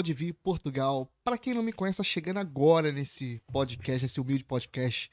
[0.00, 1.12] Pode vir Portugal.
[1.22, 5.10] Para quem não me conhece, tá chegando agora nesse podcast, nesse humilde podcast,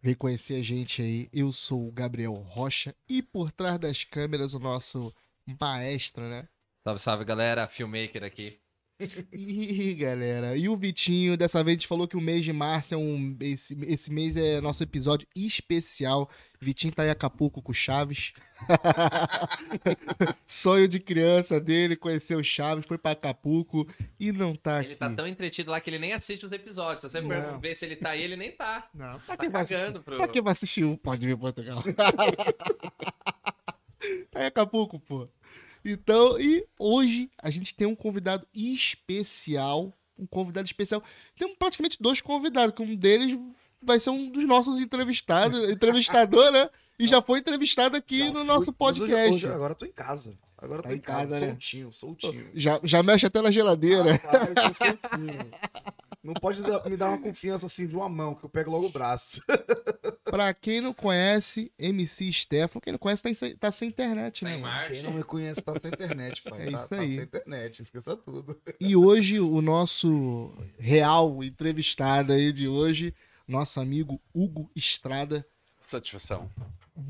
[0.00, 1.28] vem conhecer a gente aí.
[1.30, 5.14] Eu sou o Gabriel Rocha e por trás das câmeras o nosso
[5.60, 6.48] maestro, né?
[6.82, 7.68] Salve, salve, galera.
[7.68, 8.58] Filmmaker aqui.
[9.32, 10.56] Ih, galera.
[10.56, 13.36] E o Vitinho, dessa vez a gente falou que o mês de março é um.
[13.40, 16.28] Esse, esse mês é nosso episódio especial.
[16.60, 18.32] Vitinho tá em Acapulco com o Chaves.
[20.44, 23.88] Sonho de criança dele, conhecer o Chaves, foi pra Acapulco
[24.18, 24.88] e não tá aqui.
[24.90, 27.10] Ele tá tão entretido lá que ele nem assiste os episódios.
[27.10, 27.22] Se você
[27.58, 28.88] ver se ele tá aí, ele nem tá.
[28.94, 29.80] Não, pra Tá quem vai assistir?
[29.80, 30.16] cagando pro...
[30.18, 31.82] Pra quem vai assistir um Pode Vir Portugal?
[34.30, 35.28] tá em Acapulco, pô.
[35.84, 39.92] Então, e hoje a gente tem um convidado especial.
[40.18, 41.02] Um convidado especial.
[41.38, 43.38] Tem praticamente dois convidados, que um deles
[43.82, 46.68] vai ser um dos nossos entrevistados, entrevistador, né?
[46.98, 49.34] E já foi entrevistado aqui Já no nosso mas hoje- podcast.
[49.34, 50.38] hoje- agora eu tô em casa.
[50.58, 51.46] Agora eu Tá tô em casa, casa, né?
[51.48, 52.50] soltinho, soltinho.
[52.54, 54.20] Já, já mexe até na geladeira.
[54.22, 55.50] Eu tô soltinho.
[56.22, 58.92] Não pode me dar uma confiança assim de uma mão, que eu pego logo o
[58.92, 59.40] braço.
[60.24, 64.50] pra quem não conhece, MC Stefano, quem não conhece tá, sem- tá sem internet, Tá
[64.50, 64.88] né, mano?
[64.88, 66.68] Quem não me conhece tá sem internet, pai.
[66.68, 67.14] É tá, isso tá aí.
[67.16, 68.60] sem internet, esqueça tudo.
[68.78, 73.14] E hoje, o nosso real entrevistado aí de hoje,
[73.48, 75.46] nosso amigo Hugo Estrada,
[75.80, 76.48] Satisfação.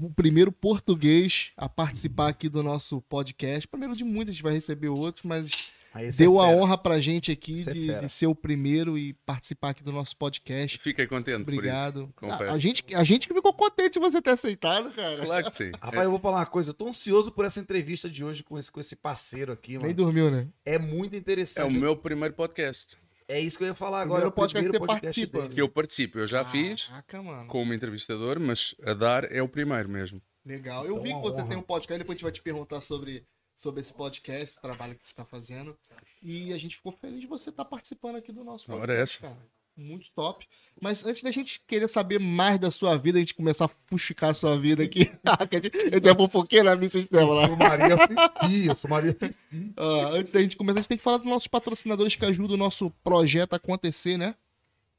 [0.00, 3.66] o primeiro português a participar aqui do nosso podcast.
[3.68, 5.50] Primeiro de muitos, a gente vai receber outros, mas
[5.92, 9.12] Aí deu é a honra pra gente aqui é de, de ser o primeiro e
[9.26, 10.78] participar aqui do nosso podcast.
[10.78, 12.12] Fiquei contente Obrigado.
[12.22, 15.24] A, a gente, a gente que ficou contente de você ter aceitado, cara.
[15.24, 15.72] Claro que sim.
[15.80, 18.56] Rapaz, eu vou falar uma coisa, eu tô ansioso por essa entrevista de hoje com
[18.58, 19.94] esse, com esse parceiro aqui, Nem mano.
[19.94, 20.46] dormiu, né?
[20.64, 21.76] É muito É, interessante.
[21.76, 24.30] o meu primeiro podcast É isso que eu ia falar Primeiro agora.
[24.34, 25.42] podcast que você podcast participa.
[25.42, 25.54] dele.
[25.54, 26.18] que eu participo.
[26.20, 27.46] Eu já fiz Caraca, mano.
[27.48, 30.22] como entrevistador, mas a dar é o primeiro mesmo.
[30.46, 30.84] Legal.
[30.86, 31.48] Eu Então, vi que você honra.
[31.48, 33.24] tem um podcast, depois a gente vai te perguntar sobre,
[33.60, 35.76] sobre esse podcast, esse trabalho que você está fazendo.
[36.22, 39.20] E a gente ficou feliz de você estar participando aqui do nosso podcast, essa.
[39.20, 39.50] cara.
[39.76, 40.46] Muito top.
[40.80, 44.30] Mas antes da gente querer saber mais da sua vida, a gente começar a fuxicar
[44.30, 45.12] a sua vida aqui.
[45.92, 47.42] Eu já fofoquei na minha sistema lá.
[47.42, 49.34] Eu sou Maria Fifi, eu sou Maria Fifi.
[50.12, 52.58] Antes da gente começar, a gente tem que falar dos nossos patrocinadores que ajudam o
[52.58, 54.34] nosso projeto a acontecer, né?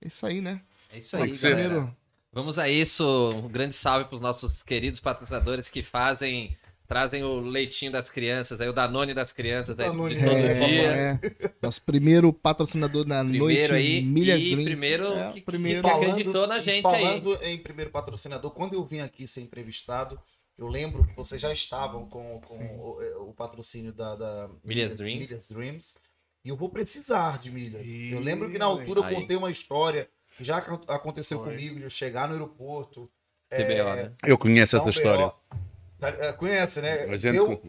[0.01, 0.61] É isso aí, né?
[0.89, 1.59] É isso aí, galera.
[1.59, 1.97] Primeiro,
[2.33, 3.33] Vamos a isso.
[3.35, 6.57] Um grande salve pros nossos queridos patrocinadores que fazem,
[6.91, 10.67] trazem o leitinho das crianças, aí o Danone das crianças aí Danone, de todo é,
[10.67, 10.81] dia.
[10.91, 11.51] é.
[11.61, 15.81] Nosso primeiro patrocinador na Primeiro noite aí, Milhas e primeiro É, que- primeiro.
[15.83, 17.01] que acreditou na gente aí.
[17.01, 20.19] falando em primeiro patrocinador, quando eu vim aqui ser entrevistado,
[20.57, 25.29] eu lembro que vocês já estavam com, com o, o patrocínio da, da Milhas Dreams.
[25.29, 25.95] Milhas Dreams.
[26.43, 27.89] E eu vou precisar de milhas.
[27.89, 29.15] Ih, eu lembro que na altura eu aí.
[29.15, 31.51] contei uma história que já ac- aconteceu Foi.
[31.51, 33.09] comigo, de eu chegar no aeroporto.
[33.49, 34.11] TBO, né?
[34.25, 35.27] Eu conheço essa história.
[35.27, 35.70] BO.
[36.01, 37.03] Tá, é, Conhece, né?
[37.03, 37.61] A gente Deu,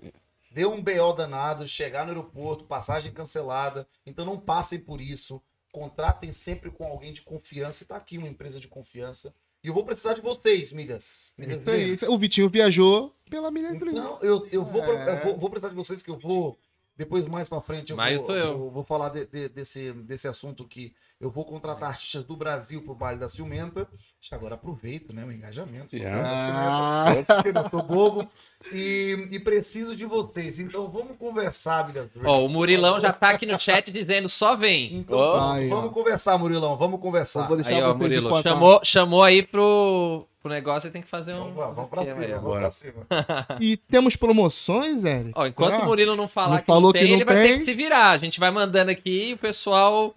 [0.50, 3.86] deu um BO danado, chegar no aeroporto, passagem cancelada.
[4.04, 5.40] Então não passem por isso.
[5.70, 7.82] Contratem sempre com alguém de confiança.
[7.82, 9.34] E tá aqui uma empresa de confiança.
[9.62, 11.32] E eu vou precisar de vocês, milhas.
[11.38, 11.76] É milhas isso aí.
[11.84, 12.02] Dreams.
[12.08, 13.80] O Vitinho viajou pela Drinks.
[13.92, 15.18] Então, eu, eu, vou, É.
[15.20, 16.58] eu vou, vou precisar de vocês que eu vou.
[16.96, 18.70] Depois, mais pra frente, eu Mais vou, eu.
[18.70, 22.96] vou falar de- de- desse, desse assunto que eu vou contratar artistas do Brasil pro
[22.96, 23.86] baile da Ciumenta.
[24.32, 25.24] Agora aproveito, né?
[25.24, 25.94] O engajamento.
[25.94, 26.20] Yeah.
[26.28, 28.28] Ah, Porque eu não sou bobo.
[28.72, 30.58] E, e preciso de vocês.
[30.58, 31.88] Então vamos conversar.
[32.24, 34.96] Ó, o Murilão já tá aqui no chat dizendo só vem.
[34.96, 35.38] Então Ó.
[35.38, 36.76] vamos, vamos conversar, Murilão.
[36.76, 37.42] Vamos conversar.
[37.42, 41.02] Eu vou deixar Aí, ó, vocês Murilo, chamou, chamou aí pro, pro negócio e tem
[41.02, 41.44] que fazer um.
[41.44, 43.06] Vamos, lá, vamos pra cima, aí, vamos pra cima.
[43.60, 45.30] E temos promoções, Eric?
[45.36, 45.84] Ó, enquanto Será?
[45.84, 47.52] o Murilo não falar Não que falou não que tem, não ele vai tem.
[47.52, 48.10] ter que se virar.
[48.10, 50.14] A gente vai mandando aqui e o pessoal, o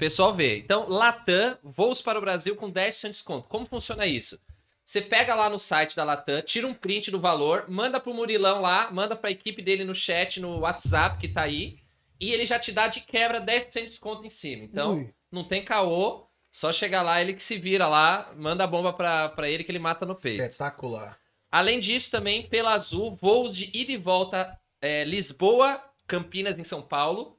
[0.00, 0.56] pessoal vê.
[0.56, 3.48] Então, Latam, voos para o Brasil com 10% de desconto.
[3.48, 4.40] Como funciona isso?
[4.82, 8.60] Você pega lá no site da Latam, tira um print do valor, manda pro Murilão
[8.60, 11.78] lá, manda pra equipe dele no chat, no WhatsApp que tá aí,
[12.18, 14.64] e ele já te dá de quebra 10% de desconto em cima.
[14.64, 15.14] Então, Ui.
[15.30, 19.28] não tem caô, só chegar lá, ele que se vira lá, manda a bomba pra,
[19.28, 20.42] pra ele que ele mata no peito.
[20.42, 21.16] Espetacular.
[21.52, 26.82] Além disso, também, pela Azul, voos de ida e volta é, Lisboa, Campinas em São
[26.82, 27.38] Paulo,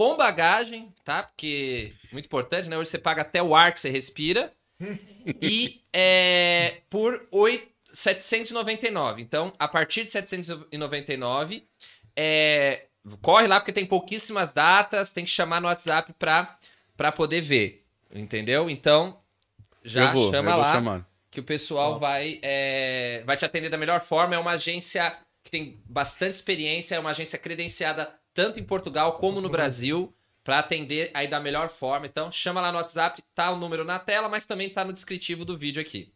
[0.00, 1.24] com bagagem, tá?
[1.24, 2.78] Porque, muito importante, né?
[2.78, 4.50] Hoje você paga até o ar que você respira.
[5.42, 9.20] e é, por 8, 799.
[9.20, 11.68] Então, a partir de 799,
[12.16, 12.86] é,
[13.20, 16.58] corre lá porque tem pouquíssimas datas, tem que chamar no WhatsApp pra,
[16.96, 17.84] pra poder ver.
[18.10, 18.70] Entendeu?
[18.70, 19.20] Então,
[19.84, 21.06] já vou, chama lá chamar.
[21.30, 24.34] que o pessoal vai, é, vai te atender da melhor forma.
[24.34, 25.14] É uma agência
[25.44, 30.58] que tem bastante experiência, é uma agência credenciada tanto em Portugal como no Brasil para
[30.58, 32.06] atender aí da melhor forma.
[32.06, 35.44] Então, chama lá no WhatsApp, tá o número na tela, mas também tá no descritivo
[35.44, 36.12] do vídeo aqui.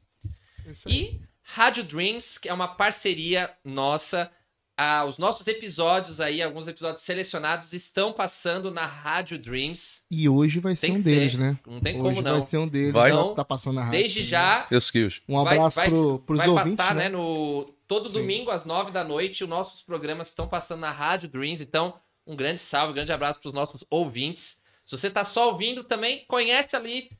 [0.86, 4.30] E Rádio Dreams, que é uma parceria nossa.
[4.76, 10.02] Ah, os nossos episódios aí, alguns episódios selecionados, estão passando na Rádio Dreams.
[10.10, 11.38] E hoje vai ser Tem um deles, ser.
[11.38, 11.58] né?
[11.64, 12.38] Não tem hoje como não.
[12.38, 12.92] vai ser um deles.
[12.92, 13.10] Vai.
[13.12, 14.00] Então, tá passando na rádio.
[14.00, 15.20] Desde já, Eu segui-os.
[15.28, 17.04] Um Vai- abraço vai- pro, pros vai ouvintes, passar, né?
[17.04, 17.08] né?
[17.10, 18.18] No todo Sim.
[18.18, 21.62] domingo às nove da noite, os nossos programas estão passando na Rádio Dreams.
[21.62, 21.94] Então,
[22.26, 24.60] um grande salve, um grande abraço para os nossos ouvintes.
[24.84, 27.10] Se você tá só ouvindo também, conhece ali.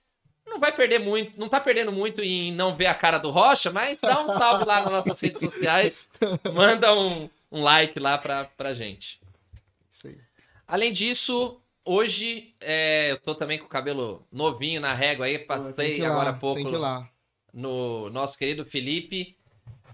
[0.46, 3.70] Não vai perder muito, não tá perdendo muito em não ver a cara do Rocha,
[3.70, 6.06] mas dá um salve lá nas nossas redes sociais.
[6.52, 9.18] Manda um, um like lá pra, pra gente.
[10.04, 10.18] Aí.
[10.66, 16.04] Além disso, hoje é, eu tô também com o cabelo novinho na régua aí, passei
[16.04, 16.70] agora há pouco
[17.52, 19.36] no nosso querido Felipe.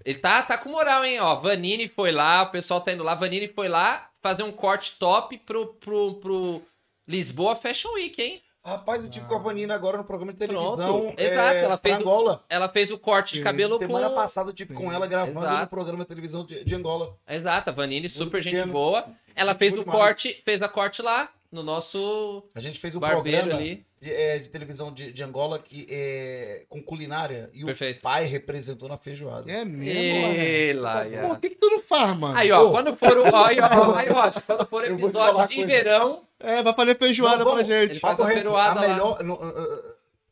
[0.04, 1.20] Ele tá, tá com moral, hein?
[1.20, 3.14] Ó, Vanini foi lá, o pessoal tá indo lá.
[3.14, 6.62] Vanini foi lá fazer um corte top pro, pro, pro
[7.06, 8.42] Lisboa Fashion Week, hein?
[8.62, 10.76] Rapaz, eu tive com a Vanina agora no programa de televisão.
[10.76, 11.14] Pronto.
[11.18, 12.44] é, Exato, ela pra fez o- Angola.
[12.48, 14.14] Ela fez o corte de Sim, cabelo Semana com.
[14.14, 15.60] passada eu tive Sim, com ela gravando exato.
[15.62, 17.16] no programa de televisão de, de Angola.
[17.26, 18.72] Exato, a Vanini, super gente pequeno.
[18.72, 19.06] boa.
[19.34, 19.98] Ela Gente fez o demais.
[19.98, 23.86] corte, fez a corte lá no nosso A gente fez um barbeiro programa ali.
[24.00, 27.98] De, é, de televisão de, de Angola que, é, com culinária e Perfeito.
[27.98, 29.50] o pai representou na feijoada.
[29.50, 32.36] É mesmo, Pô, o que que tu não faz, mano?
[32.38, 32.70] Aí, ó, Ô.
[32.70, 33.24] quando for o.
[33.36, 35.66] Aí, ó, aí, ó, quando for episódio de coisa.
[35.66, 37.90] verão, É, vai fazer feijoada Não, pra gente.
[37.92, 38.88] Ele faz uma reto, peruada a lá.
[38.88, 39.82] melhor, no- uh, uh,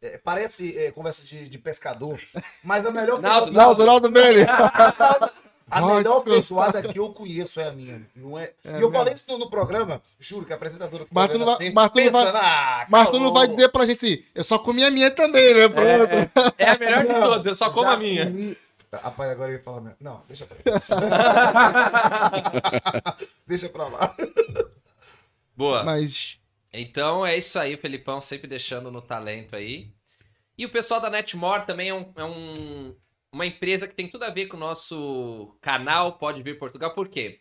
[0.01, 2.19] é, parece é, conversa de, de pescador,
[2.65, 4.47] mas a melhor Naldo, Naldo, Naldo Bene.
[5.71, 8.03] A melhor feijoada que eu conheço é a minha.
[8.17, 8.45] Não é?
[8.65, 8.93] É e eu mesmo.
[8.93, 11.91] falei isso no, programa, juro que a apresentadora ficou Mas tu não vai- assim, mas
[11.91, 14.45] tu não vai- pensando, "Ah, Mas tu não vai calou." dizer pra gente assim, eu
[14.45, 15.69] só comi a minha também, né?
[15.69, 16.55] Pronto.
[16.59, 18.27] é a melhor de todas, eu só como a minha.
[18.27, 18.57] comi-
[18.91, 19.81] Rapaz, agora falar.
[19.83, 19.97] mesmo.
[20.01, 20.81] Não, deixa pra lá.
[23.47, 24.15] deixa pra lá.
[25.57, 25.83] Boa.
[25.85, 26.39] Mas
[26.73, 29.89] Então é isso aí, o Felipão sempre deixando no talento aí.
[30.57, 32.95] E o pessoal da Netmore também é, um- é um-
[33.39, 36.93] uma empresa que tem tudo a ver com o nosso canal Pode Vir Portugal.
[36.93, 37.39] Por quê?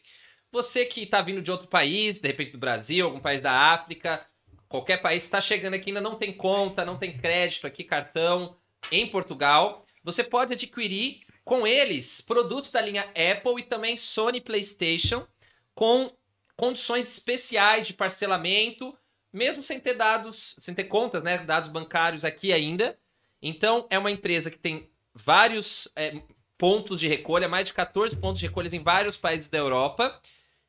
[0.52, 4.24] Você que tá vindo de outro país, de repente do Brasil, algum país da África,
[4.70, 8.56] qualquer país, está chegando aqui ainda não tem conta, não tem crédito aqui, cartão
[8.92, 15.26] em Portugal, você pode adquirir com eles produtos da linha Apple e também Sony PlayStation
[15.74, 16.16] com
[16.56, 18.96] condições especiais de parcelamento,
[19.34, 22.98] mesmo sem ter dados, sem ter contas, né, dados bancários aqui ainda.
[23.42, 26.22] Então, é uma empresa que tem vários é,
[26.58, 30.20] pontos de recolha, mais de 14 pontos de recolha em vários países da Europa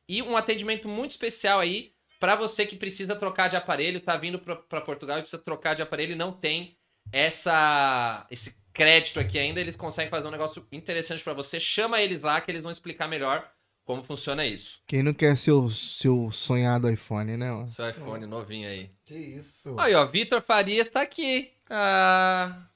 [0.07, 4.39] e um atendimento muito especial aí para você que precisa trocar de aparelho, tá vindo
[4.39, 6.75] para Portugal e precisa trocar de aparelho e não tem
[7.11, 11.59] essa esse crédito aqui ainda, eles conseguem fazer um negócio interessante para você.
[11.59, 13.49] Chama eles lá que eles vão explicar melhor
[13.83, 14.79] como funciona isso.
[14.85, 17.47] quem não quer seu, seu sonhado iPhone, né?
[17.69, 18.91] Seu iPhone novinho aí.
[19.03, 19.75] Que isso.
[19.79, 21.51] Aí, ó, Vitor Farias tá aqui.
[21.67, 22.67] Ah,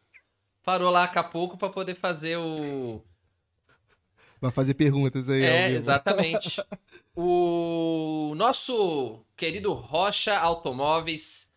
[0.63, 3.03] parou lá a pouco para poder fazer o
[4.43, 5.41] Vai fazer perguntas aí.
[5.41, 6.61] É, exatamente.
[7.15, 11.47] o nosso querido Rocha Automóveis,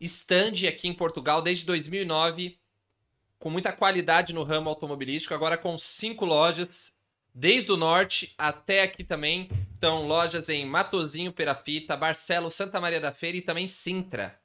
[0.00, 2.58] stand aqui em Portugal desde 2009,
[3.38, 6.94] com muita qualidade no ramo automobilístico, agora com cinco lojas,
[7.34, 9.50] desde o norte até aqui também.
[9.76, 14.39] Então, lojas em Matozinho, Perafita, Barcelos, Santa Maria da Feira e também Sintra.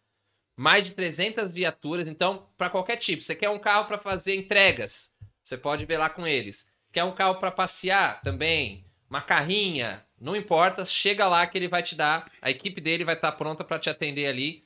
[0.55, 3.21] Mais de 300 viaturas, então, para qualquer tipo.
[3.21, 5.11] Você quer um carro para fazer entregas,
[5.43, 6.67] você pode ver lá com eles.
[6.91, 11.83] Quer um carro para passear também, uma carrinha, não importa, chega lá que ele vai
[11.83, 14.63] te dar, a equipe dele vai estar pronta para te atender ali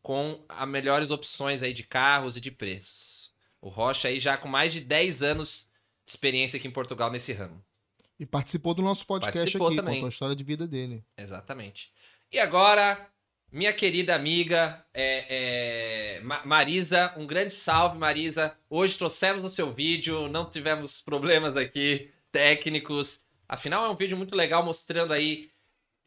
[0.00, 3.34] com as melhores opções aí de carros e de preços.
[3.60, 5.68] O Rocha aí já com mais de 10 anos
[6.04, 7.62] de experiência aqui em Portugal nesse ramo.
[8.18, 9.94] E participou do nosso podcast Participou aqui, também.
[9.94, 11.04] contou a história de vida dele.
[11.16, 11.92] Exatamente.
[12.30, 13.08] E agora,
[13.52, 18.56] minha querida amiga é, é, Ma- Marisa, um grande salve, Marisa.
[18.70, 23.22] Hoje trouxemos no seu vídeo, não tivemos problemas aqui técnicos.
[23.46, 25.50] Afinal, é um vídeo muito legal mostrando aí,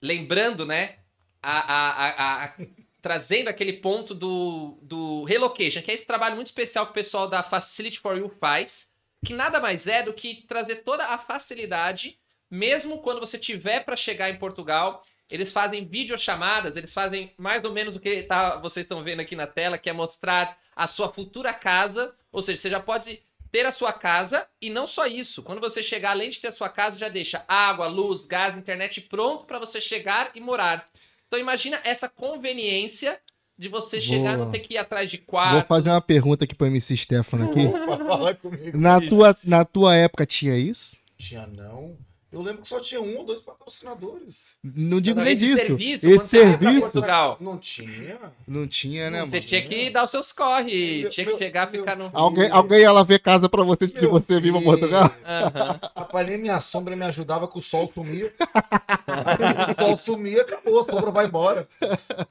[0.02, 0.96] lembrando, né,
[1.42, 2.54] a, a, a, a
[3.00, 7.28] trazendo aquele ponto do, do relocation, que é esse trabalho muito especial que o pessoal
[7.28, 8.90] da Facility for You faz,
[9.24, 12.18] que nada mais é do que trazer toda a facilidade,
[12.50, 15.04] mesmo quando você tiver para chegar em Portugal.
[15.30, 19.36] Eles fazem videochamadas, eles fazem mais ou menos o que tá, vocês estão vendo aqui
[19.36, 22.14] na tela, que é mostrar a sua futura casa.
[22.32, 25.42] Ou seja, você já pode ter a sua casa e não só isso.
[25.42, 29.02] Quando você chegar, além de ter a sua casa, já deixa água, luz, gás, internet
[29.02, 30.86] pronto para você chegar e morar.
[31.28, 33.20] Então imagina essa conveniência
[33.58, 35.68] de você chegar e não ter que ir atrás de Vou quarto.
[35.68, 37.66] fazer uma pergunta aqui pro MC Stefano aqui.
[37.66, 38.78] Opa, fala comigo.
[38.78, 40.98] Na tua, na tua época tinha isso?
[41.18, 41.98] Tinha não.
[42.36, 44.58] Eu lembro que só tinha um ou dois patrocinadores.
[44.62, 45.58] Não digo Não, nem esse disso.
[45.58, 48.20] serviço, Esse serviço Portugal, Não tinha.
[48.46, 51.72] não tinha, né, você tinha que dar os seus corre, Meu- tinha que meu- chegar,
[51.72, 52.10] meu- ficar no.
[52.14, 54.62] Alguém, alguém ia lá ver casa pra você de Meu você vir pra.
[54.62, 55.12] Portugal?
[55.26, 55.80] Aham.
[55.96, 58.34] Rapaz, nem minha sombra me ajudava que o sol sumia.
[59.78, 61.68] o sol sumia, acabou, a sombra vai embora.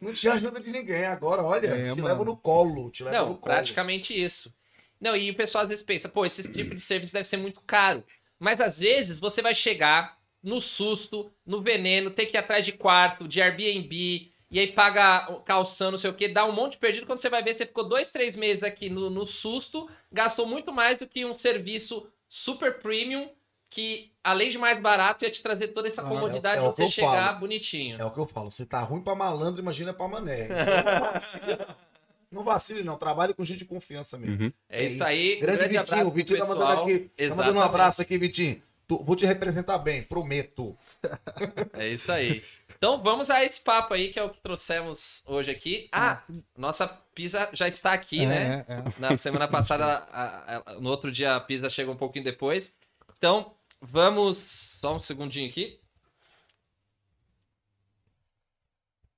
[0.00, 1.06] Não tinha ajuda de ninguém.
[1.06, 2.04] Agora, olha, É, te mano.
[2.04, 2.90] levo no colo.
[2.90, 3.40] Te levo Não, no colo.
[3.54, 4.52] praticamente isso.
[5.00, 7.60] Não, e o pessoal às vezes pensa, pô, esse tipo de serviço deve ser muito
[7.66, 8.04] caro.
[8.44, 12.72] Mas às vezes você vai chegar no susto, no veneno, ter que ir atrás de
[12.72, 16.78] quarto, de Airbnb, e aí paga calção, não sei o que, dá um monte de
[16.78, 17.06] perdido.
[17.06, 20.70] Quando você vai ver, você ficou dois, três meses aqui no, no susto, gastou muito
[20.70, 23.30] mais do que um serviço super premium,
[23.70, 26.74] que além de mais barato, ia te trazer toda essa Ah, comodidade é- é de
[26.76, 27.40] que você chegar falo.
[27.40, 27.98] bonitinho.
[27.98, 28.50] É o que eu falo.
[28.50, 30.48] Se tá ruim pra malandro, imagina pra mané.
[32.34, 32.98] Não vacile, não.
[32.98, 34.44] Trabalhe com gente de confiança mesmo.
[34.46, 34.52] Uhum.
[34.68, 35.36] É isso aí.
[35.40, 36.10] Grande, grande Vitinho.
[36.10, 36.84] Vitinho tá mandando pessoal.
[36.84, 36.98] aqui.
[36.98, 37.64] Tá mandando um Exatamente.
[37.64, 38.62] abraço aqui, Vitinho.
[38.86, 40.76] Tu- vou te representar bem, prometo.
[41.72, 42.44] É isso aí.
[42.76, 45.88] Então vamos a esse papo aí que é o que trouxemos hoje aqui.
[45.92, 46.22] Ah,
[46.56, 48.64] nossa pizza já está aqui, né?
[48.68, 48.84] É, é.
[48.98, 52.76] Na semana passada, a- a- no outro dia a pizza chegou um pouquinho depois.
[53.16, 54.36] Então vamos.
[54.80, 55.80] Só um segundinho aqui.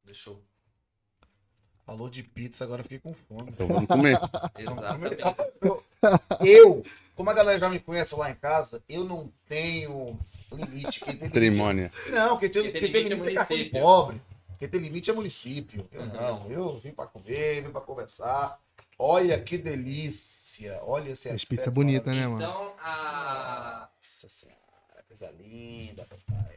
[0.05, 0.46] Deixa eu.
[1.87, 3.51] Falou de pizza, agora fiquei com fome.
[3.51, 4.19] Então vamos comer.
[4.59, 5.23] Exatamente.
[6.45, 10.19] Eu, como a galera já me conhece lá em casa, eu não tenho
[10.53, 11.01] limite.
[11.01, 11.93] Quem tem limite, Cerimônia.
[12.11, 13.81] não, quem tem, Quem tem quem tem limite é limite é município.
[13.81, 14.21] pobre.
[14.59, 15.89] Quem tem limite é município.
[15.93, 16.07] Eu Uhum.
[16.13, 18.59] não, eu vim pra comer, vim pra conversar.
[18.99, 20.81] Olha que delícia.
[20.83, 22.43] Olha esse Essa aspecto pizza é bonita, né, mano?
[22.43, 26.57] Então a, Nossa senhora, coisa linda, papai.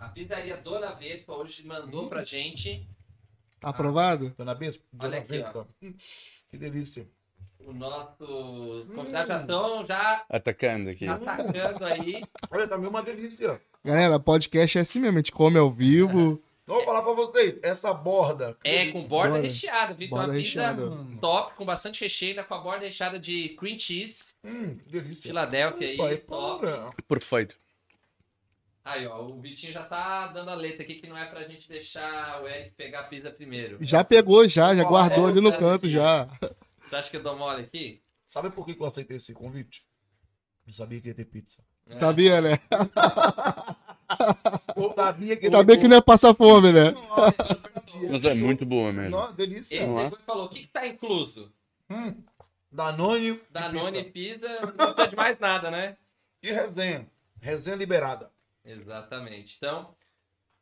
[0.00, 2.88] a pizzaria Dona Vespa hoje mandou pra gente
[3.64, 4.34] Tá aprovado?
[4.36, 5.64] Dona Bispo, Dona Olha aqui, ó.
[5.80, 5.98] Bispo.
[6.50, 7.06] Que delícia.
[7.66, 11.08] o nosso convidados já estão já Atacando aqui.
[11.08, 12.22] atacando aí.
[12.50, 13.60] Olha, tá meio uma delícia.
[13.84, 16.42] Galera, podcast é assim mesmo, a gente come ao vivo.
[16.66, 18.56] Não vou falar pra vocês, essa borda.
[18.64, 19.42] É, com borda Borda.
[19.46, 20.18] recheada, Vitor.
[20.18, 20.90] Uma pizza recheada.
[21.20, 25.26] top, com bastante recheio, ainda com a borda recheada de cream cheese, Hum, que delícia.
[25.28, 26.60] Philadelphia aí, Pai, top.
[26.60, 26.90] para.
[27.06, 27.56] Perfeito.
[28.84, 31.68] Aí, ó, o Vitinho já tá dando a letra aqui que não é pra gente
[31.68, 33.78] deixar o Eric pegar a pizza primeiro.
[33.80, 36.28] Já pegou, já, já guardou é, ali no sabe canto já.
[36.86, 38.02] Você acha que eu dou mole aqui?
[38.28, 39.86] Sabe por que eu aceitei esse convite?
[40.66, 41.64] Eu sabia que ia ter pizza.
[41.86, 41.98] É.
[41.98, 42.58] Sabia, né?
[44.76, 46.94] Eu sabia que ia Sabia que não ia passar fome, né?
[48.10, 49.10] Mas é muito boa mesmo.
[49.10, 49.76] Nossa, delícia.
[49.76, 50.04] Ele é?
[50.04, 51.52] pegou e falou: o que, que tá incluso?
[51.90, 52.14] Hum,
[52.70, 54.48] Danone e Danone, pizza.
[54.48, 55.96] pizza, não precisa de mais nada, né?
[56.42, 57.06] e resenha.
[57.40, 58.30] Resenha liberada.
[58.64, 59.56] Exatamente.
[59.56, 59.94] Então,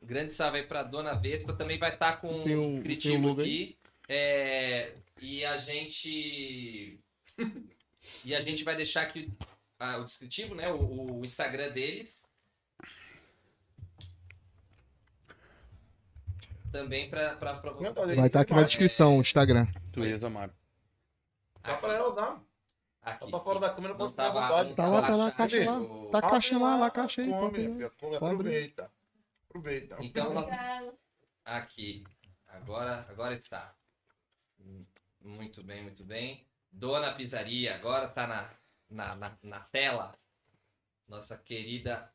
[0.01, 1.53] grande salve aí pra Dona Vespa.
[1.53, 3.77] Também vai estar com Tem um- tem um aqui.
[4.09, 6.99] É, e a gente.
[8.25, 9.31] e a gente vai deixar aqui
[9.79, 10.71] ah, o descritivo, né?
[10.71, 12.27] O, o Instagram deles.
[16.71, 17.35] Também pra.
[17.35, 19.67] pra, pra Vai estar Vai estar aqui na descrição o Instagram.
[19.91, 20.49] Tu ias amar.
[21.61, 22.43] Dá pra ela dar.
[23.03, 24.75] Aqui, tá fora da câmera, Não pode ficar à vontade.
[24.75, 26.09] Tá lá, tá lá, caixa lá.
[26.09, 27.29] Tá a caixa lá, lá caixa aí.
[27.29, 27.83] Come,
[28.15, 28.91] aproveita.
[29.49, 29.97] Aproveita.
[29.99, 30.47] Então, nós...
[31.43, 32.03] aqui.
[32.47, 33.75] Agora, agora está.
[35.19, 36.45] Muito bem, muito bem.
[36.71, 38.49] Dona Pizzaria, agora tá na,
[38.89, 40.15] na, na, na tela.
[41.07, 42.09] Nossa querida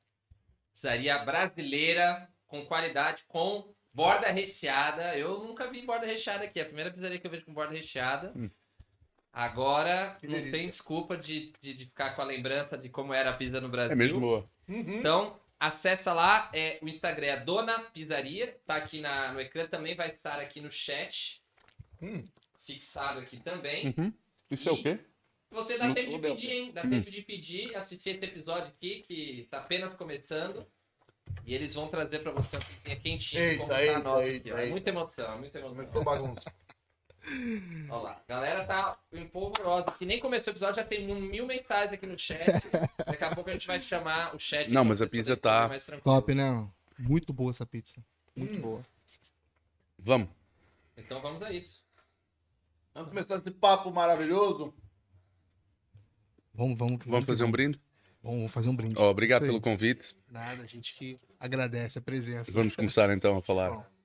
[0.72, 5.18] pizzaria brasileira, com qualidade, com borda recheada.
[5.18, 6.61] Eu nunca vi borda recheada aqui.
[6.61, 8.33] É a primeira pizzaria que eu vejo com borda recheada.
[8.35, 8.48] Hum.
[9.33, 10.59] Agora, Que não delícia.
[10.59, 13.69] tem desculpa de, de, de ficar com a lembrança de como era a pizza no
[13.69, 13.93] Brasil.
[13.93, 14.49] É mesmo boa.
[14.69, 14.99] Uhum.
[14.99, 19.95] Então, acessa lá, é, o Instagram é Dona Pizzaria, tá aqui na, no ecrã, também
[19.95, 21.41] vai estar aqui no chat,
[22.03, 22.23] Hum.
[22.64, 23.95] fixado aqui também.
[23.97, 24.12] Uhum.
[24.51, 24.99] Isso é o quê?
[25.51, 26.73] Você dá Não tempo de pedir, hein?
[26.73, 26.91] Dá Hum.
[26.91, 30.67] tempo de pedir, assistir esse episódio aqui, que tá apenas começando.
[31.45, 34.23] E eles vão trazer pra você uma pizzinha quentinha, Eita, como tá eita, a nossa
[34.23, 34.49] aqui, eita.
[34.51, 34.71] É eita.
[34.71, 35.77] muita emoção, é muita emoção.
[35.87, 36.53] Começou bagunça.
[37.91, 41.93] Olha lá, a galera tá empolvorosa, que nem começou o episódio, já tem mil mensagens
[41.93, 42.47] aqui no chat.
[43.07, 44.71] Daqui a pouco a gente vai chamar o chat.
[44.73, 45.71] Não, mas a pizza tá.
[46.03, 46.67] Top, né?
[46.99, 47.95] Muito boa essa pizza.
[48.35, 48.61] Muito Hum.
[48.61, 48.87] boa.
[49.99, 50.29] Vamos.
[50.97, 51.85] Então vamos a isso.
[52.95, 54.75] Vamos começar esse papo maravilhoso.
[56.55, 57.05] Vamos, vamos.
[57.07, 57.81] Vamos fazer um brinde?
[58.23, 58.95] Vamos fazer um brinde.
[58.99, 60.14] Oh, obrigado pelo convite.
[60.29, 62.51] Nada, a gente que agradece a presença.
[62.53, 63.71] Vamos começar então a falar.
[63.71, 63.98] Bom.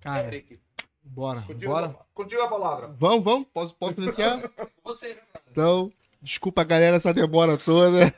[0.00, 0.58] Cara, Eric,
[1.02, 1.96] bora, contigo, bora.
[2.14, 2.94] contigo a palavra.
[2.98, 3.48] Vamos, vamos?
[3.52, 4.48] Posso, posso iniciar?
[4.84, 5.16] Você.
[5.50, 8.12] Então, desculpa, galera, essa demora toda.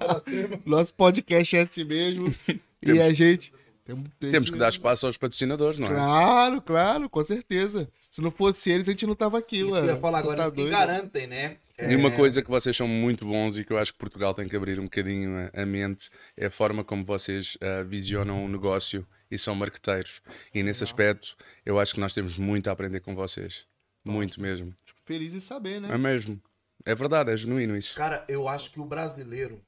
[0.64, 2.34] Nosso podcast é assim mesmo.
[2.82, 3.52] e a gente.
[3.84, 5.90] Temos, Temos que dar espaço aos patrocinadores, não é?
[5.90, 7.86] Claro, claro, com certeza.
[8.08, 10.46] Se não fosse eles, a gente não tava aqui, que eu ia falar agora, Tá
[10.46, 11.58] eles que garantem, né?
[11.78, 14.48] E uma coisa que vocês são muito bons e que eu acho que Portugal tem
[14.48, 18.48] que abrir um bocadinho a, a mente é a forma como vocês ah, visionam o
[18.48, 20.20] negócio e são marqueteiros.
[20.54, 23.66] E nesse aspecto, eu acho que nós temos muito a aprender com vocês.
[24.04, 24.74] Muito mesmo.
[24.84, 25.88] Fico feliz em saber, né?
[25.92, 26.40] É mesmo.
[26.84, 27.94] É verdade, é genuíno isso.
[27.96, 29.62] Cara, eu acho que o brasileiro,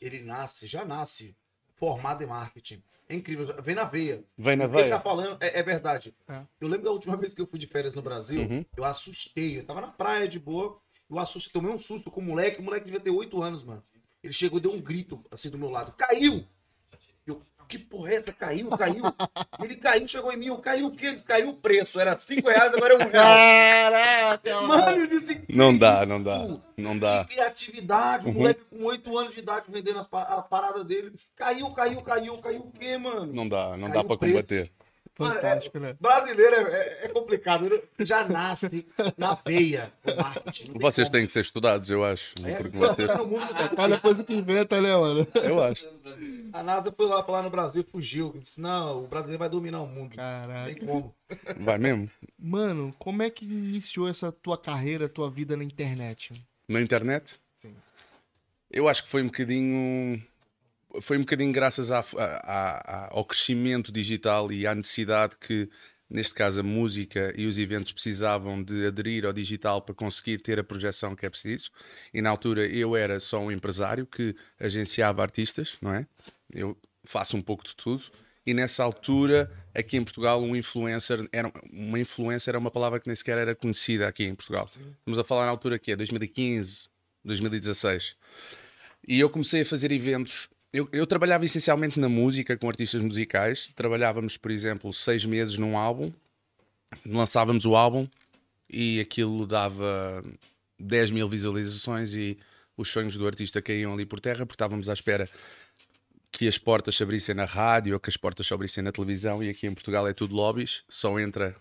[0.00, 1.36] ele nasce, já nasce
[1.74, 2.82] formado em marketing.
[3.08, 4.24] É incrível, vem na veia.
[4.38, 5.00] Vem na O que ele tá veia.
[5.02, 6.14] falando é, é verdade.
[6.26, 6.40] É.
[6.60, 8.64] Eu lembro da última vez que eu fui de férias no Brasil, Uhum.
[8.74, 9.58] eu assustei.
[9.58, 12.60] Eu tava na praia de boa, eu assustei, tomei um susto com o moleque.
[12.60, 13.80] O moleque devia ter 8 anos, mano.
[14.22, 16.46] Ele chegou e deu um grito assim do meu lado: caiu!
[17.72, 18.32] Que porra é essa?
[18.34, 19.02] Caiu, caiu.
[19.64, 20.46] Ele caiu, chegou em mim.
[20.48, 21.16] Eu, caiu o quê?
[21.24, 21.98] Caiu o preço.
[21.98, 23.12] Era 5 reais, agora é um real.
[23.12, 26.46] Caraca, Mano, eu disse: Não dá, não dá.
[26.76, 27.24] Não dá.
[27.24, 28.34] Que criatividade, o Uhum.
[28.36, 31.12] moleque com 8 anos de idade vendendo as a parada dele.
[31.34, 33.32] Caiu, caiu, caiu, caiu o quê, mano?
[33.32, 34.34] Não dá, não Caiu dá o para preço.
[34.34, 34.70] combater.
[35.28, 35.96] Fantástico, né?
[36.00, 37.80] Brasileiro é, é- é complicado, né?
[38.00, 40.72] já nasce na veia o marketing.
[40.80, 41.18] Vocês como.
[41.18, 42.34] têm que ser estudados, eu acho.
[42.44, 43.08] É, Porque você vocês...
[43.08, 45.26] tá no mundo, você- Cada coisa que inventa, né, mano?
[45.42, 45.86] Eu acho.
[46.52, 48.34] A NASA foi lá falar no Brasil, fugiu.
[48.38, 50.14] Disse, não, o brasileiro vai dominar o mundo.
[50.16, 50.66] Caraca.
[50.74, 51.14] tem como.
[51.60, 52.10] Vai mesmo?
[52.38, 56.32] Mano, como é que iniciou essa tua carreira, tua vida na internet?
[56.68, 57.38] Na internet?
[57.56, 57.74] Sim.
[58.70, 60.22] Eu acho que foi um bocadinho.
[61.00, 65.68] Foi um bocadinho graças à- à- ao crescimento digital e à necessidade que,
[66.08, 70.58] neste caso, a música e os eventos precisavam de aderir ao digital para conseguir ter
[70.58, 71.70] a projeção que é preciso.
[72.12, 76.06] E na altura eu era só um empresário que agenciava artistas, não é?
[76.52, 78.02] Eu faço um pouco de tudo.
[78.44, 83.06] E nessa altura, aqui em Portugal, um influencer era uma influencer era uma palavra que
[83.06, 84.66] nem sequer era conhecida aqui em Portugal.
[84.66, 86.88] Estamos a falar na altura que é 2015,
[87.24, 88.16] 2016.
[89.06, 90.48] E eu comecei a fazer eventos.
[90.72, 93.68] Eu, eu trabalhava essencialmente na música, com artistas musicais.
[93.76, 96.10] Trabalhávamos, por exemplo, seis meses num álbum,
[97.04, 98.08] lançávamos o álbum
[98.70, 100.24] e aquilo dava
[100.78, 102.38] 10 mil visualizações e
[102.74, 105.28] os sonhos do artista caíam ali por terra, porque estávamos à espera
[106.30, 109.42] que as portas se abrissem na rádio ou que as portas se abrissem na televisão.
[109.42, 111.54] E aqui em Portugal é tudo lobbies, só entra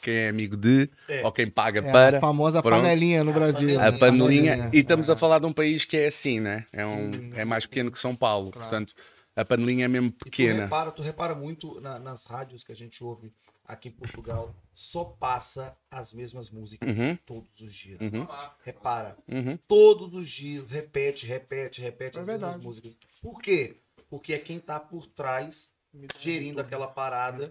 [0.00, 1.24] quem é amigo de É.
[1.24, 2.18] ou quem paga É para.
[2.18, 2.82] a famosa Pronto.
[2.82, 3.78] panelinha no Brasil.
[3.80, 3.98] A né?
[3.98, 6.66] panelinha, e estamos a falar de um país que é assim, né?
[6.72, 8.94] É, um, é mais pequeno que São Paulo, portanto,
[9.36, 10.64] a panelinha é mesmo E tu pequena.
[10.64, 13.32] repara, tu repara muito na- nas rádios que a gente ouve
[13.64, 17.16] aqui em Portugal, só passa as mesmas músicas Uhum.
[17.24, 18.00] todos os dias.
[18.00, 18.26] Uhum.
[18.64, 19.56] Repara, Uhum.
[19.68, 22.64] todos os dias, repete, repete, repete É as mesmas verdade.
[22.64, 22.92] músicas.
[23.22, 23.76] Por quê?
[24.08, 25.70] Porque é quem tá por trás,
[26.18, 27.48] gerindo aquela parada,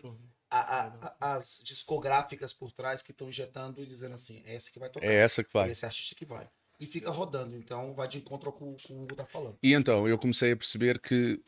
[0.49, 0.88] a-
[1.19, 4.89] a- as discográficas por trás que estão injetando e dizendo assim, é essa que vai
[4.89, 5.71] tocar, É essa que é vai.
[5.71, 6.47] esse artista que vai.
[6.79, 9.57] E fica rodando, então vai de encontro ao que o, que o Hugo tá falando.
[9.62, 11.41] E então eu comecei a perceber que,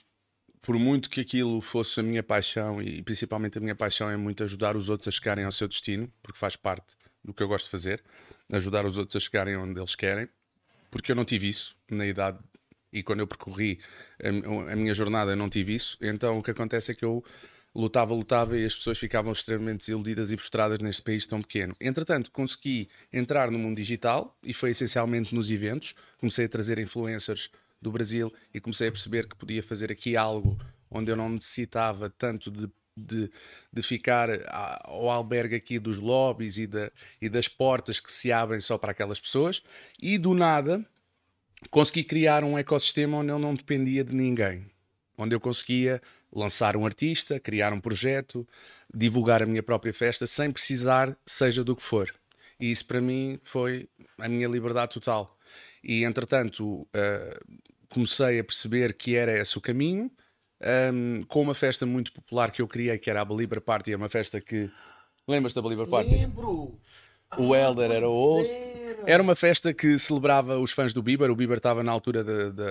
[0.61, 4.43] por muito que aquilo fosse a minha paixão, e principalmente a minha paixão é muito
[4.43, 7.65] ajudar os outros a chegarem ao seu destino, porque faz parte do que eu gosto
[7.65, 8.03] de fazer,
[8.51, 10.27] ajudar os outros a chegarem onde eles querem,
[10.91, 12.39] porque eu não tive isso na idade
[12.91, 13.79] e quando eu percorri
[14.21, 17.23] a, a minha jornada eu não tive isso, então o que acontece é que eu
[17.73, 21.75] lutava, lutava e as pessoas ficavam extremamente desiludidas e frustradas neste país tão pequeno.
[21.79, 25.95] Entretanto, consegui entrar no mundo digital e foi essencialmente nos eventos.
[26.19, 27.49] Comecei a trazer influencers
[27.81, 32.09] do Brasil e comecei a perceber que podia fazer aqui algo onde eu não necessitava
[32.09, 33.31] tanto de, de,
[33.71, 34.29] de ficar
[34.83, 36.69] ao albergue aqui dos lobbies e,
[37.21, 39.63] e das portas que se abrem só para aquelas pessoas.
[40.01, 40.85] E do nada
[41.69, 44.65] consegui criar um ecossistema onde eu não dependia de ninguém.
[45.17, 46.01] Onde eu conseguia
[46.33, 48.47] lançar um artista, criar um projeto,
[48.93, 52.13] divulgar a minha própria festa sem precisar, seja do que for.
[52.59, 53.89] E isso para mim foi
[54.19, 55.37] a minha liberdade total.
[55.83, 57.39] E entretanto eh,
[57.89, 60.11] comecei a perceber que era esse o caminho,
[60.61, 63.97] ehm, com uma festa muito popular que eu criei, que era a Belieber Party, é
[63.97, 64.69] uma festa que.
[65.27, 66.11] Lembras da Belieber Party?
[66.11, 66.79] Lembro!
[67.37, 68.53] O Elder era o host.
[69.05, 69.23] Era.
[69.23, 71.31] Uma festa que celebrava os fãs do Bieber.
[71.31, 72.21] O Bieber estava na altura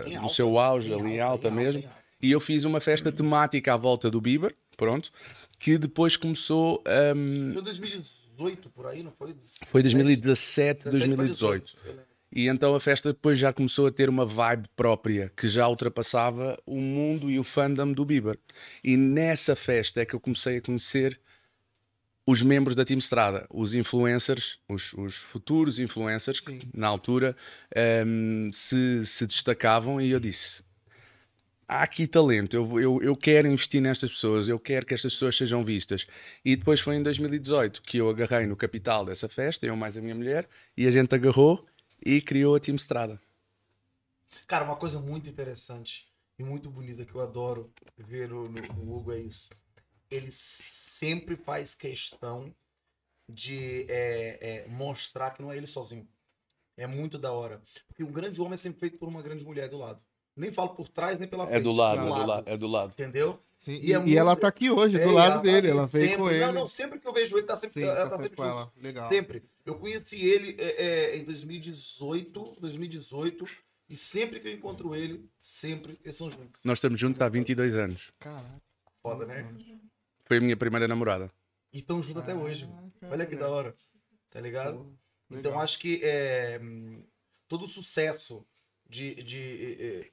[0.06, 1.82] Em do alta, seu auge, ali em alta, alta mesmo.
[1.82, 1.99] alta.
[2.22, 5.11] E eu fiz uma festa temática à volta do Bieber, pronto,
[5.59, 6.83] que depois começou.
[7.16, 9.35] hum, Foi 2018 por aí, não foi?
[9.66, 11.76] foi 2017, 17 pra 2018.
[11.85, 12.11] eu lembro.
[12.33, 16.56] E então a festa depois já começou a ter uma vibe própria que já ultrapassava
[16.64, 18.38] o mundo e o fandom do Bieber.
[18.85, 21.20] E nessa festa é que eu comecei a conhecer
[22.24, 27.37] os membros da Team Strada, os influencers, os, os futuros influencers que na altura
[27.74, 30.00] ehm, se, se destacavam.
[30.00, 30.62] E eu disse:
[31.70, 35.37] há aqui talento, eu, eu, eu quero investir nestas pessoas, eu quero que estas pessoas
[35.37, 36.04] sejam vistas.
[36.44, 40.00] E depois foi em 2018 que eu agarrei no capital dessa festa, eu mais a
[40.00, 41.64] minha mulher, e a gente agarrou
[42.04, 43.20] e criou a Team Strada.
[44.48, 48.46] Cara, uma coisa muito interessante e muito bonita que eu adoro ver no
[48.83, 49.48] Hugo é isso.
[50.11, 52.52] Ele sempre faz questão
[53.28, 56.09] de é, é, mostrar que não é ele sozinho.
[56.76, 57.62] É muito da hora.
[57.87, 60.04] Porque um grande homem é sempre feito por uma grande mulher do lado.
[60.36, 61.58] Nem falo por trás, nem pela frente.
[61.58, 62.92] É do lado, é do lado, é do lado.
[62.92, 63.38] Entendeu?
[63.58, 65.68] Sim, E e, é e muito- ela tá aqui hoje, É, do lado ela dele.
[65.68, 66.40] tá Ela veio sempre, com ele.
[66.46, 68.36] Não, não, sempre que eu vejo ele, tá sempre, Sim, ela tá tá sempre sempre
[68.36, 68.54] com junto.
[68.56, 68.72] ela.
[68.80, 69.08] Legal.
[69.10, 69.42] Sempre.
[69.66, 73.46] Eu conheci ele é, é, em 2018, 2018,
[73.88, 76.64] e sempre que eu encontro ele, sempre eles são juntos.
[76.64, 78.12] Nós estamos juntos há 22 anos.
[78.18, 78.62] Caraca.
[79.02, 79.46] Foda, né?
[80.24, 81.30] Foi a minha primeira namorada.
[81.72, 82.68] E estão juntos até hoje.
[83.10, 83.74] Olha que da hora.
[84.30, 84.86] Tá ligado?
[85.28, 87.02] Pô, Então acho que é, hum,
[87.48, 88.44] todo o sucesso
[88.88, 90.10] de, de, eh,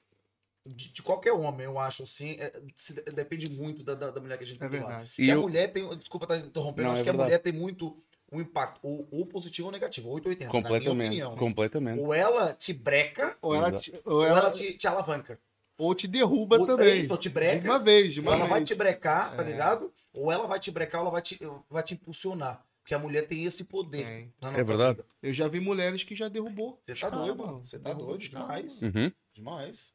[0.67, 4.37] de, de qualquer homem, eu acho assim, é, se- depende muito da, da, da mulher
[4.37, 5.11] que a gente É tem verdade.
[5.17, 5.97] E E a eu- mulher tem.
[5.97, 7.29] Desculpa estar interrompendo, Não, acho é que a verdade.
[7.29, 7.97] mulher tem muito
[8.31, 10.45] um impacto, ou, ou positivo ou negativo, 880.
[10.47, 11.07] Na minha Completamente.
[11.07, 11.35] opinião.
[11.37, 11.99] Completamente.
[12.01, 15.39] Ou ela te breca, Ou ela, te, ou ou ela, ela te, te alavanca.
[15.77, 17.01] ou te derruba Ou, é também.
[17.01, 18.67] isso, ou te De breca, uma vez, de ou uma ela vai vez.
[18.69, 19.45] te brecar, tá É.
[19.45, 19.93] ligado?
[20.11, 22.65] Ou ela vai te brecar, ou ela vai te, vai te impulsionar.
[22.81, 24.29] Porque a mulher tem esse poder.
[24.41, 24.97] É verdade.
[24.97, 25.05] vida.
[25.21, 26.81] Eu já vi mulheres que já derrubou.
[26.85, 27.65] Você tá doido, mano.
[27.65, 28.81] Você tá Derrubou doido demais.
[28.81, 29.11] Uhum.
[29.33, 29.93] Demais.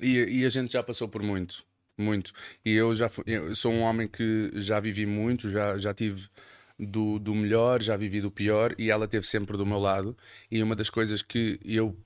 [0.00, 1.64] E, e a gente já passou por muito,
[1.96, 2.32] muito.
[2.64, 6.28] E eu já fui- eu sou um homem que já vivi muito, já, já tive
[6.78, 10.16] do, do melhor, já vivi do pior e ela esteve sempre do meu lado.
[10.50, 11.96] E uma das coisas que eu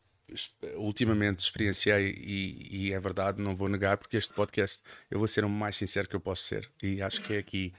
[0.76, 5.44] ultimamente experienciei, e, e é verdade, não vou negar, porque este podcast eu vou ser
[5.44, 6.70] o mais sincero que eu posso ser.
[6.82, 7.72] E acho que é aqui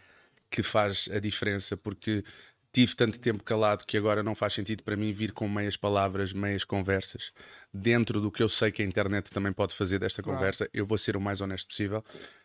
[0.50, 2.24] que faz a diferença, porque
[2.72, 6.34] tive tanto tempo calado que agora não faz sentido para mim vir com meias palavras,
[6.34, 7.32] meias conversas.
[7.74, 10.38] Dentro do que eu sei que a internet também pode fazer desta Claro.
[10.38, 12.04] conversa, eu vou ser o mais honesto possível.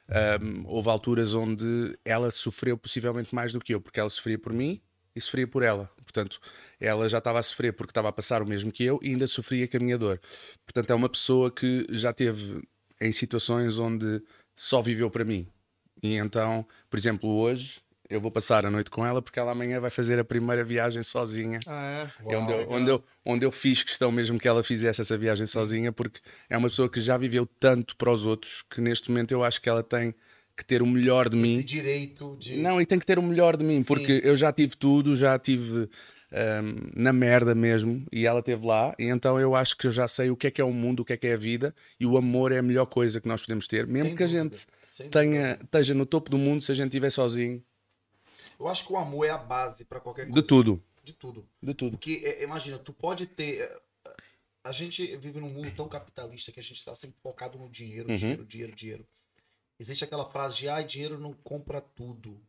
[0.08, 4.52] Um, houve alturas onde ela sofreu possivelmente mais do que eu, porque ela sofria por
[4.52, 4.80] mim
[5.14, 5.90] e sofria por ela.
[6.02, 6.40] Portanto,
[6.80, 9.26] ela já estava a sofrer porque estava a passar o mesmo que eu e ainda
[9.26, 10.20] sofria com a minha dor.
[10.66, 12.62] Portanto, é uma pessoa que já teve
[13.00, 14.22] em situações onde
[14.56, 15.46] só viveu para mim.
[16.02, 19.80] E então, por exemplo, hoje eu vou passar a noite com ela porque ela amanhã
[19.80, 21.60] vai fazer a primeira viagem sozinha.
[21.66, 22.34] Ah, é?
[22.34, 22.72] É onde, eu, Uau.
[22.72, 26.56] onde, eu, onde eu fiz questão mesmo que ela fizesse essa viagem sozinha, porque é
[26.56, 29.68] uma pessoa que já viveu tanto para os outros que neste momento eu acho que
[29.68, 30.14] ela tem
[30.56, 31.54] que ter o melhor de mim.
[31.54, 32.56] Esse direito de.
[32.56, 35.36] Não, e tem que ter o melhor de mim, porque eu já tive tudo, já
[35.36, 35.88] tive
[36.32, 40.06] hum, na merda mesmo, e ela esteve lá, e então eu acho que eu já
[40.06, 41.74] sei o que é que é o mundo, o que é que é a vida,
[41.98, 44.26] e o amor é a melhor coisa que nós podemos ter, mesmo Sem que a
[44.26, 45.64] dúvida, gente sem tenha, dúvida.
[45.64, 47.60] esteja no topo do mundo, se a gente estiver sozinho,
[48.58, 50.46] Eu acho que o amor é a base pra qualquer de coisa.
[50.48, 51.48] tudo, De tudo.
[51.62, 51.90] de tudo.
[51.92, 53.62] Porque, é, imagina, tu pode ter.
[53.62, 53.78] é,
[54.66, 58.08] A gente vive num mundo tão capitalista que a gente tá sempre focado no dinheiro,
[58.08, 58.16] Uhum.
[58.16, 59.06] dinheiro, dinheiro, dinheiro.
[59.78, 62.40] Existe aquela frase de, ah, dinheiro não compra tudo.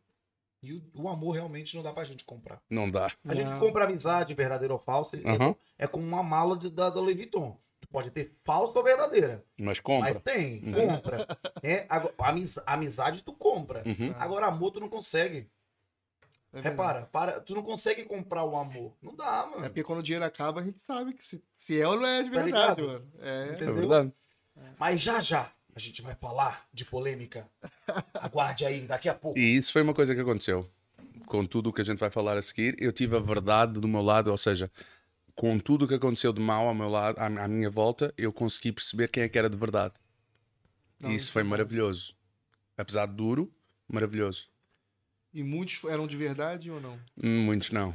[0.62, 2.62] E o, o amor realmente não dá pra gente comprar.
[2.70, 3.08] Não dá.
[3.24, 3.60] A gente Não.
[3.60, 5.54] compra amizade, verdadeira ou falsa, é- Aham.
[5.78, 7.60] é, como uma mala de, da, da Louis Vuitton.
[7.80, 9.44] Tu pode ter falsa ou verdadeira.
[9.60, 10.14] Mas compra.
[10.14, 10.72] Mas tem, Uhum.
[10.72, 11.26] compra.
[11.62, 13.82] É, agora, amiz- amizade tu compra.
[13.86, 14.14] Uhum.
[14.18, 15.46] Agora amor tu não consegue.
[16.52, 16.60] É.
[16.60, 18.96] Repara, para, tu não consegue comprar o amor.
[19.02, 19.64] Não dá, mano.
[19.64, 22.06] É porque quando o dinheiro acaba, a gente sabe que se, se é ou não
[22.06, 22.86] é de Tá verdade, ligado?
[22.86, 23.12] mano.
[23.20, 23.42] É.
[23.48, 23.74] É Entendeu?
[23.74, 24.12] verdade.
[24.78, 27.46] Mas já já a gente vai falar de polêmica.
[28.14, 29.38] Aguarde aí, daqui a pouco.
[29.38, 30.70] E isso foi uma coisa que aconteceu.
[31.26, 33.86] Com tudo o que a gente vai falar a seguir, eu tive a verdade do
[33.86, 34.70] meu lado, ou seja,
[35.34, 38.32] com tudo o que aconteceu de mal ao meu lado, à, à minha volta, eu
[38.32, 39.92] consegui perceber quem é que era de verdade.
[40.98, 42.16] Não, e isso isso foi é maravilhoso.
[42.78, 43.52] Apesar de duro,
[43.86, 44.48] maravilhoso.
[45.36, 46.98] E muitos eram de verdade ou não?
[47.14, 47.94] Muitos não.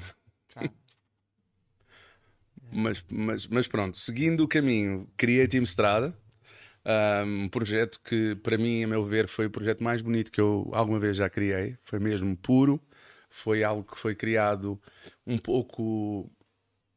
[0.54, 0.72] Cara.
[2.74, 6.16] Mas, mas, mas pronto, seguindo o caminho, criei Team Strada,
[7.26, 10.70] um projeto que, para mim, a meu ver, foi o projeto mais bonito que eu
[10.72, 11.78] alguma vez já criei.
[11.84, 12.80] Foi mesmo puro,
[13.30, 14.82] foi algo que foi criado
[15.28, 16.32] um pouco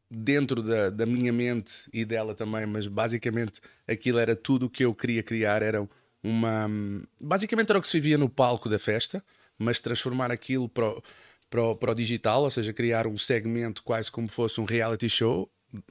[0.09, 4.85] dentro da, da minha mente e dela também, mas basicamente aquilo era tudo o que
[4.85, 5.61] eu queria criar.
[5.61, 5.89] Era
[6.23, 6.71] uma.
[7.19, 9.25] Basicamente era o que se vivia no palco da festa,
[9.59, 11.03] mas transformar aquilo para o,
[11.51, 15.09] para o, para o digital, ou seja, criar um segmento quase como fosse um reality
[15.09, 15.51] show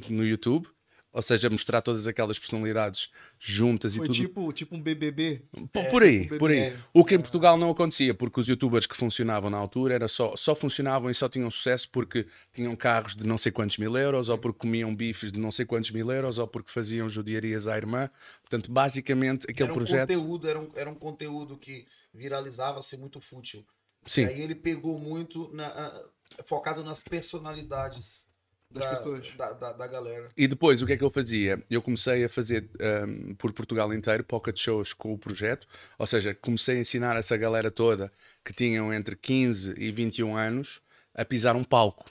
[0.10, 0.68] no YouTube,
[1.16, 4.16] Ou seja, mostrar todas aquelas personalidades juntas Foi e tudo.
[4.18, 5.44] tipo, tipo um BBB.
[5.92, 6.72] Por aí, tipo por aí.
[6.72, 6.84] BBB.
[6.92, 10.36] O que em Portugal não acontecia, porque os youtubers que funcionavam na altura era só,
[10.36, 14.28] só funcionavam e só tinham sucesso porque tinham carros de não sei quantos mil euros,
[14.28, 17.78] ou porque comiam bifes de não sei quantos mil euros, ou porque faziam judiarias à
[17.78, 18.10] irmã.
[18.42, 20.08] Portanto, basicamente, aquele Era um projeto.
[20.08, 23.66] conteúdo, era um, era um conteúdo que viralizava-se muito fútil.
[24.06, 26.04] Sim, E aí ele pegou muito na-
[26.46, 28.28] focado nas personalidades
[28.70, 29.32] Das da, pessoas.
[29.38, 30.30] da, da, da galera.
[30.36, 31.64] E depois, o que é que eu fazia?
[31.70, 36.34] Eu comecei a fazer ahm, por Portugal inteiro pocket shows com o projeto, ou seja,
[36.34, 38.12] comecei a ensinar essa galera toda
[38.44, 40.82] que tinham entre 15 e 21 anos
[41.14, 42.10] a pisar um palco,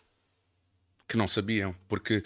[1.09, 2.23] que não sabiam, porque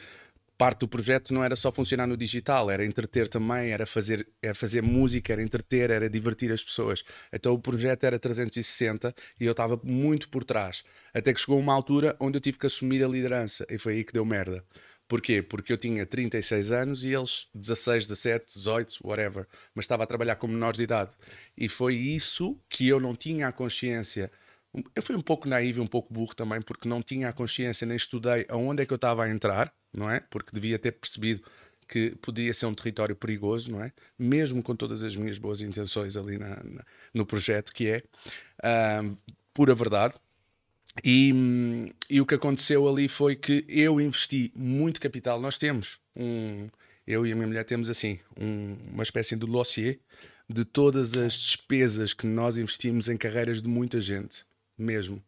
[0.57, 4.55] parte do projeto não era só funcionar no digital, era entreter também, era fazer, era
[4.55, 7.05] fazer música, era entreter, era divertir as pessoas.
[7.33, 10.85] Então o projeto era 360 e eu estava muito por trás.
[11.12, 14.05] Até que chegou uma altura onde eu tive que assumir a liderança e foi aí
[14.05, 14.64] que deu merda.
[15.09, 15.40] Porquê?
[15.40, 19.47] Porque eu tinha 36 anos e eles 16, 17, 18, whatever.
[19.75, 21.12] Mas estava a trabalhar com menores de idade.
[21.57, 24.31] E foi isso que eu não tinha a consciência.
[24.95, 27.97] Eu fui um pouco naivo um pouco burro também, porque não tinha a consciência, nem
[27.97, 30.20] estudei aonde é que eu estava a entrar, não é?
[30.20, 31.42] Porque devia ter percebido
[31.88, 33.92] que podia ser um território perigoso, não é?
[34.18, 36.84] Mesmo com todas as minhas boas intenções ali na- na-
[37.14, 38.03] no projeto, que é
[38.62, 39.03] ah,
[39.55, 40.14] pura verdade.
[41.05, 45.40] E, e o que aconteceu ali foi que eu investi muito capital.
[45.40, 46.68] Nós temos um,
[47.07, 50.01] eu e a minha mulher temos assim, um- uma espécie de dossiê
[50.49, 54.44] de todas as despesas que nós investimos em carreiras de muita gente,
[54.78, 55.22] mesmo.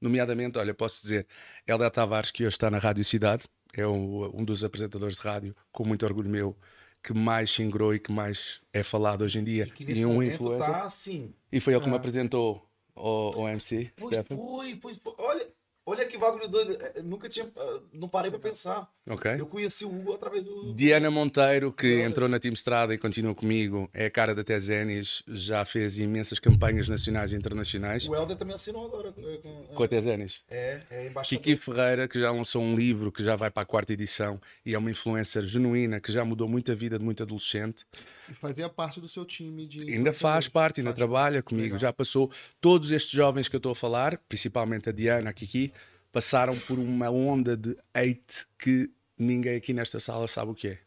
[0.00, 1.26] Nomeadamente, olha, posso dizer,
[1.66, 5.54] Helder Tavares, que hoje está na Rádio Cidade, é o- um dos apresentadores de rádio,
[5.72, 6.56] com muito orgulho meu,
[7.02, 9.64] que mais se ingrou e que mais é falado hoje em dia.
[9.64, 10.70] E que nesse e um influencer.
[10.70, 11.32] tá assim.
[11.52, 11.98] E foi ele que me Ah.
[11.98, 13.90] apresentou ao, ao MC.
[13.96, 15.14] Pois foi, pois foi.
[15.18, 15.48] Olha,
[15.90, 16.78] olha que bagulho doido.
[16.94, 17.50] Eu nunca tinha.
[17.56, 18.88] ah, Não parei pra pensar.
[19.08, 19.30] Ok.
[19.38, 20.72] Eu conheci o Hugo através do.
[20.74, 25.22] Diana Monteiro, que entrou na Team Estrada e continua comigo, é a cara da Tezenis,
[25.28, 28.06] já fez imensas campanhas nacionais e internacionais.
[28.08, 29.12] O Helder também assinou agora.
[29.12, 30.42] Com, com- Com a Tezenis.
[30.50, 31.42] é, é embaixador.
[31.44, 34.74] Kiki Ferreira, que já lançou um livro que já vai para a quarta edição e
[34.74, 37.84] é uma influencer genuína que já mudou muito a vida de muito adolescente.
[38.30, 39.82] E fazia parte do seu time de.
[39.92, 40.96] Ainda faz parte, ainda Faz.
[40.96, 41.78] trabalha comigo, Legal.
[41.78, 42.30] já passou.
[42.60, 45.72] Todos estes jovens que eu estou a falar, principalmente a Diana, a Kiki,
[46.12, 50.78] passaram por uma onda de hate que ninguém aqui nesta sala sabe o que é.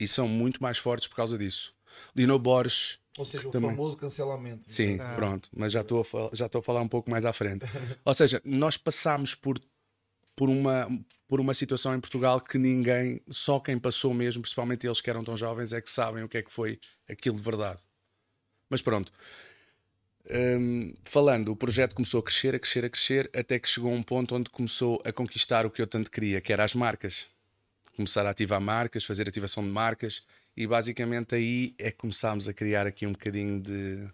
[0.00, 1.74] E são muito mais fortes por causa disso.
[2.14, 3.70] Lino Borges, Ou seja, o também.
[3.70, 4.62] famoso cancelamento.
[4.70, 5.14] sim, Ah.
[5.14, 7.64] pronto, mas já estou a, fal- já estou a falar um pouco mais à frente.
[8.04, 9.58] Ou seja, nós passámos por,
[10.38, 10.88] por, uma,
[11.26, 15.24] por uma situação em Portugal que ninguém, só quem passou mesmo, principalmente eles que eram
[15.24, 16.78] tão jovens, é que sabem o que é que foi
[17.10, 17.80] aquilo de verdade.
[18.70, 19.12] Mas pronto.
[20.30, 23.96] Hum, falando, o projeto começou a crescer, a crescer, a crescer, até que chegou a
[23.96, 27.26] um ponto onde começou a conquistar o que eu tanto queria, que era as marcas.
[27.96, 30.24] Começar a ativar marcas, fazer ativação de marcas,
[30.56, 34.08] e basicamente aí é que começámos a criar aqui um bocadinho de,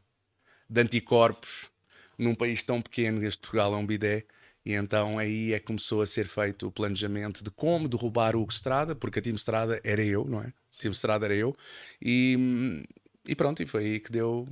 [0.71, 1.69] de anticorpos
[2.17, 4.25] num país tão pequeno, este Portugal é um bidé,
[4.65, 8.41] e então aí é que começou a ser feito o planejamento de como derrubar o
[8.41, 10.47] Hugo Strada, porque a Team Strada era eu, não é?
[10.47, 11.57] A Team Strada era eu,
[12.01, 12.83] e,
[13.27, 14.49] e pronto, e foi aí que deu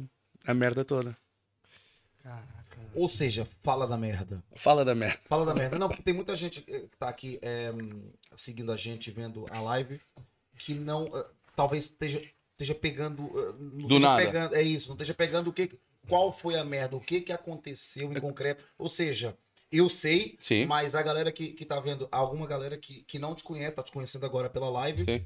[0.47, 1.17] a merda toda.
[2.23, 2.63] Caraca.
[2.95, 4.43] Ou seja, fala da merda.
[4.55, 5.19] Fala da merda.
[5.25, 5.79] Fala da merda.
[5.79, 7.73] Não, porque tem muita gente que tá aqui eh,
[8.37, 10.01] seguindo a gente, vendo a live,
[10.59, 11.07] que não.
[11.17, 13.31] eh, talvez esteja, esteja pegando.
[13.35, 14.25] eh, esteja nada.
[14.25, 15.71] Pegando, é isso, não esteja pegando o que.
[16.09, 16.97] Qual foi a merda?
[16.97, 18.65] O que, que aconteceu em concreto?
[18.77, 19.37] Ou seja,
[19.73, 20.67] eu sei, Sim.
[20.67, 23.83] mas a galera que, que tá vendo, alguma galera que, que não te conhece, tá
[23.83, 25.25] te conhecendo agora pela live, Sim.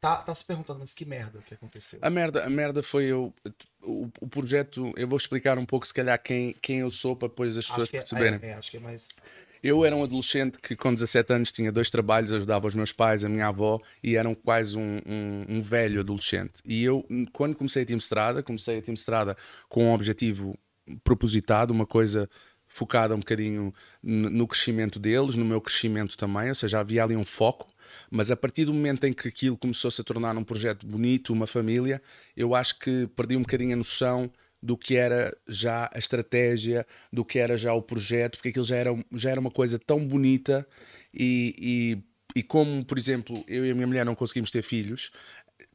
[0.00, 1.98] tá, tá se perguntando, mas que merda que aconteceu?
[2.02, 3.32] A merda, a merda foi eu.
[3.82, 7.28] O, o projeto, eu vou explicar um pouco, se calhar, quem, quem eu sou para
[7.28, 8.38] depois as pessoas é, perceberem.
[8.42, 9.20] é, é, acho que é mais.
[9.62, 13.24] Eu era um adolescente que com 17 anos tinha dois trabalhos, ajudava os meus pais,
[13.24, 16.60] a minha avó e era quase um, um- um velho adolescente.
[16.64, 19.36] E eu, quando comecei a Team Estrada, comecei a Team Estrada
[19.68, 20.56] com um objetivo
[21.02, 22.28] propositado, uma coisa
[22.76, 23.72] focada um bocadinho
[24.02, 27.72] no crescimento deles, no meu crescimento também, ou seja, havia ali um foco.
[28.10, 31.46] Mas a partir do momento em que aquilo começou-se a tornar um projeto bonito, uma
[31.46, 32.02] família,
[32.36, 34.30] eu acho que perdi um bocadinho a noção
[34.62, 38.76] do que era já a estratégia, do que era já o projeto, porque aquilo já
[38.76, 40.66] era, já era uma coisa tão bonita
[41.14, 41.54] e,
[42.34, 45.10] e, e como, por exemplo, eu e a minha mulher não conseguimos ter filhos,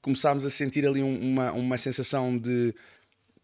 [0.01, 2.75] começámos a sentir ali um- uma, uma sensação de,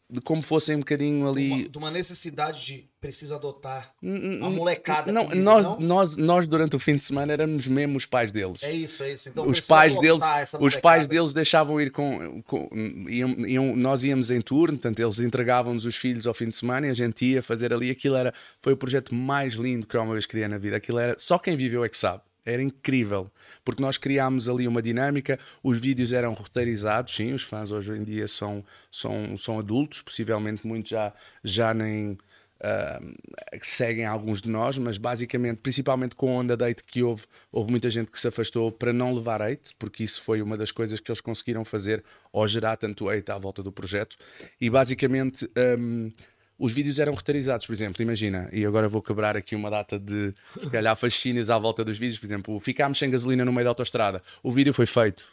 [0.09, 1.51] de como fossem um bocadinho ali...
[1.51, 5.11] Uma, de uma necessidade de preciso adotar N- a n- molecada.
[5.11, 5.79] não, nós, não?
[5.79, 8.63] Nós, nós, durante o fim de semana, éramos mesmo os pais deles.
[8.63, 9.27] É isso, é isso.
[9.29, 10.23] Então, os pais deles,
[10.59, 12.69] os pais deles deixavam ir com, com-
[13.09, 16.87] iam- iam- nós íamos em turno, portanto eles entregavam-nos os filhos ao fim de semana
[16.87, 20.01] e a gente ia fazer ali, aquilo era, foi o projeto mais lindo que eu
[20.01, 23.29] uma vez criei na vida, aquilo era, só quem viveu é que sabe, Era incrível,
[23.65, 28.03] porque nós criámos ali uma dinâmica, os vídeos eram roteirizados, sim, os fãs hoje em
[28.03, 34.77] dia são, são, são adultos, possivelmente muitos já, já nem uh, seguem alguns de nós,
[34.77, 38.29] mas basicamente, principalmente com a onda de hate que houve, houve muita gente que se
[38.29, 42.01] afastou para não levar hate, porque isso foi uma das coisas que eles conseguiram fazer
[42.31, 44.15] ao gerar tanto hate à volta do projeto,
[44.61, 45.49] e basicamente...
[45.77, 46.13] Um,
[46.57, 50.33] os vídeos eram reterizados, por exemplo, imagina, e agora vou quebrar aqui uma data de
[50.57, 53.71] se calhar fascínios à volta dos vídeos, por exemplo, ficámos sem gasolina no meio da
[53.71, 55.27] autostrada, o vídeo foi feito.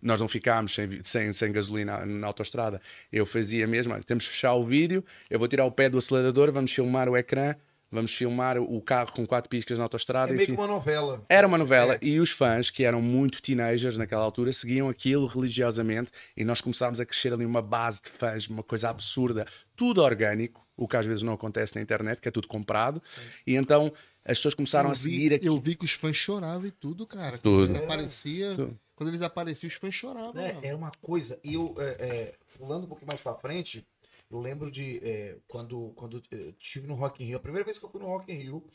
[0.00, 2.80] Nós não ficámos sem, sem, sem gasolina na autostrada.
[3.10, 6.52] Eu fazia mesmo, temos que fechar o vídeo, eu vou tirar o pé do acelerador,
[6.52, 7.56] vamos filmar o ecrã,
[7.90, 10.32] vamos filmar o carro com quatro piscas na autostrada.
[10.32, 11.22] É meio que uma novela.
[11.28, 11.98] Era uma novela é.
[12.02, 17.00] e os fãs, que eram muito teenagers naquela altura, seguiam aquilo religiosamente e nós começámos
[17.00, 21.06] a crescer ali uma base de fãs, uma coisa absurda, tudo orgânico, o que às
[21.06, 23.02] vezes não acontece na internet, que é tudo comprado.
[23.04, 23.22] Sim.
[23.46, 23.92] E então
[24.24, 25.46] as pessoas começaram vi, a seguir aqui.
[25.46, 27.38] Eu vi que os fãs choravam e tudo, cara.
[27.38, 27.66] Tudo.
[27.66, 30.42] Quando eles apareciam, quando eles apareciam, os fãs choravam.
[30.42, 31.38] É, era uma coisa.
[31.44, 33.86] E eu, é, é, pulando um pouquinho mais pra frente,
[34.30, 37.78] eu lembro de é, quando, quando eu estive no Rock in Rio, a primeira vez
[37.78, 38.66] que eu fui no Rock in Rio,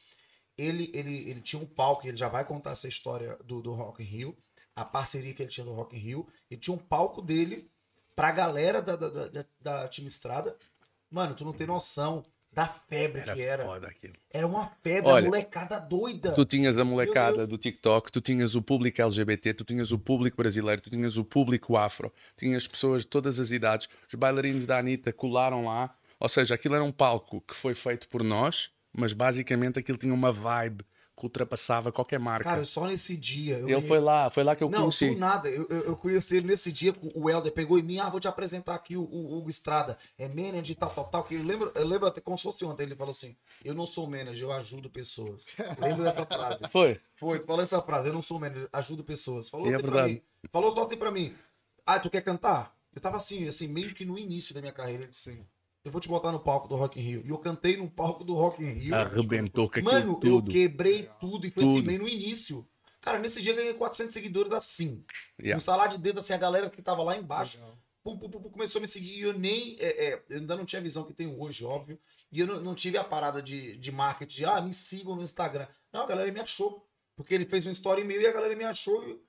[0.58, 4.02] ele, ele, ele tinha um palco, ele já vai contar essa história do, do Rock
[4.02, 4.38] in Rio,
[4.76, 7.70] a parceria que ele tinha no Rock in Rio, e tinha um palco dele
[8.16, 10.58] pra galera da, da, da, da Time Estrada.
[11.10, 12.24] Mano, tu não tem noção
[12.54, 13.64] da febre era que era.
[13.64, 14.14] Foda aquilo.
[14.30, 16.34] Era uma febre, Olha, a molecada doida.
[16.34, 20.36] Tu tinhas a molecada do TikTok, tu tinhas o público LGBT, tu tinhas o público
[20.36, 23.88] brasileiro, tu tinhas o público afro, tinhas pessoas de todas as idades.
[24.08, 25.96] Os bailarinos da Anitta colaram lá.
[26.20, 30.14] Ou seja, aquilo era um palco que foi feito por nós, mas basicamente aquilo tinha
[30.14, 30.86] uma vibe
[31.16, 32.44] que ultrapassava qualquer marca.
[32.44, 33.60] Cara, só nesse dia.
[33.60, 33.88] Eu ele me...
[33.88, 35.12] foi lá, foi lá que eu não, conheci.
[35.12, 35.50] Não, nada.
[35.50, 36.96] Eu, eu, eu, conheci ele nesse dia.
[37.14, 39.98] O Helder pegou em mim, ah, vou te apresentar aqui o, o Hugo Estrada.
[40.18, 41.24] É manager tal, tal, tal.
[41.24, 42.84] Que eu lembro, eu lembro até como se fosse ontem.
[42.84, 45.48] Ele falou assim: Eu não sou manager, eu ajudo pessoas.
[45.80, 46.68] Lembro dessa frase.
[46.70, 47.00] Foi?
[47.16, 49.50] Foi, tu falou essa frase: Eu não sou manager, ajudo pessoas.
[49.50, 50.22] Falou é assim pra mim.
[50.52, 51.36] Falou assim pra mim:
[51.86, 52.76] Ah, tu quer cantar?
[52.94, 55.04] Eu tava assim, assim, meio que no início da minha carreira.
[55.04, 55.46] Ele disse assim,
[55.84, 57.24] eu vou te botar no palco do Rock in Rio.
[57.26, 58.96] E eu cantei no palco do Rock in Rio.
[58.96, 60.50] Arrebentou com aquilo Mano, tudo.
[60.50, 61.90] eu quebrei tudo e foi Tudo.
[61.90, 62.68] assim, no início.
[63.02, 65.04] Cara, nesse dia eu ganhei 400 seguidores assim.
[65.40, 65.56] Yeah.
[65.56, 67.58] No salário de dedo, assim, a galera que tava lá embaixo.
[68.04, 69.76] Pum, pum, pum, pum, começou a me seguir e eu nem.
[69.80, 72.00] é, é, eu ainda não tinha a visão que tenho hoje, óbvio.
[72.32, 75.24] E eu não, não tive a parada de, de marketing, de ah, me sigam no
[75.24, 75.68] Instagram.
[75.92, 76.88] Não, a galera me achou.
[77.16, 79.04] Porque ele fez uma história e meio e a galera me achou.
[79.08, 79.20] e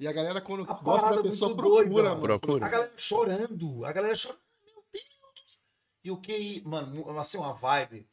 [0.00, 2.20] E a galera, quando A gosta da pessoa, procura, doida, mano.
[2.20, 2.66] Procura.
[2.66, 3.84] A galera chorando.
[3.84, 4.40] A galera chorando.
[6.02, 6.62] E o que.
[6.64, 8.06] Mano, assim, uma vibe.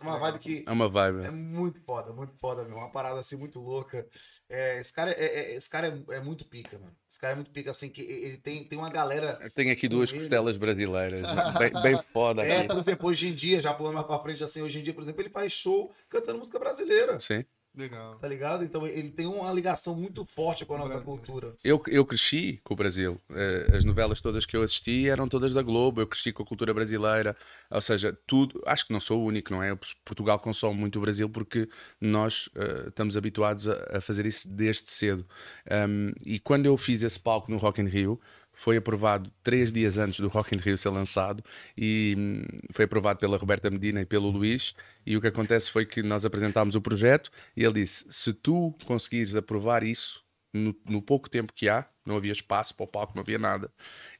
[0.00, 0.64] Uma vibe que.
[0.66, 1.24] É uma vibe.
[1.24, 2.76] É muito foda, muito foda, meu.
[2.76, 4.06] Uma parada assim muito louca.
[4.48, 6.94] É, esse cara, é, é- esse cara é, é muito pica, mano.
[7.10, 9.38] Esse cara é muito pica, assim, que ele tem, tem uma galera.
[9.40, 10.20] Eu tenho aqui duas ele.
[10.20, 11.22] costelas brasileiras.
[11.58, 12.68] bem, bem foda É, aqui.
[12.68, 15.02] por exemplo, hoje em dia, já pulando mais pra frente, assim, hoje em dia, por
[15.02, 17.44] exemplo, ele faz show cantando música brasileira, Sim.
[17.74, 18.16] Legal.
[18.16, 18.64] tá ligado?
[18.64, 21.54] Então ele tem uma ligação muito forte com a nossa cultura.
[21.64, 23.18] Eu, eu cresci com o Brasil.
[23.30, 26.00] Eh, As novelas todas que eu assisti eram todas da Globo.
[26.00, 27.34] Eu cresci com a cultura brasileira.
[27.70, 28.62] Ou seja, tudo.
[28.66, 29.74] Acho que não sou o único, não é?
[30.04, 31.66] Portugal consome muito o Brasil porque
[32.00, 35.26] nós eh, estamos habituados a, a fazer isso desde cedo.
[35.70, 38.20] Um, e quando eu fiz esse palco no Rock in Rio,
[38.62, 41.42] foi aprovado três dias antes do Rock in Rio ser lançado
[41.76, 44.72] e hum, foi aprovado pela Roberta Medina e pelo Luís.
[45.04, 48.72] E o que acontece foi que nós apresentámos o projeto e ele disse: se tu
[48.84, 53.14] conseguires aprovar isso no, no pouco tempo que há, não havia espaço para o palco,
[53.16, 53.68] não havia nada.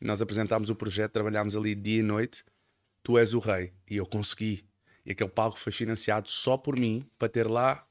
[0.01, 2.45] E nós apresentámos o projeto, trabalhámos ali dia e noite.
[3.05, 3.72] Tu és o rei.
[3.88, 4.64] E eu consegui.
[5.07, 7.86] E aquele palco foi financiado só por mim para ter lá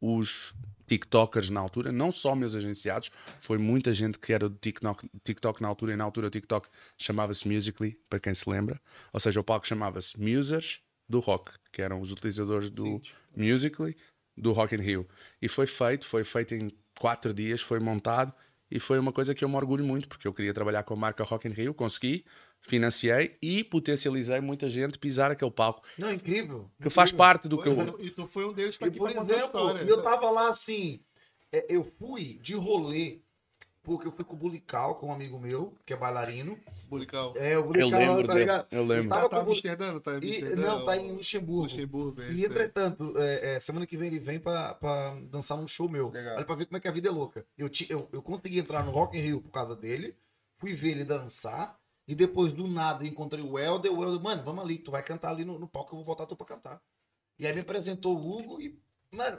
[0.00, 0.54] os
[0.86, 3.10] TikTokers na altura, não só meus agenciados,
[3.40, 6.68] foi muita gente que era do TikTok, TikTok na altura, e na altura o TikTok
[6.96, 8.80] chamava-se Musically, para quem se lembra.
[9.12, 13.00] Ou seja, o palco chamava-se Musers do Rock, que eram os utilizadores do
[13.36, 13.96] Musically
[14.36, 15.08] do Rock in Rio.
[15.40, 18.32] E foi feito, foi feito em quatro dias, foi montado
[18.70, 20.96] e foi uma coisa que eu me orgulho muito, porque eu queria trabalhar com a
[20.96, 22.24] marca Rock in Rio, consegui,
[22.62, 26.70] financiei e potencializei muita gente pisar aquele palco, Não, incrível.
[26.82, 27.24] que faz incrível.
[27.26, 28.00] parte do que eu...
[28.00, 31.00] E tu foi um deles que E aqui por exemplo, eu tava lá assim,
[31.52, 33.20] é, eu fui de rolê,
[33.84, 36.58] porque eu fui com o Bulical, com um amigo meu, que é bailarino.
[36.88, 37.34] Bulical.
[37.36, 38.66] É, o Eu Bulical, lembro tá ligado?
[38.72, 39.08] eu lembro.
[39.10, 40.56] Tava Tá, tá com Amsterdã, tá em Amsterdã.
[40.66, 41.62] não, tá em Luxemburgo.
[41.72, 42.22] Luxemburgo.
[42.22, 45.88] é E entretanto, é, é, semana que vem ele vem pra, pra dançar num show
[45.88, 46.10] meu.
[46.10, 46.34] Legal.
[46.34, 47.46] Olha pra ver como é que a vida é louca.
[47.56, 50.16] Eu, ti- eu, eu consegui entrar no Rock in Rio por causa dele,
[50.58, 53.92] fui ver ele dançar, e depois do nada encontrei o Helder.
[53.92, 56.26] O Helder, mano, vamos ali, tu vai cantar ali no, no palco, eu vou botar
[56.26, 56.80] tu pra cantar.
[57.38, 58.78] E aí me apresentou o Hugo e,
[59.10, 59.38] mano,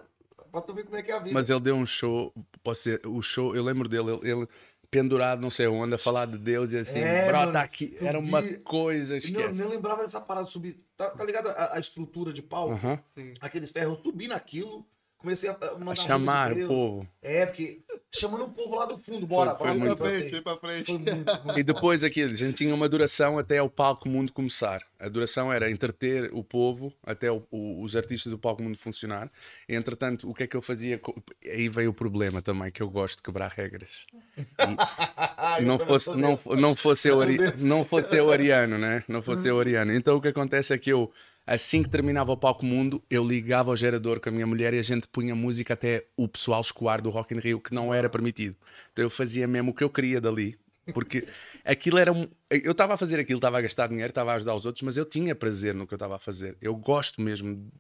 [0.51, 1.34] pra tu ver como é que é a vida.
[1.34, 4.47] Mas ele deu um show, posso dizer, o show, eu lembro dele, ele, ele
[4.89, 7.97] pendurado não sei onde, a falar de Deus e assim, É, bro, mano, tá aqui,
[7.99, 9.61] era uma coisa, Eu não, esquece.
[9.61, 10.80] nem lembrava dessa parada de subir.
[10.95, 12.80] Tá, tá ligado a, a estrutura de palco?
[13.15, 13.34] Sim.
[13.41, 14.86] Aqueles ferros, eu subi naquilo,
[15.20, 17.07] Comecei a mandar A chamar o povo.
[17.24, 17.82] É, porque
[18.15, 20.86] chamando o povo lá do fundo, bora, Foi- foi bora, muito Pra frente, pra frente.
[20.86, 24.32] Foi muito, muito E depois aquilo, a gente tinha uma duração até o Palco Mundo
[24.32, 24.82] começar.
[24.99, 29.32] A duração era entreter o povo até o- o- os artistas do Palco Mundo funcionar.
[29.68, 31.01] E, entretanto, o que é que eu fazia?
[31.45, 34.05] Aí veio o problema também, que eu gosto de quebrar regras.
[35.59, 37.18] Eu não fosse, não, não fosse eu,
[37.65, 39.03] não fosse eu ariano, né?
[39.07, 39.91] Não fosse eu ariano.
[39.93, 41.11] Então o que acontece é que eu,
[41.48, 44.80] assim que terminava o palco mundo, eu ligava ao gerador com a minha mulher e
[44.80, 48.10] a gente punha música até o pessoal escoar do Rock in Rio, que não era
[48.10, 48.56] permitido.
[48.93, 50.60] Então eu fazia mesmo o que eu queria dali.
[50.93, 51.28] Porque
[51.66, 52.12] aquilo era.
[52.14, 54.84] um- Eu estava a fazer aquilo, estava a gastar dinheiro, estava a ajudar os outros,
[54.84, 56.58] mas eu tinha prazer no que eu estava a fazer.
[56.62, 57.72] Eu gosto mesmo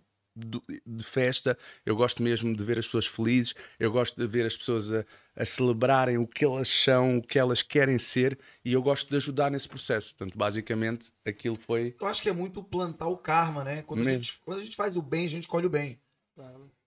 [0.85, 4.55] de festa, eu gosto mesmo de ver as pessoas felizes, eu gosto de ver as
[4.55, 8.81] pessoas a, a celebrarem o que elas são, o que elas querem ser e eu
[8.81, 10.15] gosto de ajudar nesse processo.
[10.15, 11.95] Portanto, basicamente, aquilo foi.
[11.99, 13.81] Eu acho que é muito plantar o karma, né?
[13.81, 15.99] Quando a, gente, quando a gente faz o bem, a gente colhe o bem.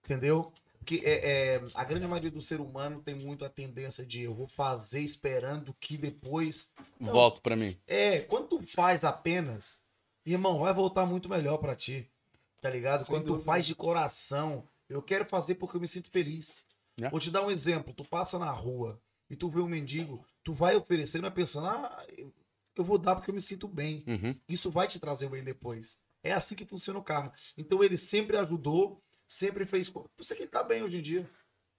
[0.03, 0.51] Entendeu?
[0.81, 4.33] Porque é, é, a grande maioria do ser humano tem muito a tendência de eu
[4.33, 6.73] vou fazer esperando que depois.
[6.99, 7.77] Volto para mim.
[7.85, 9.83] É, quando tu faz apenas,
[10.25, 12.09] irmão, vai voltar muito melhor pra ti.
[12.61, 13.03] Tá ligado?
[13.03, 13.45] Sem quando tu dúvida.
[13.45, 16.63] faz de coração, eu quero fazer porque eu me sinto feliz.
[17.01, 17.09] É.
[17.09, 17.93] Vou te dar um exemplo.
[17.93, 21.67] Tu passa na rua e tu vê um mendigo, tu vai oferecer, não é pensando,
[21.67, 22.31] ah, eu-
[22.77, 24.03] vou dar porque eu me sinto bem.
[24.07, 24.35] Uhum.
[24.47, 25.99] Isso vai te trazer bem depois.
[26.23, 27.31] É assim que funciona o karma.
[27.57, 29.89] Então ele sempre ajudou, sempre fez.
[29.89, 31.29] Por isso é que ele tá bem hoje em dia.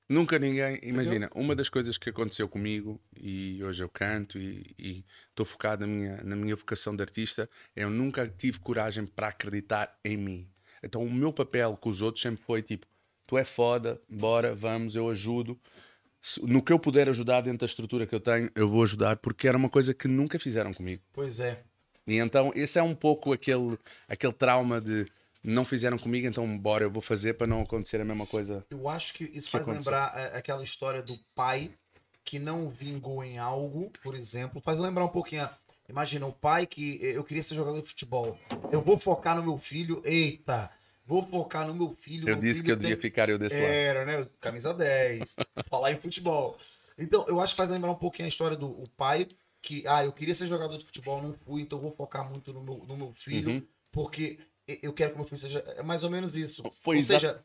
[0.08, 0.78] Nunca ninguém.
[0.82, 5.92] Imagina, uma das coisas que aconteceu comigo, e hoje eu canto e estou focado na
[5.92, 10.51] minha, na minha vocação de artista, eu nunca tive coragem para acreditar em mim.
[10.82, 12.86] Então o meu papel com os outros sempre foi tipo:
[13.26, 15.58] tu é foda, bora, vamos, eu ajudo.
[16.42, 19.48] No que eu puder ajudar dentro da estrutura que eu tenho, eu vou ajudar, porque
[19.48, 21.02] era uma coisa que nunca fizeram comigo.
[21.12, 21.62] Pois é.
[22.06, 23.76] E então esse é um pouco aquele,
[24.08, 25.04] aquele trauma de
[25.42, 28.64] não fizeram comigo, então bora, eu vou fazer para não acontecer a mesma coisa.
[28.70, 29.92] Eu acho que isso Que faz aconteceu?
[29.92, 31.72] lembrar é, aquela história do pai
[32.24, 34.60] que não vingou em algo, por exemplo.
[34.60, 35.42] Faz lembrar um pouquinho.
[35.42, 35.58] a-
[35.88, 38.38] Imagina, o pai que eh, eu queria ser jogador de futebol.
[38.70, 40.00] Eu vou focar no meu filho.
[40.04, 40.70] Eita!
[41.04, 42.28] Vou focar no meu filho.
[42.28, 43.72] Eu meu disse filho que eu tem- devia ficar eu desse lado.
[43.72, 44.26] Era, né?
[44.40, 45.34] Camisa 10.
[45.68, 46.56] falar em futebol.
[46.96, 49.28] Então, eu acho que faz lembrar um pouquinho a história do o pai
[49.60, 52.62] que, ah, eu queria ser jogador de futebol, não fui, então vou focar muito no
[52.62, 53.66] meu, no meu filho, Uhum.
[53.92, 55.58] porque eu quero que meu filho seja.
[55.76, 56.62] É mais ou menos isso.
[56.82, 57.42] Foi ou seja,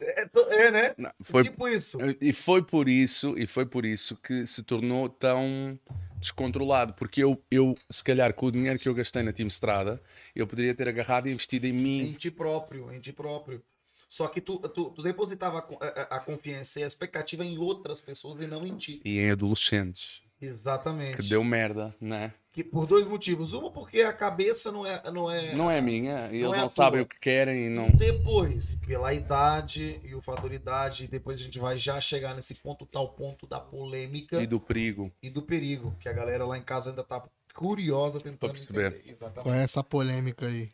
[0.00, 0.30] é,
[0.66, 0.94] é, né?
[0.96, 1.98] Não, foi, Tipo isso.
[2.20, 5.78] E foi por isso, e foi por isso que se tornou tão
[6.18, 10.02] descontrolado, porque eu, eu se calhar com o dinheiro que eu gastei na Team Strada,
[10.34, 12.12] eu poderia ter agarrado e investido em Em mim.
[12.14, 13.62] ti próprio, em ti próprio.
[14.08, 18.00] Só que tu, tu, tu depositava a, a- a confiança e a expectativa em outras
[18.00, 19.00] pessoas e não em ti.
[19.04, 21.16] E em adolescentes, Exatamente.
[21.20, 22.32] que deu merda, né?
[22.52, 23.52] Que por dois motivos.
[23.52, 25.10] Uma, porque a cabeça não é.
[25.10, 27.68] Não é, Não é minha, e Não eles é não sabem o que querem e
[27.68, 27.88] não.
[27.88, 32.34] E depois, pela idade e o fator idade, e depois a gente vai já chegar
[32.34, 35.12] nesse ponto, tal ponto da polêmica E do perigo.
[35.22, 37.22] e do perigo, que a galera lá em casa ainda tá
[37.54, 39.02] curiosa tentando entender.
[39.06, 39.42] Exatamente.
[39.42, 40.70] Qual é essa polêmica aí?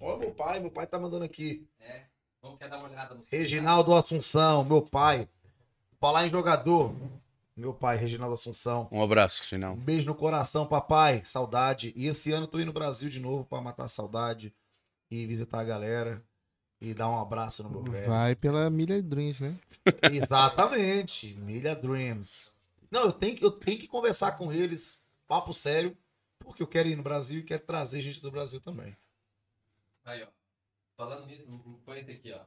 [0.00, 1.64] Ó, meu pai, meu pai tá mandando aqui.
[2.42, 5.28] Vamos quer dar uma olhada no Reginaldo Assunção, meu pai.
[6.02, 6.92] Falar em jogador.
[7.56, 8.88] Meu pai, Reginaldo Assunção.
[8.90, 9.80] Um abraço, Um Reginaldo.
[9.82, 11.24] beijo no coração, papai.
[11.24, 11.92] Saudade.
[11.94, 14.52] E esse ano eu tô indo no Brasil de novo pra matar a saudade
[15.08, 16.20] e visitar a galera
[16.80, 18.08] e dar um abraço no meu velho.
[18.08, 19.56] Vai pela Milha Dreams, né?
[20.12, 21.34] Exatamente.
[21.34, 22.52] Milha Dreams.
[22.90, 25.96] Não, eu tenho, que- eu tenho que conversar com eles, papo sério,
[26.40, 28.96] porque eu quero ir no Brasil e quero trazer gente do Brasil também.
[30.04, 30.26] Aí, ó.
[30.96, 31.46] Falando nisso,
[31.84, 32.40] põe esse aqui, ó.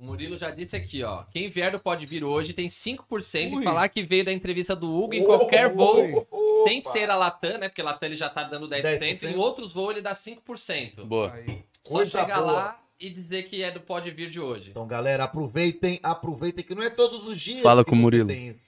[0.00, 1.24] O Murilo já disse aqui, ó.
[1.30, 3.60] Quem vier do Pode Vir hoje tem 5% Ui.
[3.60, 6.26] e falar que veio da entrevista do Hugo em qualquer voo.
[6.66, 7.68] Sem ser a Latam, né?
[7.68, 8.82] Porque a Latam ele já tá dando 10%.
[8.98, 9.30] 10%.
[9.30, 11.04] Em outros voos ele dá 5%.
[11.04, 11.32] Boa.
[11.34, 11.62] Aí.
[11.82, 12.52] Só Coisa chegar boa.
[12.52, 14.70] lá e dizer que é do Pode Vir de hoje.
[14.70, 18.02] Então, galera, aproveitem, aproveitem, que não é todos os dias Fala que com o você
[18.02, 18.28] Murilo.
[18.28, 18.60] tem isso.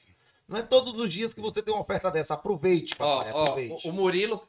[0.47, 2.35] Não é todos os dias que você tem uma oferta dessa.
[2.35, 3.89] Aproveite, Ó, papai, ó, aproveite.
[3.89, 4.43] o, o Murilo,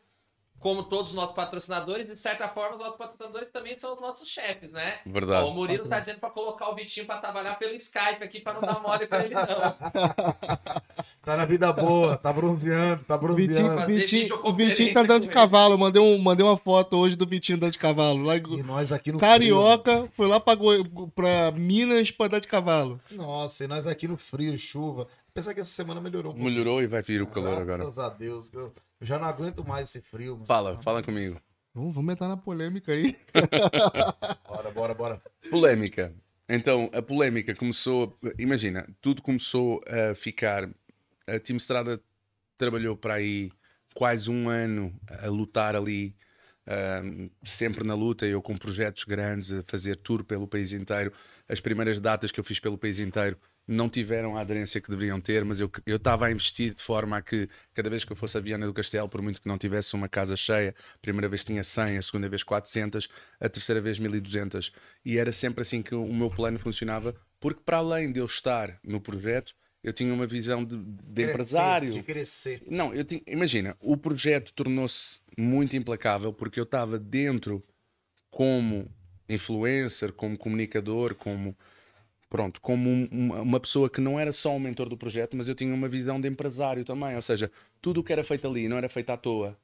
[0.63, 4.27] como todos os nossos patrocinadores, de certa forma, os nossos patrocinadores também são os nossos
[4.27, 4.99] chefes, né?
[5.05, 5.47] Ó, Verdade.
[5.47, 8.61] o Murilo tá dizendo pra colocar o Vitinho pra trabalhar pelo Skype aqui, pra não
[8.61, 9.43] dar mole pra ele, não.
[11.23, 13.79] Tá na vida boa, tá bronzeando, tá Vitinho, bronzeando.
[13.79, 15.77] fazer Vitinho, o Vitinho tá andando de cavalo.
[15.77, 18.23] Mandei, um, mandei uma foto hoje do Vitinho andando de cavalo.
[18.23, 20.83] Lá, em- E nós aqui no Carioca, foi lá pra, Goi-
[21.15, 22.99] pra Minas pra andar de cavalo.
[23.05, 23.21] frio.
[23.21, 25.07] Nossa, e nós aqui no frio, chuva.
[25.29, 26.49] Apesar que essa semana melhorou um pouco.
[26.49, 27.77] Melhorou e vai vir o calor agora.
[27.77, 28.53] Graças a Deus.
[28.53, 30.35] Eu, eu já não aguento mais esse frio.
[30.35, 30.45] mano.
[30.45, 31.37] Fala, fala comigo.
[31.73, 33.17] Vamos, vamos entrar na polêmica aí.
[34.47, 35.21] Bora, bora, bora.
[35.49, 36.13] Polémica.
[36.47, 38.17] Então, a polémica começou.
[38.37, 40.69] Imagina, tudo começou a ficar.
[41.27, 41.99] A Team Strada
[42.57, 43.51] trabalhou para aí
[43.93, 46.15] quase um ano a lutar ali
[46.65, 51.11] ahm, sempre na luta, eu com projetos grandes, a fazer tour pelo país inteiro.
[51.49, 53.37] As primeiras datas que eu fiz pelo país inteiro
[53.67, 57.17] não tiveram a aderência que deveriam ter, mas eu eu estava a investir de forma
[57.17, 59.57] a que cada vez que eu fosse a Viana do Castelo, por muito que não
[59.57, 63.07] tivesse uma casa cheia, a primeira vez tinha 100, a segunda vez 400,
[63.39, 64.71] a terceira vez 1200.
[65.05, 68.79] E era sempre assim que o meu plano funcionava, porque para além de eu estar
[68.83, 71.91] no projeto, eu tinha uma visão de, de empresário.
[71.91, 72.63] De crescer.
[72.69, 77.63] Não, eu tinha, imagina, o projeto tornou-se muito implacável porque eu estava dentro
[78.29, 78.89] como
[79.27, 81.55] influencer, como comunicador, como
[82.33, 85.53] pronto, como um- uma, pessoa que não era só um mentor do projeto, mas eu
[85.53, 88.75] tinha uma visão de empresário também, ou seja, tudo o que era feito ali não
[88.75, 89.55] era feito à toa,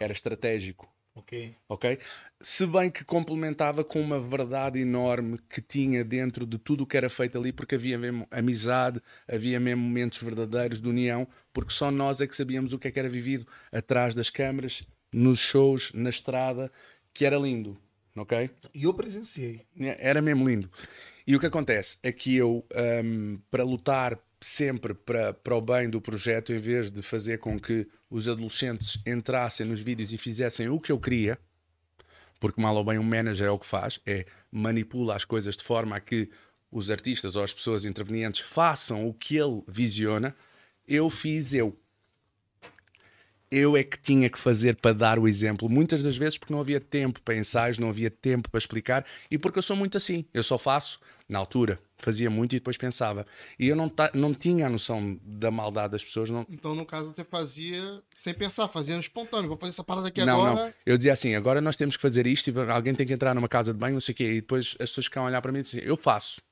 [0.00, 1.54] era estratégico Ok.
[1.68, 1.98] ok?
[2.40, 6.96] Se bem que complementava com uma verdade enorme que tinha dentro de tudo o que
[6.96, 11.90] era feito ali, porque havia mesmo amizade, havia mesmo momentos verdadeiros de união, porque só
[11.90, 15.92] nós é que sabíamos o que é que era vivido atrás das câmaras, nos shows,
[15.92, 16.72] na estrada,
[17.12, 17.78] que era lindo,
[18.16, 18.48] ok?
[18.74, 19.60] E eu presenciei.
[19.98, 20.70] Era mesmo lindo.
[21.26, 22.66] E o que acontece é que eu,
[23.02, 27.58] hum, para lutar sempre para, para o bem do projeto, em vez de fazer com
[27.58, 31.38] que os adolescentes entrassem nos vídeos e fizessem o que eu queria,
[32.38, 35.64] porque mal ou bem um manager é o que faz, é manipula as coisas de
[35.64, 36.28] forma a que
[36.70, 40.36] os artistas ou as pessoas intervenientes façam o que ele visiona,
[40.86, 41.78] eu fiz eu.
[43.50, 46.60] Eu é que tinha que fazer para dar o exemplo, muitas das vezes porque não
[46.60, 50.26] havia tempo para ensaios, não havia tempo para explicar e porque eu sou muito assim.
[50.34, 53.26] Eu só faço na altura, fazia muito e depois pensava.
[53.58, 57.14] E eu não, não tinha a noção da maldade das pessoas, não, Então, no caso,
[57.14, 59.48] você fazia sem pensar, fazia no espontâneo.
[59.48, 60.66] Vou fazer essa parada aqui não, agora.
[60.66, 60.74] não.
[60.84, 63.48] Eu dizia assim: agora nós temos que fazer isto e alguém tem que entrar numa
[63.48, 64.24] casa de banho, não sei o quê.
[64.24, 66.42] E depois as pessoas ficavam a olhar para mim e diziam: Eu faço.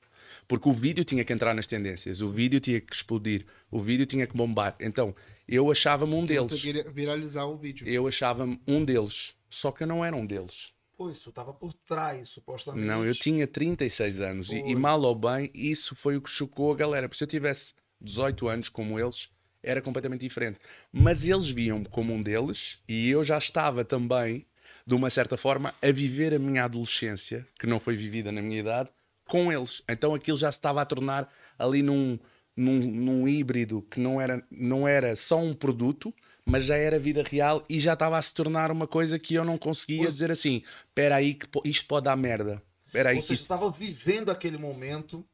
[0.49, 4.05] Porque o vídeo tinha que entrar nas tendências, o vídeo tinha que explodir, o vídeo
[4.05, 4.75] tinha que bombar.
[4.81, 5.14] Então
[5.47, 6.62] eu achava-me um deles.
[6.93, 7.87] viralizar o vídeo.
[7.87, 9.35] Eu achava-me um deles.
[9.49, 10.72] Só que eu não era um deles.
[11.03, 12.87] Pô, isso tava por trás, supostamente.
[12.87, 16.73] Não, eu tinha 36 anos e, e mal ou bem, isso foi o que chocou
[16.73, 17.09] a galera.
[17.09, 19.29] Porque se eu tivesse 18 anos como eles,
[19.65, 20.61] era completamente diferente.
[20.93, 24.47] Mas eles viam-me como um deles e eu já estava também,
[24.87, 28.61] de uma certa forma, a viver a minha adolescência, que não foi vivida na minha
[28.61, 28.89] idade,
[29.27, 29.83] com eles.
[29.89, 31.29] Então aquilo já se estava a tornar
[31.59, 32.17] ali num,
[32.57, 37.22] num, num híbrido que não era, não era só um produto, mas já era vida
[37.22, 40.62] real e já estava a se tornar uma coisa que eu não conseguia dizer assim:
[40.86, 42.62] espera aí, que isto pode dar merda.
[42.86, 45.24] Espera aí, Ou seja, isto tu tava vivendo aquele momento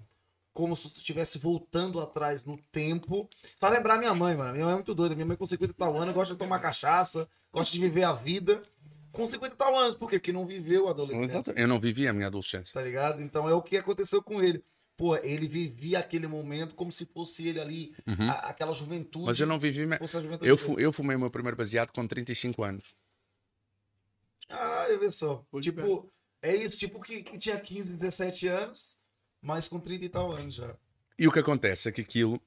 [0.59, 3.28] como se tu estivesse voltando atrás no tempo.
[3.61, 4.52] Pra lembrar minha mãe, mano.
[4.52, 5.14] Minha mãe é muito doida.
[5.14, 8.12] Minha mãe com 50 e tal anos gosta de tomar cachaça, gosta de viver a
[8.12, 8.62] vida.
[9.12, 10.18] Com 50 e tal anos, por quê?
[10.18, 11.54] Porque não viveu a adolescência.
[11.56, 12.74] Eu não vivi a minha adolescência.
[12.74, 13.22] Tá ligado?
[13.22, 14.62] Então é o que aconteceu com ele.
[14.99, 17.94] Pô, ele vivia aquele momento como se fosse ele ali,
[18.28, 19.20] a- aquela juventude.
[19.20, 19.26] Uhum.
[19.26, 19.86] Mas eu não vivi.
[19.86, 19.96] me-
[20.42, 22.92] Eu, fu- eu fumei o meu primeiro baseado com 35 anos.
[24.49, 25.44] Caralho, vê só.
[25.51, 26.11] Pô, tipo,
[26.42, 28.96] é isso, tipo que, que tinha 15, 17 anos,
[29.40, 30.74] mas com 30 e tal anos já.
[31.18, 32.40] E o que acontece é que aquilo.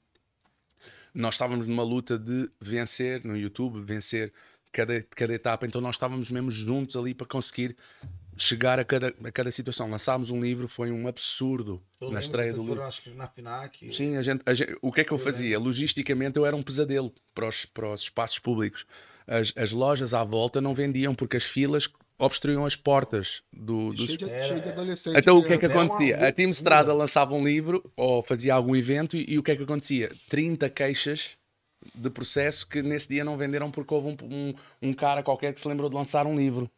[1.13, 4.33] Nós estávamos numa luta de vencer no YouTube, vencer
[4.71, 7.75] cada, cada etapa, então nós estávamos mesmo juntos ali para conseguir
[8.37, 9.89] chegar a cada, a cada situação.
[9.89, 12.81] Lançámos um livro, foi um absurdo Eu na estreia do livro.
[12.83, 13.91] acho que na FINAC.
[13.93, 15.59] Sim, a gente, a gente- o que é que eu, Eu fazia?
[15.59, 18.85] Logisticamente eu era um pesadelo para os, para os espaços públicos.
[19.27, 24.05] As, as lojas à volta não vendiam porque as filas obstruíam as portas do, dos
[24.11, 25.17] Cheio de, cheio.
[25.17, 26.15] Então o que é que Era uma acontecia?
[26.15, 26.51] A Team loucura.
[26.51, 30.11] Strada lançava um livro ou fazia algum evento e, e o que é que acontecia?
[30.29, 31.37] 30 queixas
[31.95, 34.53] de processo que nesse dia não venderam porque houve um, um,
[34.89, 36.69] um cara qualquer que se lembrou de lançar um livro.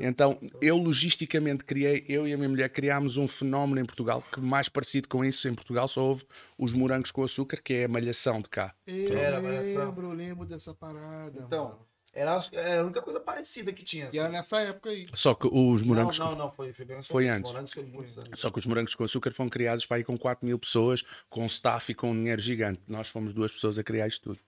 [0.00, 4.40] Então eu logisticamente criei, eu e a minha mulher criámos um fenómeno em Portugal que
[4.40, 6.24] mais parecido com isso em Portugal só houve
[6.58, 8.74] os morangos com açúcar, que é a malhação de cá.
[8.86, 9.86] Eu Era, malhação.
[9.86, 11.42] lembro, eu lembro dessa parada.
[11.46, 11.86] Então, mano.
[12.12, 14.08] era, era a única coisa parecida que tinha.
[14.12, 14.36] E era assim.
[14.36, 15.06] nessa época aí.
[15.14, 17.50] Só que os Não, morangos não, não, foi, foi bem Foi antes.
[17.50, 18.40] Morangos foi anos.
[18.40, 21.44] Só que os morangos com açúcar foram criados para aí com 4 mil pessoas, com
[21.46, 22.80] staff e com um dinheiro gigante.
[22.88, 24.40] Nós fomos duas pessoas a criar isto tudo.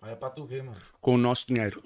[0.00, 0.80] Olha pra tu ver, mano.
[1.00, 1.82] Com o nosso dinheiro.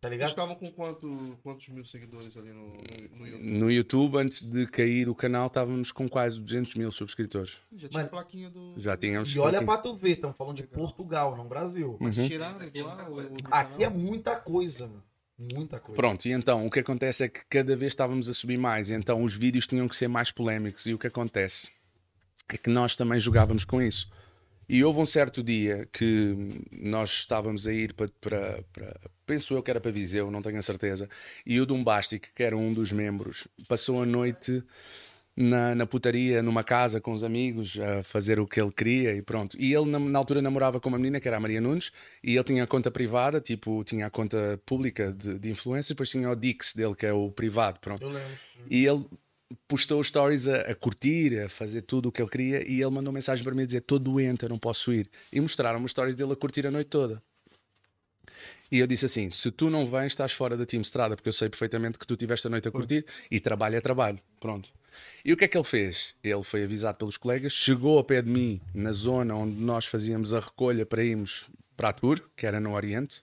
[0.00, 0.30] Tá Vocês ligado?
[0.30, 3.42] estavam com quanto, quantos mil seguidores ali no, no, no YouTube?
[3.58, 7.58] No YouTube, antes de cair o canal, estávamos com quase 200 mil subscritores.
[7.76, 8.72] Já tinha Mano, plaquinha do.
[8.78, 9.36] Já tínhamos.
[9.36, 11.98] E olha pra tu ver, estamos falando de Portugal, não Brasil.
[12.00, 12.28] Mas Uhum.
[12.28, 12.82] tiraram Aqui é
[13.50, 13.90] Aqui é canal.
[14.00, 15.02] muita coisa, mano.
[15.38, 15.96] Muita coisa.
[15.96, 18.94] Pronto, e então o que acontece é que cada vez estávamos a subir mais, e
[18.94, 20.86] então os vídeos tinham que ser mais polémicos.
[20.86, 21.70] E o que acontece
[22.48, 24.10] é que nós também jogávamos com isso.
[24.72, 26.36] E houve um certo dia que
[26.70, 30.58] nós estávamos a ir para, para, para- penso eu que era para Viseu, não tenho
[30.58, 31.08] a certeza,
[31.44, 34.62] e o Dumbastic, que era um dos membros, passou a noite
[35.36, 39.20] na, na putaria, numa casa com os amigos, a fazer o que ele queria e
[39.20, 39.56] pronto.
[39.58, 41.90] E ele, na, na altura, namorava com uma menina que era a Maria Nunes
[42.22, 46.10] e ele tinha a conta privada, tipo, tinha a conta pública de, de influência, depois
[46.10, 48.04] tinha o Dix dele, que é o privado, pronto.
[48.04, 48.38] Eu lembro.
[48.68, 49.04] E ele
[49.66, 53.12] postou stories a, a curtir, a fazer tudo o que ele queria e ele mandou
[53.12, 55.10] mensagem para mim a dizer: Estou doente, eu não posso ir.
[55.32, 57.22] E mostraram-me stories dele a curtir a noite toda.
[58.70, 61.32] E eu disse assim: Se tu não vens, estás fora da Team Strada, porque eu
[61.32, 64.20] sei perfeitamente que tu tiveste a noite a curtir e trabalho é trabalho.
[64.38, 64.70] Pronto.
[65.24, 66.14] E o que é que ele fez?
[66.22, 70.34] Ele foi avisado pelos colegas, chegou ao pé de mim na zona onde nós fazíamos
[70.34, 73.22] a recolha para irmos para a tour, que era no Oriente,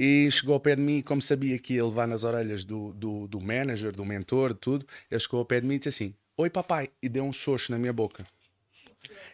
[0.00, 3.26] e chegou ao pé de mim, como sabia que ia levar nas orelhas do, do,
[3.26, 6.48] do manager, do mentor, tudo, ele chegou ao pé de mim e disse assim: Oi
[6.48, 8.24] papai, e deu um xoxo na minha boca.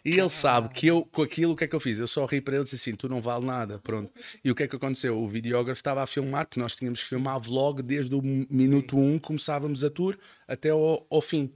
[0.03, 1.99] E ele sabe que eu, com aquilo, o que é que eu fiz?
[1.99, 4.11] Eu só ri para ele e disse assim: Tu não vale nada, pronto.
[4.43, 5.15] E o que é que aconteceu?
[5.15, 9.13] O videógrafo estava a filmar, porque nós tínhamos que filmar vlog desde o minuto 1,
[9.13, 11.51] um, começávamos a tour até ao, ao fim.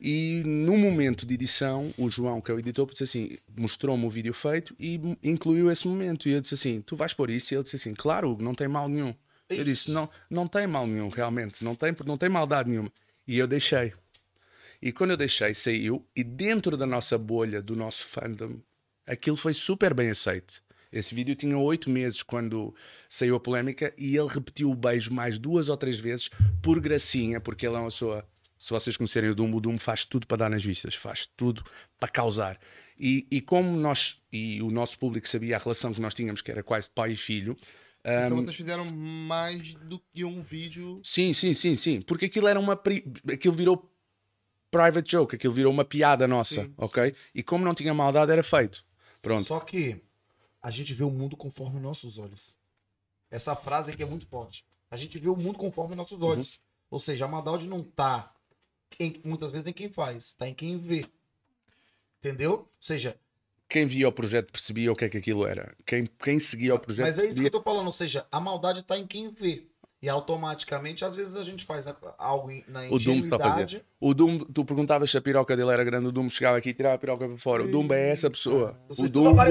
[0.00, 4.08] E no momento de edição, o João, que é o editor, disse assim, mostrou-me o
[4.08, 6.26] vídeo feito e incluiu esse momento.
[6.26, 7.52] E eu disse assim: Tu vais pôr isso?
[7.52, 9.14] E ele disse assim: Claro, não tem mal nenhum.
[9.50, 12.90] Eu disse: Não, não tem mal nenhum, realmente, não tem, não tem maldade nenhuma.
[13.28, 13.92] E eu deixei.
[14.80, 18.58] E quando eu deixei, saiu, e dentro da nossa bolha, do nosso fandom,
[19.06, 20.62] aquilo foi super bem aceito.
[20.90, 22.74] Esse vídeo tinha oito meses quando
[23.08, 26.30] saiu a polémica e ele repetiu o beijo mais duas ou três vezes
[26.62, 28.26] por gracinha, porque ele é uma pessoa.
[28.60, 31.64] Se vocês conhecerem o Dumbo, o Dumbo faz tudo para dar nas vistas, faz tudo
[31.98, 32.60] para causar.
[32.98, 36.50] E, e como nós e o nosso público sabia a relação que nós tínhamos, que
[36.50, 37.56] era quase pai e filho,
[38.04, 41.00] Então um, vocês fizeram mais do que um vídeo.
[41.02, 42.02] Sim, sim, sim, sim.
[42.02, 42.78] Porque aquilo era uma.
[43.32, 43.90] Aquilo virou
[44.70, 47.14] private joke, aquilo virou uma piada nossa, Sim, ok?
[47.34, 48.84] E como não tinha maldade, era feito.
[49.22, 49.44] Pronto.
[49.44, 50.04] Só que
[50.62, 52.54] a gente vê o mundo conforme nossos olhos.
[53.30, 54.66] Essa frase aqui é muito forte.
[54.90, 56.60] A gente vê o mundo conforme nossos olhos.
[56.90, 58.34] Ou seja, a maldade não tá
[58.98, 61.06] em- muitas vezes em quem faz, tá em quem vê.
[62.18, 62.52] Entendeu?
[62.52, 63.18] Ou seja,
[63.68, 65.76] Quem via o projeto percebia o que é que aquilo era.
[65.86, 67.46] Quem, quem seguia o projeto mas é isso que percebia.
[67.46, 67.86] eu tô falando.
[67.86, 69.69] Ou seja, a maldade tá em quem vê.
[70.02, 71.86] E automaticamente, às vezes, a gente faz
[72.18, 73.50] algo na O Dumbo está a fazer.
[73.64, 73.82] ingenuidade.
[74.00, 76.72] O Dumbo, tu perguntavas se a piroca dele era grande, o Dumbo chegava aqui e
[76.72, 77.64] tirava a piroca para fora.
[77.64, 78.74] O Dumbo é essa pessoa.
[78.88, 79.42] Vocês O tudo Dumbo,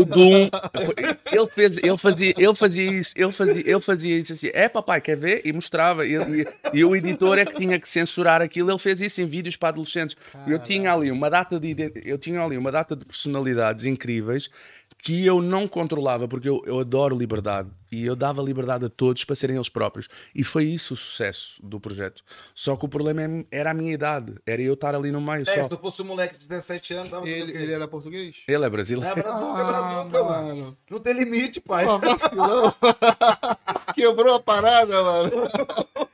[0.00, 0.04] o.
[0.04, 0.50] Dumbo,
[1.32, 5.00] ele, fez, ele, fazia, ele fazia isso, ele fazia, ele fazia isso assim, é papai,
[5.00, 5.42] quer ver?
[5.44, 6.06] E mostrava.
[6.06, 6.46] E, e-
[6.78, 9.70] e o editor é que tinha que censurar aquilo, ele fez isso em vídeos para
[9.70, 10.16] adolescentes.
[10.46, 11.74] Eu tinha ali uma data de
[12.04, 14.48] eu tinha ali uma data de personalidades incríveis
[15.04, 19.24] que eu não controlava, porque eu, eu adoro liberdade e eu dava liberdade a todos
[19.24, 20.08] para serem eles próprios.
[20.32, 22.22] E foi isso o sucesso do projeto.
[22.54, 25.42] Só que o problema é- era a minha idade, era eu estar ali no meio
[25.42, 25.64] É, só.
[25.64, 28.36] se tu fosse um moleque de 17 anos, tava Ele, ele era português?
[28.46, 29.10] Ele é brasileiro.
[29.10, 30.24] É Brasil, é Brasil, mano.
[30.56, 30.78] mano.
[30.88, 31.84] Não tem limite, pai.
[31.84, 32.72] Pô, vacilão.
[33.96, 35.32] Quebrou a parada, mano.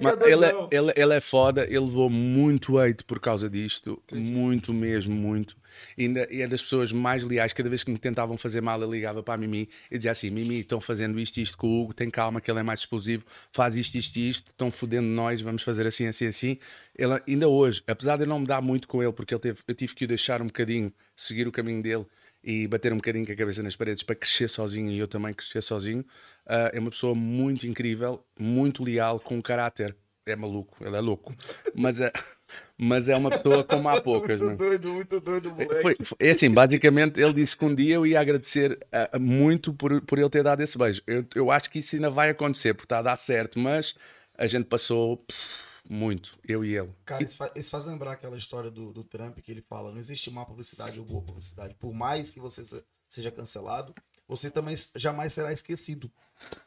[0.00, 4.02] Mas é ele, é, ele, ele é foda, ele levou muito hate por causa disto,
[4.12, 5.56] muito mesmo, muito.
[5.96, 8.80] E ainda e é das pessoas mais leais, cada vez que me tentavam fazer mal,
[8.80, 11.68] eu ligava para a Mimi e dizia assim: Mimi, estão fazendo isto e isto com
[11.68, 14.70] o Hugo, tem calma que ele é mais explosivo, faz isto, isto e isto, estão
[14.70, 16.58] fodendo nós, vamos fazer assim, assim, assim.
[16.96, 19.60] Ele, ainda hoje, apesar de eu não me dar muito com ele, porque ele teve,
[19.66, 22.06] eu tive que o deixar um bocadinho, seguir o caminho dele
[22.44, 25.32] e bater um bocadinho com a cabeça nas paredes para crescer sozinho e eu também
[25.32, 26.04] crescer sozinho.
[26.46, 29.96] Ah, é uma pessoa muito incrível, muito leal, com um caráter.
[30.26, 31.34] É maluco, ele é louco.
[31.74, 32.12] Mas é,
[32.78, 34.40] mas é uma pessoa como há poucas.
[34.40, 34.70] Muito não é?
[34.70, 35.82] doido, muito doido, moleque.
[35.82, 39.72] Foi, foi- é assim, basicamente ele disse que um dia eu ia agradecer ah, muito
[39.72, 41.02] por, por ele ter dado esse beijo.
[41.06, 43.94] Eu, eu acho que isso ainda vai acontecer, porque está a dar certo, mas
[44.36, 46.92] a gente passou pff, muito, eu e ele.
[47.04, 49.98] Cara, isso faz, isso faz lembrar aquela história do, do Trump que ele fala: não
[49.98, 51.74] existe má publicidade ou boa publicidade.
[51.74, 53.94] Por mais que você se- seja cancelado,
[54.26, 56.10] você também jamais será esquecido.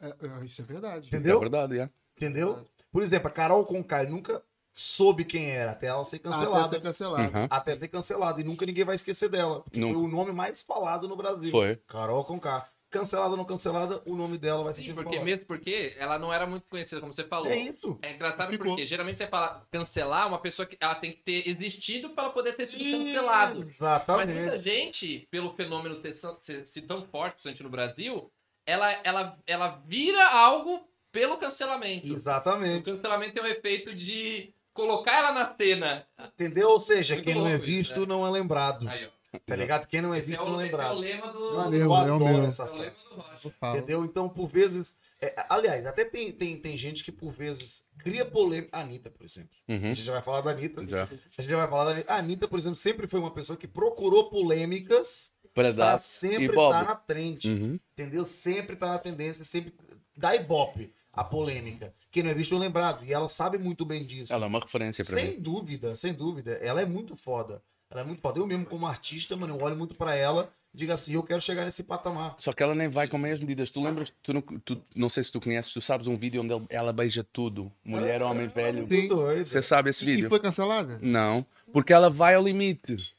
[0.00, 1.06] é, é, isso é verdade.
[1.06, 1.40] É Entendeu?
[1.40, 1.90] verdade, é.
[2.16, 2.64] Entendeu?
[2.90, 4.42] Por exemplo, a Carol Conká nunca
[4.72, 6.68] soube quem era até ela ser Até cancelada.
[6.76, 7.36] ser cancelado.
[7.38, 7.46] Uhum.
[7.50, 8.40] Até ser cancelada.
[8.40, 9.60] E nunca ninguém vai esquecer dela.
[9.62, 9.94] Porque Nunca.
[9.94, 11.50] foi o nome mais falado no Brasil.
[11.50, 11.76] Foi.
[11.88, 12.68] Carol Conká.
[12.90, 16.32] Cancelada ou não cancelada, o nome dela vai ser Sim, porque mesmo porque ela não
[16.32, 17.48] era muito conhecida, como você falou.
[17.50, 17.98] É isso.
[18.00, 18.68] É engraçado Ficou.
[18.68, 22.32] porque geralmente você fala cancelar uma pessoa que ela tem que ter existido para ela
[22.32, 23.58] poder ter sido cancelado.
[23.58, 24.32] Mas Exatamente.
[24.32, 28.32] muita gente, pelo fenômeno ter ser, ser- ser tão forte, principalmente no Brasil,
[28.66, 32.10] ela, ela, ela vira algo pelo cancelamento.
[32.12, 32.90] O Exatamente.
[32.90, 36.06] cancelamento tem um efeito de colocar ela na cena.
[36.18, 36.70] Entendeu?
[36.70, 38.06] Ou seja, Muito quem não é louco isso, visto né?
[38.06, 38.88] não é lembrado.
[38.88, 39.17] Aí, ó.
[39.44, 39.86] Tá ligado?
[39.86, 41.54] Quem não é Esse é, visto não o, é esse é o lema do.
[41.56, 41.80] Valeu.
[41.80, 42.44] Eu é o adoro meu.
[42.44, 43.54] essa é o lema do Rocha.
[43.62, 43.68] Eu.
[43.76, 44.04] Entendeu?
[44.04, 44.96] Então, por vezes.
[45.20, 48.70] é, aliás, até tem, tem, tem gente que por vezes cria polêmica.
[48.76, 49.50] A Anitta, por exemplo.
[49.68, 49.80] A Uhum.
[49.94, 50.86] gente já vai falar da Anitta.
[50.86, 51.02] Já.
[51.04, 52.12] A gente já vai falar da Anitta.
[52.12, 55.98] A Anitta, por exemplo, sempre foi uma pessoa que procurou polêmicas Para pra dar.
[55.98, 56.74] sempre Ibope.
[56.74, 57.44] estar na trend.
[57.48, 57.78] Uhum.
[57.92, 58.24] Entendeu?
[58.24, 59.74] Sempre tá na tendência, sempre
[60.16, 60.92] dá ibope.
[61.12, 61.92] a polêmica.
[62.12, 63.04] Quem não é visto é lembrado.
[63.04, 64.32] E ela sabe muito bem disso.
[64.32, 65.22] Ela é uma referência para mim.
[65.32, 66.52] Sem dúvida, sem dúvida.
[66.62, 67.60] Ela é muito foda.
[67.90, 68.38] Ela é muito foda.
[68.38, 71.40] Eu mesmo, como artista, mano, eu olho muito pra ela e digo assim, eu quero
[71.40, 72.34] chegar nesse patamar.
[72.38, 73.70] Só que ela nem vai com meias medidas.
[73.70, 76.66] Tu lembras, tu não, tu- não sei se tu conheces, tu sabes um vídeo onde
[76.68, 77.72] ela beija tudo.
[77.84, 78.86] Mulher, homem, velho.
[78.86, 79.46] Muito doido.
[79.46, 80.28] Você sabe esse E vídeo?
[80.28, 80.98] foi cancelada?
[81.00, 83.14] Não, porque ela vai ao limite.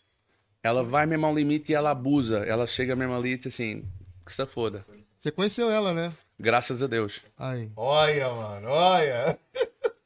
[0.61, 2.39] Ela vai mesmo ao limite e ela abusa.
[2.39, 3.83] Ela chega mesmo ali e diz assim,
[4.25, 4.85] que se foda.
[5.17, 6.13] Você conheceu ela, né?
[6.39, 7.21] Graças a Deus.
[7.37, 7.71] Aí.
[7.75, 9.37] Olha, mano, olha.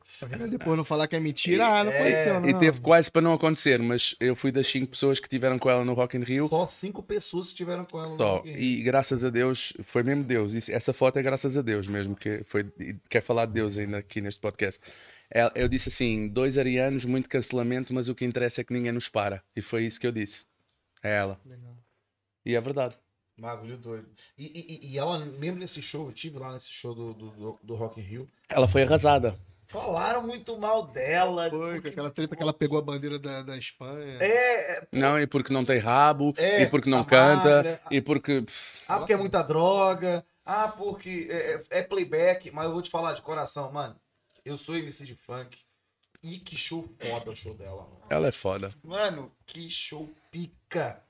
[0.50, 2.50] Depois não falar que é mentira, ah, não conheceu, não.
[2.50, 5.70] E teve quase para não acontecer, mas eu fui das cinco pessoas que tiveram com
[5.70, 6.48] ela no Rock in Rio.
[6.50, 8.10] Só cinco pessoas estiveram com ela.
[8.12, 8.36] no Só.
[8.36, 8.62] Rock in Rio.
[8.62, 10.54] E graças a Deus, foi mesmo Deus.
[10.54, 12.66] Isso- essa foto é graças a Deus mesmo, que foi,
[13.10, 14.80] quer falar de Deus ainda aqui neste podcast.
[15.30, 18.92] Ela- Eu disse assim: dois arianos, muito cancelamento, mas o que interessa é que ninguém
[18.92, 19.42] nos para.
[19.56, 20.46] E foi isso que eu disse.
[21.02, 21.40] É ela.
[22.46, 22.96] E é verdade.
[23.36, 24.08] Bagulho doido.
[24.38, 27.60] E, e- e ela, mesmo nesse show, eu tive lá nesse show do, do, do,
[27.64, 29.36] do Rock in Rio, Ela foi arrasada.
[29.74, 31.50] Falaram muito mal dela.
[31.50, 34.18] Foi, com porque- aquela treta que ela pegou a bandeira da, da Espanha.
[34.22, 38.46] É, Não, e porque não tem rabo, É, e porque não canta, magra, e porque.
[38.88, 40.26] ah, porque é muita droga.
[40.46, 42.52] Ah, porque é, é- é playback.
[42.52, 43.96] Mas eu vou te falar de coração, mano.
[44.46, 45.58] Eu sou MC de funk.
[46.22, 48.02] E que show foda o show dela, mano.
[48.10, 48.74] ela é foda.
[48.82, 51.02] Mano, que show pica.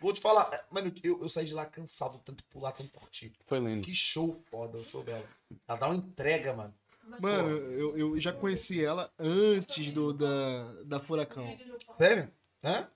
[0.00, 3.32] Vou te falar, mano, eu, eu saí de lá cansado, tanto pular, tanto curtir.
[3.46, 3.82] Foi lindo.
[3.84, 5.24] Que show foda o show dela.
[5.68, 6.74] Ela dá uma entrega, mano.
[7.20, 11.58] Mano, eu, eu já conheci ela antes do, da, da Furacão.
[11.90, 12.30] Sério?
[12.62, 12.88] Hã?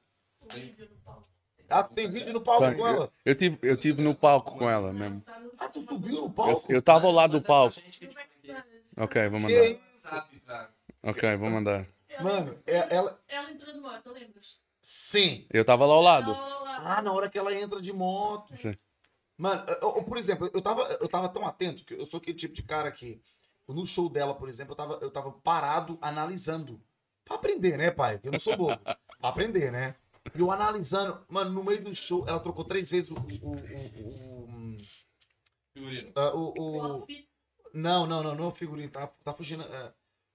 [1.69, 3.13] Ah, tu tem vídeo no palco com Eu, ela?
[3.25, 5.23] eu tive, eu tive no palco com ela mesmo.
[5.59, 6.73] Ah, tu subiu no Eu, palco?
[6.73, 7.81] eu tava ao lado do palco.
[7.81, 8.11] Gente,
[8.97, 9.77] Ok, vou mandar.
[11.03, 11.87] Ok, vou mandar.
[12.21, 13.19] Mano, é- ela.
[13.29, 14.59] Ela entrou de moto, lembras?
[14.83, 15.47] Sim.
[15.51, 16.37] Eu tava lá ao lado.
[16.79, 18.57] Ah, na hora que ela entra de moto.
[18.57, 18.77] Sim.
[19.39, 22.37] Mano, eu- eu- por exemplo, eu tava, eu tava tão atento que eu sou aquele
[22.37, 23.23] tipo de cara que
[23.69, 26.81] no show dela, por exemplo, eu tava, eu tava parado analisando.
[27.25, 28.19] Pra aprender, né, pai?
[28.19, 28.79] Que eu não sou bobo.
[28.79, 29.95] pra aprender, né?
[30.35, 33.15] E eu analisando, mano, no meio do show, ela trocou três vezes o.
[33.15, 34.77] o, o, o,
[35.73, 36.13] Figurino.
[36.17, 37.07] ah, o- O o-
[37.73, 39.63] não, não, não, não é o figurino, tá, tá fugindo.
[39.63, 39.93] é,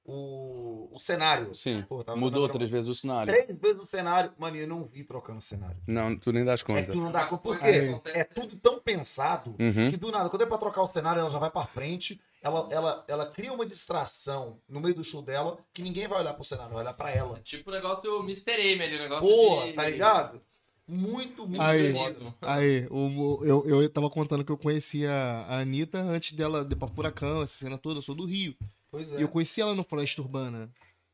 [0.08, 1.54] o, o cenário.
[1.56, 1.84] Sim.
[1.90, 3.34] Pô, tava Mudou três vezes o cenário.
[3.34, 4.32] Três vezes o cenário.
[4.38, 5.78] Mano, eu não vi trocando cenário.
[5.88, 6.92] Não, tu nem das É que conta.
[6.94, 7.58] tu não dá conta.
[7.58, 9.90] que acontece- é tudo tão pensado Uhum.
[9.90, 12.22] que do nada, quando é pra trocar o cenário, ela já vai pra frente.
[12.46, 16.36] Ela, ela, ela cria uma distração no meio do show dela que ninguém vai olhar
[16.36, 17.40] pro cenário, vai olhar pra ela.
[17.44, 18.52] Tipo o negócio do Mr.
[18.52, 19.74] M ali, o negócio Pô, de...
[19.74, 20.40] tá ligado?
[20.88, 21.92] Muito, muito Aí.
[21.92, 22.36] foda.
[22.42, 26.88] Aí, o, eu, eu tava contando que eu conhecia a Anitta antes dela ir pra
[26.88, 28.56] Furacão, essa cena toda, eu sou do Rio.
[28.92, 29.24] Pois E é.
[29.24, 30.70] eu conheci ela no Floresta Urbana,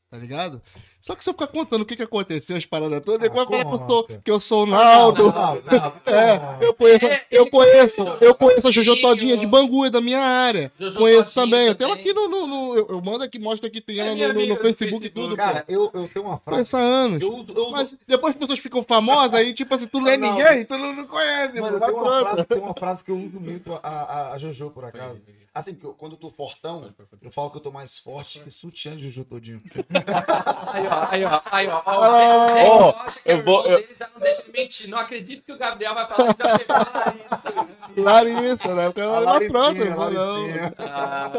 [0.09, 0.61] tá ligado?
[1.01, 3.63] Só que se eu ficar contando o que que aconteceu, as paradas todas, depois vai
[3.63, 4.21] falar que eu sou, conta.
[4.23, 5.23] que eu sou o Naldo.
[5.31, 9.01] Não, não, É, eu conheço, É, eu ele conheço, eu conheço a Jojo.
[9.01, 10.71] Todinha de Bangu, é da minha área.
[10.79, 11.67] Jojo Conheço também.
[11.67, 12.11] Eu tenho ela também.
[12.11, 12.29] aqui no.
[12.29, 15.05] no, no- eu, eu mando aqui, mostra aqui, tem É ela no, no- no Facebook
[15.05, 15.35] e tudo.
[15.35, 15.73] Cara, pô.
[15.73, 16.51] eu, eu tenho uma frase.
[16.57, 17.21] Conheço há anos.
[17.21, 20.07] Eu uso, eu uso, Mas depois as pessoas ficam famosas, aí tipo assim, tu não
[20.09, 23.09] é ninguém, tu não, não conhece, Mano, Vai tenho uma, frase, tem uma frase que
[23.11, 25.21] eu uso muito a, a, a Jojo, por acaso.
[25.53, 29.05] Assim, quando eu tô fortão, eu falo que eu tô mais forte que sutiã de
[29.07, 29.61] Jojo todinho.
[30.73, 31.81] Aí, ó, aí, ó, aí, ó.
[31.85, 34.89] ó, Ah, o é eu vou- eu- já não deixa ele mentir.
[34.89, 38.01] Não acredito que o Gabriel vai falar que já pegou a Larissa.
[38.01, 38.85] Larissa, né?
[38.87, 40.41] Porque ela vai Laricinha, pronto, a não vou não.
[40.41, 40.75] Laricinha.
[40.79, 41.31] Ah,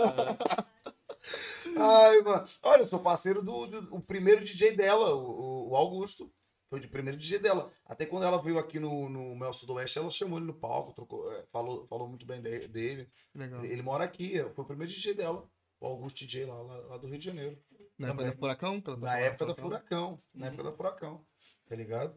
[1.77, 2.45] Ai, mano.
[2.63, 6.31] Olha, eu sou parceiro do, do- o primeiro DJ dela, o, o Augusto.
[6.69, 7.71] Foi o primeiro DJ dela.
[7.87, 11.31] Até quando ela veio aqui no, no Mel Sudoeste, ela chamou ele no palco, trocou,
[11.33, 13.09] é, falou, falou muito bem de- dele.
[13.35, 13.63] Legal.
[13.63, 15.45] Ele, ele mora aqui, é, foi o primeiro DJ dela.
[15.81, 17.59] O Augusto DJ lá, lá, lá do Rio de Janeiro.
[18.03, 18.81] Na época da Furacão?
[18.81, 20.19] tá Na época da Furacão.
[20.35, 21.21] Na época da Furacão.
[21.69, 22.15] Tá ligado?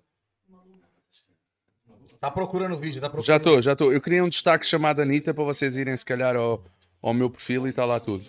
[2.20, 3.26] Tá procurando o vídeo, tá procurando.
[3.28, 3.94] Já estou, já estou.
[3.94, 6.64] Eu queria um destaque chamado Anitta para vocês irem se calhar ao,
[7.02, 8.26] ao meu perfil e está lá tudo.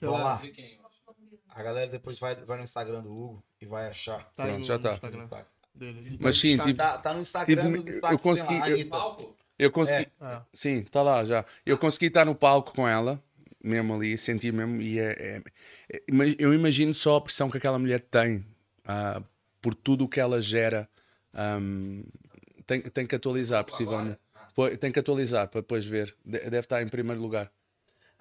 [0.00, 0.40] Vamos lá.
[1.48, 4.24] A galera depois vai, vai no Instagram do Hugo e vai achar.
[4.34, 4.82] Tá Pronto, no- já no
[5.28, 5.46] tá.
[5.74, 6.18] Dele.
[6.20, 7.54] Mas sim, Tá- tipo- Tá, tá no Instagram.
[7.62, 7.68] Tive-
[8.00, 9.36] nos eu consegui- lá, eu- palco?
[9.58, 10.08] Eu consegui.
[10.20, 11.44] Ah, Sim, está lá já.
[11.64, 13.22] Eu consegui estar no palco com ela,
[13.62, 14.80] mesmo ali, senti mesmo.
[14.80, 15.42] E é, é- é-
[16.38, 18.44] eu imagino só a pressão que aquela mulher tem
[18.84, 19.22] ah,
[19.60, 20.88] por tudo o que ela gera.
[21.34, 22.02] ahm,
[22.66, 24.18] tem, tem que atualizar, possivelmente.
[24.80, 26.14] Tem que atualizar para depois ver.
[26.24, 27.50] De- Deve estar em primeiro lugar.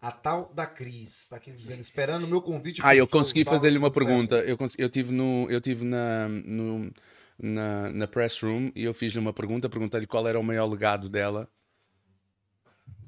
[0.02, 2.82] A tal da Cris, tá aqui dizendo, esperando o meu convite.
[2.84, 4.36] Ah, eu consegui fazer-lhe uma pergunta.
[4.38, 6.92] Eu, cons- eu tive, no, eu tive na, no-
[7.38, 9.70] na, na press room e eu fiz-lhe uma pergunta.
[9.70, 11.48] Perguntei-lhe qual era o maior legado dela.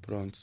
[0.02, 0.38] Pronto.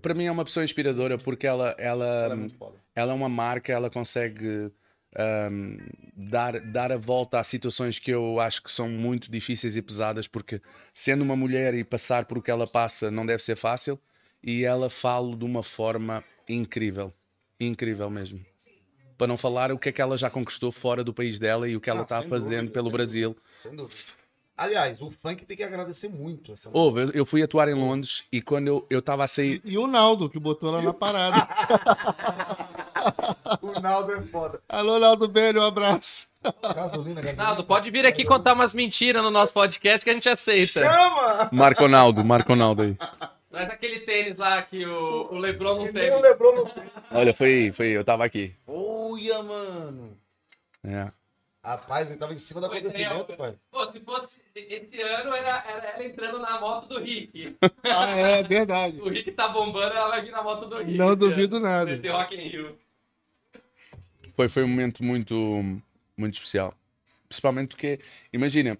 [0.00, 2.76] Para mim é uma pessoa inspiradora porque ela, ela, Ela é muito foda.
[2.94, 4.70] ela é uma marca, ela consegue
[5.16, 5.76] ahm,
[6.16, 10.26] dar, dar a volta a situações que eu acho que são muito difíceis e pesadas,
[10.26, 10.60] porque
[10.92, 13.98] sendo uma mulher e passar por o que ela passa não deve ser fácil,
[14.42, 17.12] e ela fala de uma forma incrível,
[17.60, 18.44] incrível mesmo.
[19.16, 21.76] Para não falar o que é que ela já conquistou fora do país dela e
[21.76, 23.36] o que ela Ah, está fazendo dúvida, pelo Brasil.
[23.58, 24.00] Sem dúvida.
[24.56, 28.24] Aliás, o funk tem que agradecer muito essa Houve, eu- eu fui atuar em Londres
[28.30, 29.60] e quando eu eu estava a sair.
[29.64, 31.48] E o Naldo, que botou ela na parada.
[33.60, 34.60] O Naldo é foda.
[34.68, 36.28] Alô, Naldo Belli, um abraço.
[36.74, 37.32] Gasolina, gasolina.
[37.44, 40.80] Naldo, pode vir aqui contar umas mentiras no nosso podcast que a gente aceita.
[40.82, 41.48] Chama!
[41.52, 42.96] Marco Ronaldo, Marco Ronaldo aí.
[43.50, 46.16] Traz aquele tênis lá que o, o Lebron não Nem o teve.
[46.20, 46.82] Lebron não tem.
[47.10, 48.54] Olha, foi aí, foi eu estava aqui.
[48.66, 50.16] Olha, mano.
[50.84, 51.08] É.
[51.64, 53.36] Rapaz, ele tava em cima é, acontecimento, ó.
[53.36, 53.54] pai.
[53.70, 57.56] Pô, se fosse esse ano, era, era ela entrando na moto do Rick.
[57.84, 59.00] Ah, é verdade.
[59.00, 60.96] O Rick tá bombando, ela vai vir na moto do Rick.
[60.96, 61.90] Não duvido ano, nada.
[61.94, 62.78] Nesse Rock in Rio.
[64.34, 65.34] Foi, foi um momento muito,
[66.16, 66.74] muito especial.
[67.28, 68.00] Principalmente porque,
[68.32, 68.76] imagina,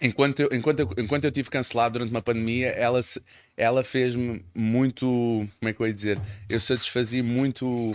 [0.00, 3.22] enquanto eu, enquanto, eu, enquanto eu tive cancelado durante uma pandemia, ela, se-
[3.56, 5.06] ela fez-me muito.
[5.06, 6.20] Como é que eu ia dizer?
[6.48, 7.92] Eu satisfazia muito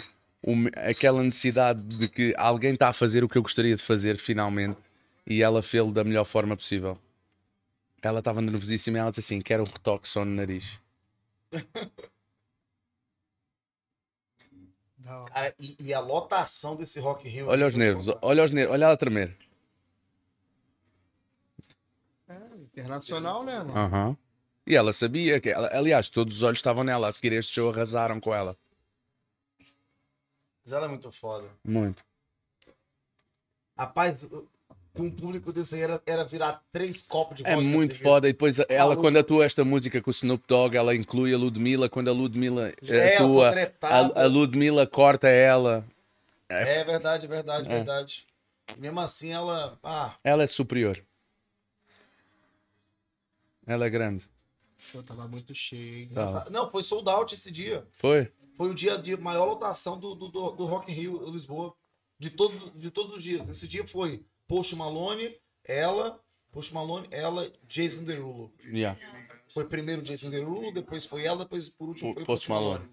[0.75, 4.77] aquela necessidade de que alguém está a fazer o que eu gostaria de fazer finalmente
[5.25, 6.97] e ela fez-lo da melhor forma possível.
[8.01, 10.81] Ela estava nervosíssima e ela disse assim: Quero um retoque só no nariz.
[15.27, 17.47] Cara, e, e a lotação desse Rock Rio.
[17.47, 19.35] Olha os nervos, olha os nervos, olha ela tremer.
[22.27, 23.77] É, internacional, né, mano?
[23.77, 24.17] Aham.
[24.65, 27.09] E ela sabia que, ela- aliás, todos os olhos estavam nela.
[27.09, 28.57] A seguir este show arrasaram com ela.
[30.63, 31.47] Mas ela é muito foda.
[31.63, 32.03] Muito.
[33.77, 34.25] Rapaz,
[34.93, 38.09] com um público desse aí era, era virar três copos de É vodka muito cerveja.
[38.09, 38.29] foda.
[38.29, 39.01] E depois ela, Maluco.
[39.01, 41.89] quando atua esta música com o Snoop Dogg, ela inclui a Ludmilla.
[41.89, 45.83] Quando a Ludmilla É, eh, tô atua, a, a Ludmilla corta ela.
[46.47, 47.75] É verdade, verdade, É.
[47.75, 48.27] verdade.
[48.77, 49.77] Mesmo assim, ela.
[49.83, 51.03] Ah, Ela é superior.
[53.65, 54.29] Ela é grande.
[54.91, 56.09] Pô, tava muito cheio, hein?
[56.13, 57.85] Tá- não, foi sold out esse dia.
[57.93, 58.31] Foi?
[58.55, 61.75] Foi o dia de maior lotação do, do, do, Rock in Rio Lisboa.
[62.19, 63.47] De todos, de todos os dias.
[63.49, 68.53] Esse dia foi Post Malone, ela, Post Malone, ela, Jason Derulo.
[68.63, 68.99] Yeah.
[69.53, 72.87] Foi primeiro Jason Derulo, depois foi ela, depois por último O foi Post Malone.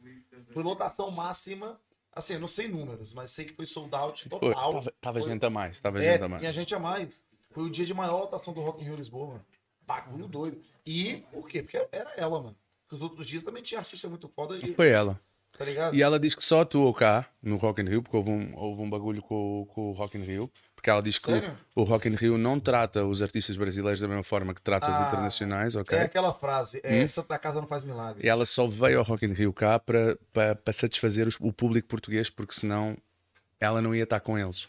[0.53, 1.81] Foi lotação máxima.
[2.13, 4.41] Assim, eu não sei números, mas sei que foi sold out Foi.
[4.41, 4.73] total.
[4.73, 5.81] Tava, tava Foi- gente a mais.
[5.81, 6.41] Tava É, gente a mais.
[6.41, 7.25] tinha gente a mais.
[7.51, 9.47] Foi o dia de maior lotação do Rock in Rio Lisboa, mano.
[9.87, 10.61] Bagulho doido.
[10.85, 11.63] E por quê?
[11.63, 12.57] Porque era ela, mano.
[12.83, 15.21] Porque os outros dias também tinha artista muito foda, e, Foi ela.
[15.57, 15.95] Tá ligado?
[15.95, 18.83] E ela diz que só atuou cá, no Rock in Rio, porque houve um, houve
[18.83, 20.51] um bagulho com, o- com o Rock in Rio.
[20.75, 21.59] Porque ela diz que o, Sério?
[21.77, 24.97] o Rock in Rio não trata os artistas brasileiros da mesma forma que trata os
[24.97, 25.99] Ah, internacionais, ok?
[25.99, 27.07] É aquela frase, é, Hum?
[27.09, 28.25] Santa Casa não faz milagre.
[28.25, 30.17] E ela só veio ao Rock in Rio cá para
[30.73, 32.97] satisfazer os- o público português, porque senão
[33.61, 34.69] ela não ia estar com eles.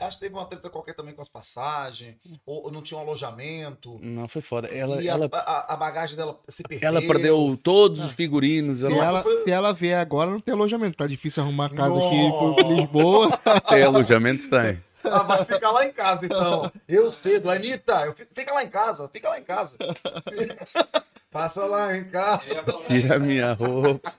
[0.00, 2.14] Acho que teve uma treta qualquer também com as passagens,
[2.46, 3.98] ou, ou não tinha um alojamento.
[4.00, 4.68] Não, foi foda.
[4.68, 6.88] Ela, e ela, a, a bagagem dela se perdeu.
[6.88, 8.78] ela perdeu todos os figurinos.
[8.78, 10.96] Se Ela ela, foi- se ela vier agora, não tem alojamento.
[10.96, 13.36] Tá difícil arrumar casa aqui em Lisboa.
[13.68, 14.80] tem alojamento, tem.
[15.02, 16.70] Ah, vai ficar lá em casa, então.
[16.88, 17.50] Eu cedo.
[17.50, 19.76] Anitta, eu fico- fica lá em casa, fica lá em casa.
[21.30, 22.42] Passa lá em casa.
[22.88, 24.12] Tira a minha roupa.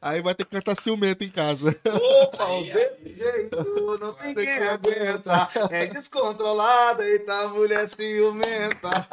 [0.00, 1.70] Aí vai ter que cantar ciumento em casa.
[1.84, 5.48] Opa, desse jeito não tem quem aguenta.
[5.70, 9.08] É descontrolada e tá mulher ciumenta.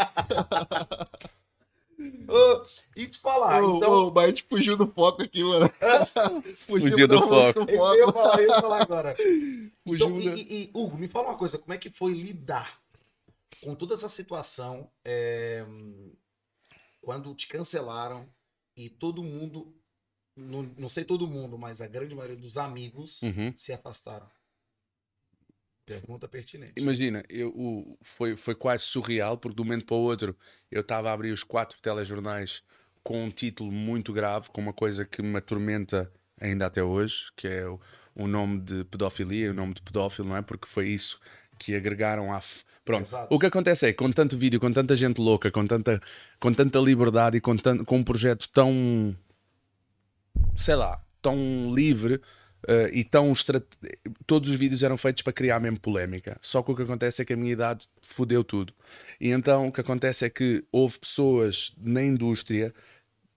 [2.28, 2.66] Ô,
[2.98, 3.92] e te falar, Ô, então.
[4.08, 5.70] ô, mas a gente fugiu do foco aqui, mano.
[6.68, 7.62] Fugiu do foco.
[7.68, 9.16] Esse eu ia falar, eu ia falar agora.
[9.16, 10.36] Fugiu, Então, né?
[10.36, 12.80] e, e- e, Hugo, me fala uma coisa, como é que foi lidar
[13.62, 15.66] com toda essa situação é,
[17.02, 18.28] quando te cancelaram
[18.76, 19.74] e todo mundo,
[20.36, 23.54] não, não sei todo mundo, mas a grande maioria dos amigos Uhum.
[23.56, 24.28] se afastaram?
[25.86, 26.74] Pergunta pertinente.
[26.78, 30.36] Imagina, eu, o- foi, foi quase surreal, porque de um momento para o outro
[30.72, 32.64] eu estava a abrir os quatro telejornais
[33.04, 36.10] com um título muito grave, com uma coisa que me atormenta
[36.40, 37.82] ainda até hoje, que é o,
[38.16, 40.42] o nome de pedofilia, o nome de pedófilo, não é?
[40.42, 41.20] Porque foi isso
[41.60, 42.38] que agregaram à.
[42.38, 43.04] f- Pronto.
[43.06, 43.34] Exato.
[43.34, 46.02] O que acontece é com tanto vídeo, com tanta gente louca, com tanta,
[46.40, 49.14] com tanta liberdade e com, tan- com um projeto tão.
[50.56, 52.20] Sei lá, tão livre.
[52.66, 53.62] eh, e tão estra-
[54.26, 56.38] todos os vídeos eram feitos para criar mesmo polémica.
[56.40, 58.74] Só que o que acontece é que a minha idade fodeu tudo.
[59.20, 62.74] E então o que acontece é que houve pessoas na indústria,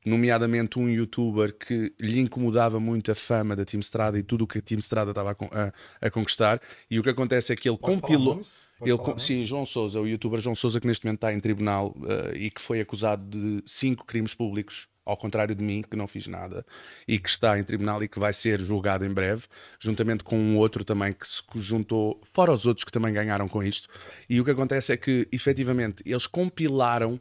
[0.04, 4.46] nomeadamente um youtuber que lhe incomodava muito a fama da Team Strada e tudo o
[4.46, 5.72] que a Team Strada estava a, a-
[6.02, 6.60] a conquistar.
[6.88, 8.34] E o que acontece é que ele Pode compilou.
[8.80, 11.96] Ele, com- sim, João Souza, o youtuber João Souza, que neste momento está em tribunal
[12.06, 16.08] eh, e que foi acusado de cinco crimes públicos ao contrário de mim, que não
[16.08, 16.66] fiz nada
[17.06, 19.44] e que está em tribunal e que vai ser julgado em breve,
[19.78, 23.62] juntamente com um outro também que se juntou, fora os outros que também ganharam com
[23.62, 23.88] isto.
[24.28, 27.20] E o que acontece é que, efetivamente, eles compilaram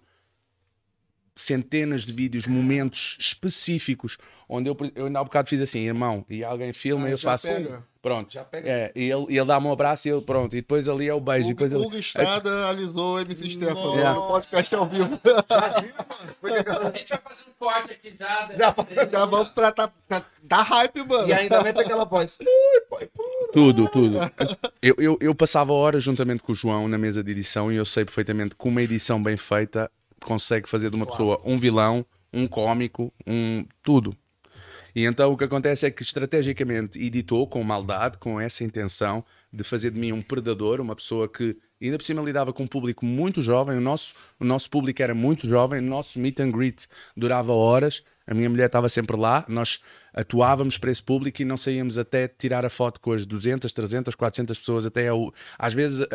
[1.35, 4.17] centenas de vídeos, momentos específicos,
[4.47, 7.17] onde eu, eu ainda há bocado fiz assim, irmão, e alguém filma Ah, e eu
[7.17, 7.47] faço.
[7.47, 7.83] pega.
[8.05, 8.31] Pronto.
[8.31, 8.69] Já pega.
[8.69, 11.13] É, e ele, e ele dá-me um abraço e eu, pronto, e depois ali é
[11.15, 11.49] o beijo.
[11.49, 11.87] e depois Hugo, ali...
[11.87, 13.95] Hugo Estrada alisou o MC Stefano.
[13.95, 14.13] Nossa.
[14.13, 15.19] No podcast ao vivo.
[15.49, 16.35] Já viu, mano?
[16.39, 16.81] Foi legal.
[16.85, 18.51] A gente vai fazer um corte aqui já.
[18.55, 19.91] Já Já vamos tratar.
[20.07, 21.27] Tá, tá hype, mano.
[21.27, 22.37] E ainda mete aquela voz.
[23.51, 24.19] Tudo, tudo.
[24.83, 27.85] Eu, eu, eu passava horas juntamente com o João na mesa de edição e eu
[27.85, 29.89] sei perfeitamente que uma edição bem feita
[30.23, 34.15] consegue fazer de uma pessoa um vilão, um cómico, um tudo.
[34.95, 39.63] E então o que acontece é que estrategicamente editou com maldade, com essa intenção de
[39.63, 43.05] fazer de mim um predador, uma pessoa que ainda por cima lidava com um público
[43.05, 46.87] muito jovem, o nosso, o nosso público era muito jovem, o nosso meet and greet
[47.15, 49.81] durava horas, a minha mulher estava sempre lá, nós
[50.13, 54.15] atuávamos para esse público e não saíamos até tirar a foto com as 200, 300,
[54.15, 56.05] 400 pessoas, até ao, às vezes a-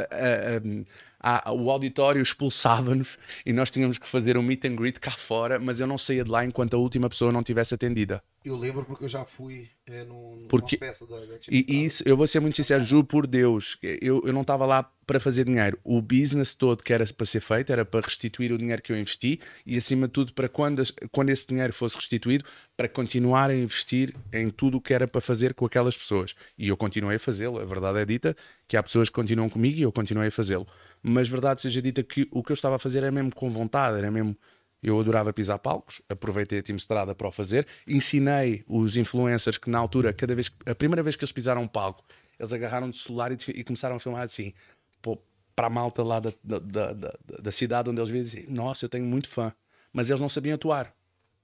[1.20, 5.10] a- a- o auditório expulsava-nos e nós tínhamos que fazer um meet and greet cá
[5.12, 8.22] fora, mas eu não saía de lá enquanto a última pessoa não tivesse atendida.
[8.42, 12.02] Eu lembro porque eu já fui é, no, numa Porque- festa da, da E, isso,
[12.06, 15.44] eu vou ser muito sincero, juro por Deus, eu, eu não estava lá para fazer
[15.44, 15.78] dinheiro.
[15.84, 18.96] O business todo que era para ser feito era para restituir o dinheiro que eu
[18.98, 22.44] investi e, acima de tudo, para quando, quando esse dinheiro fosse restituído,
[22.76, 26.34] para continuar a investir em tudo o que era para fazer com aquelas pessoas.
[26.56, 27.58] E eu continuei a fazê-lo.
[27.60, 28.34] A verdade é dita
[28.66, 30.66] que há pessoas que continuam comigo e eu continuei a fazê-lo.
[31.02, 33.98] Mas verdade seja dita que o que eu estava a fazer era mesmo com vontade,
[33.98, 34.34] era mesmo.
[34.82, 39.68] Eu adorava pisar palcos, aproveitei a Team Estrada para o fazer, ensinei os influencers que
[39.68, 42.04] na altura, cada vez a primeira vez que eles pisaram um palco,
[42.38, 44.54] eles agarraram de celular e, e começaram a filmar assim,
[45.02, 45.18] pô,
[45.54, 48.86] para a malta lá da, da, da, da- da cidade onde eles vivem, assim, nossa,
[48.86, 49.52] eu tenho muito fã.
[49.92, 50.94] Mas eles não sabiam atuar,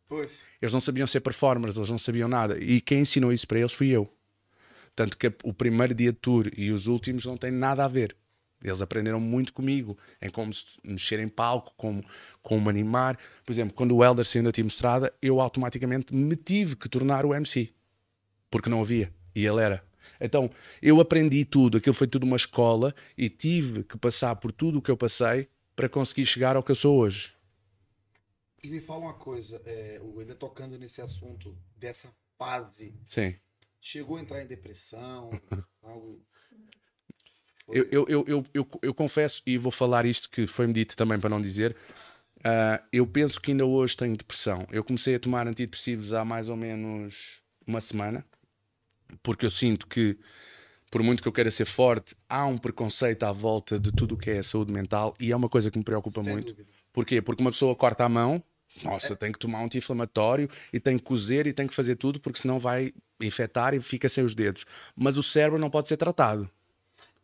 [0.09, 0.43] Pois.
[0.63, 2.57] eles não sabiam ser performers, eles não sabiam nada.
[2.59, 4.11] E quem ensinou isso para eles fui eu.
[4.95, 8.17] Tanto que o primeiro dia de tour e os últimos não têm nada a ver.
[8.63, 12.05] Eles aprenderam muito comigo em como se mexer em palco, como,
[12.43, 13.19] como animar.
[13.45, 17.25] Por exemplo, quando o Elder saiu da Team Estrada, eu automaticamente me tive que tornar
[17.25, 17.73] o MC.
[18.51, 19.13] Porque não havia.
[19.35, 19.85] E ele era.
[20.21, 20.51] Então,
[20.81, 21.79] eu aprendi tudo.
[21.79, 25.49] Aquilo foi tudo uma escola e tive que passar por tudo o que eu passei
[25.75, 27.35] para conseguir chegar ao que eu sou hoje.
[28.63, 33.37] E me fala uma coisa, é, o ainda tocando nesse assunto dessa fase, Sim.
[33.81, 35.31] chegou a entrar em depressão,
[35.83, 36.25] algo.
[37.69, 41.31] Eu, eu, eu, eu, eu, confesso, e vou falar isto que foi-me dito também para
[41.31, 41.77] não dizer,
[42.45, 44.67] ah, eu penso que ainda hoje tenho depressão.
[44.71, 48.25] Eu comecei a tomar antidepressivos há mais ou menos uma semana,
[49.23, 50.17] porque eu sinto que,
[50.91, 54.19] por muito que eu queira ser forte, há um preconceito à volta de tudo o
[54.19, 56.53] que é a saúde mental e é uma coisa que me preocupa Sem muito.
[56.53, 56.69] dúvida.
[56.93, 57.21] Porquê?
[57.21, 58.43] Porque uma pessoa corta a mão,
[58.85, 62.21] nossa, tem que tomar um anti-inflamatório e tem que cozer e tem que fazer tudo
[62.21, 64.65] porque senão vai infectar e fica sem os dedos.
[64.95, 66.49] Mas o cérebro não pode ser tratado.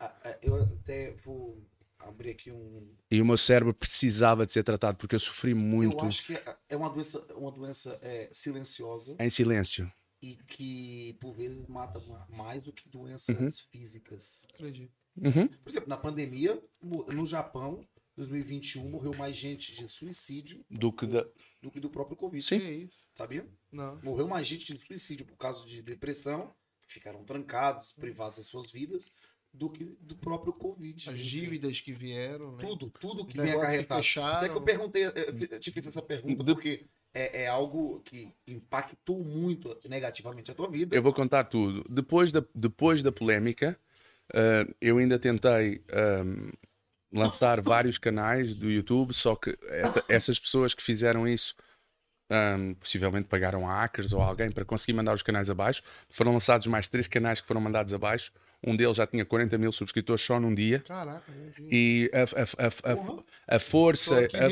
[0.05, 1.65] Ah, ah, Eu até vou
[1.99, 2.93] abrir aqui um.
[3.11, 6.35] E o meu cérebro precisava de ser tratado porque eu sofri muito Eu acho que
[6.35, 9.91] é- é uma doença, uma doença é, silenciosa em silêncio.
[10.21, 13.49] e que por vezes mata ma- mais do que doenças Uhum.
[13.71, 14.47] físicas.
[14.55, 14.93] Acredito.
[15.17, 15.47] Uhum.
[15.49, 21.25] Por exemplo, na pandemia, no Japão, 2021, morreu mais gente de suicídio Do que da...
[21.61, 22.45] do que do próprio Covid.
[22.45, 22.59] Sim.
[22.61, 23.09] Que isso?
[23.15, 23.47] Sabia?
[23.71, 24.01] Não.
[24.03, 26.55] Morreu mais gente de suicídio por causa de depressão,
[26.89, 29.11] ficaram trancados, privados das suas vidas,
[29.53, 31.09] do que do próprio Covid.
[31.11, 32.65] As Enfim, dívidas que vieram, né?
[32.67, 34.01] Tudo, tudo que vem que acarretado.
[34.03, 34.37] fecharam.
[34.39, 39.23] Até que eu perguntei, eu te fiz essa pergunta porque é, é algo que impactou
[39.23, 40.97] muito negativamente a tua vida.
[40.97, 41.85] Eu vou contar tudo.
[41.89, 43.79] Depois da, depois da polémica,
[44.33, 46.51] ah, eu ainda tentei ahm,
[47.13, 51.55] lançar vários canais do YouTube, só que esta- essas pessoas que fizeram isso
[52.31, 55.83] ahm, possivelmente pagaram a hackers ou alguém para conseguir mandar os canais abaixo.
[56.09, 58.33] Foram lançados mais três canais que foram mandados abaixo.
[58.65, 60.81] Um deles já tinha 40 mil subscritores só num dia.
[60.87, 61.23] Caraca?
[61.71, 62.23] E a,
[62.93, 64.21] a, a, a, força.
[64.21, 64.49] Aqui a-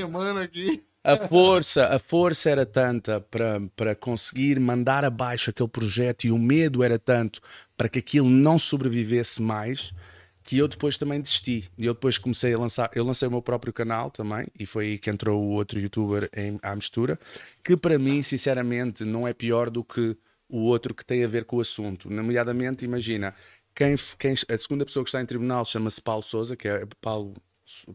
[1.03, 6.39] a força, a força era tanta para, para conseguir mandar abaixo aquele projeto e o
[6.39, 7.41] medo era tanto
[7.77, 9.95] para que aquilo não sobrevivesse mais
[10.43, 11.71] que eu depois também desisti.
[11.79, 14.87] E eu depois comecei a lançar, eu lancei o meu próprio canal também e foi
[14.87, 17.19] aí que entrou o outro youtuber em, à mistura,
[17.65, 20.17] que para mim, sinceramente, não é pior do que
[20.49, 22.11] o outro que tem a ver com o assunto.
[22.11, 23.35] Nomeadamente, imagina,
[23.81, 27.33] quem, quem, a segunda pessoa que está em tribunal chama-se Paulo Souza, que é Paulo,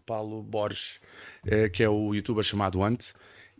[0.03, 0.99] Paulo Borges,
[1.45, 3.14] eh, que é o youtuber chamado Ant,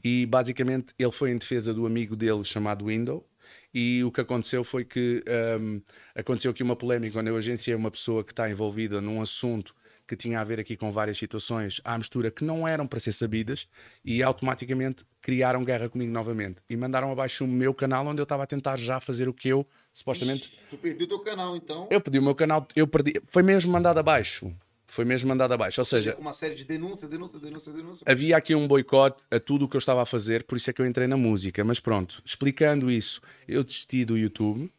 [0.04, 3.24] e basicamente ele foi em defesa do amigo dele chamado Window.
[3.72, 5.24] E o que aconteceu foi que
[5.60, 5.80] hum,
[6.16, 9.76] aconteceu aqui uma polémica onde eu agenciei uma pessoa que está envolvida num assunto
[10.08, 13.12] que tinha a ver aqui com várias situações à mistura que não eram para ser
[13.12, 13.68] sabidas
[14.04, 18.44] e automaticamente criaram guerra comigo novamente e mandaram abaixo o meu canal onde eu estava
[18.44, 21.88] a tentar já fazer o que eu supostamente Ixi, tu perdeu teu canal, então.
[21.90, 24.54] eu pedi o meu canal eu perdi foi mesmo mandado abaixo
[24.88, 28.68] foi mesmo mandado abaixo ou seja uma série de denúncias, denúncias, denúncias, havia aqui um
[28.68, 31.08] boicote a tudo o que eu estava a fazer, por isso é que eu entrei
[31.08, 31.64] na música.
[31.64, 34.72] Mas pronto, explicando isso, eu desisti do YouTube,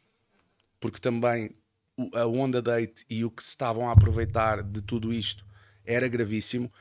[0.78, 1.50] porque também
[1.96, 5.44] o- a onda date e o que se estavam a aproveitar de tudo isto
[5.84, 6.72] era gravíssimo.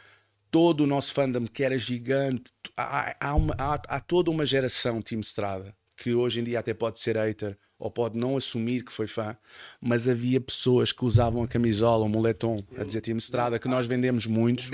[0.51, 5.01] Todo o nosso fandom que era gigante, há, há, uma- há- há toda uma geração
[5.01, 8.91] Team Strada que hoje em dia até pode ser hater ou pode não assumir que
[8.91, 9.35] foi fã,
[9.81, 13.85] mas havia pessoas que usavam a camisola, o moletom, a dizer Team Strada, que nós
[13.85, 14.69] vendemos muitos.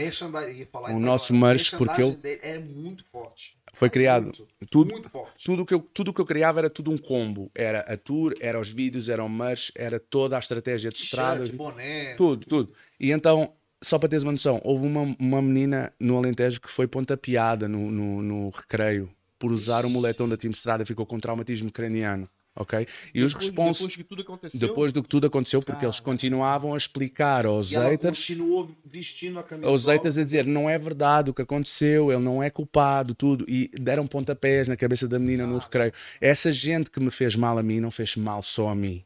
[0.94, 1.48] O nosso agora.
[1.53, 3.57] merch, porque dele é muito forte.
[3.73, 4.26] Foi criado.
[4.26, 5.45] Muito, Tudo- muito forte.
[5.45, 8.60] tudo que eu tudo que eu criava era tudo um combo era a tour era
[8.60, 12.14] os vídeos era o merch era toda a estratégia de estradas T-shirt, boné.
[12.15, 16.60] tudo tudo e então só para teres uma noção houve uma, uma menina no Alentejo
[16.61, 19.10] que foi pontapeada no, no, no recreio
[19.40, 23.48] por usar o moletom da Team Estrada ficou com traumatismo craniano ok e os Depois-
[23.48, 24.60] responsos Depois que tudo aconteceu.
[24.60, 29.44] depois do que tudo aconteceu porque eles continuavam a explicar aos haters continuou vestindo a
[29.44, 29.69] camisa.
[29.72, 33.45] os haters a dizer não é verdade o que aconteceu, ele não é culpado, tudo,
[33.48, 35.94] e deram pontapés na cabeça da menina no recreio.
[36.19, 39.03] Essa gente que me fez mal a mim não fez mal só a mim.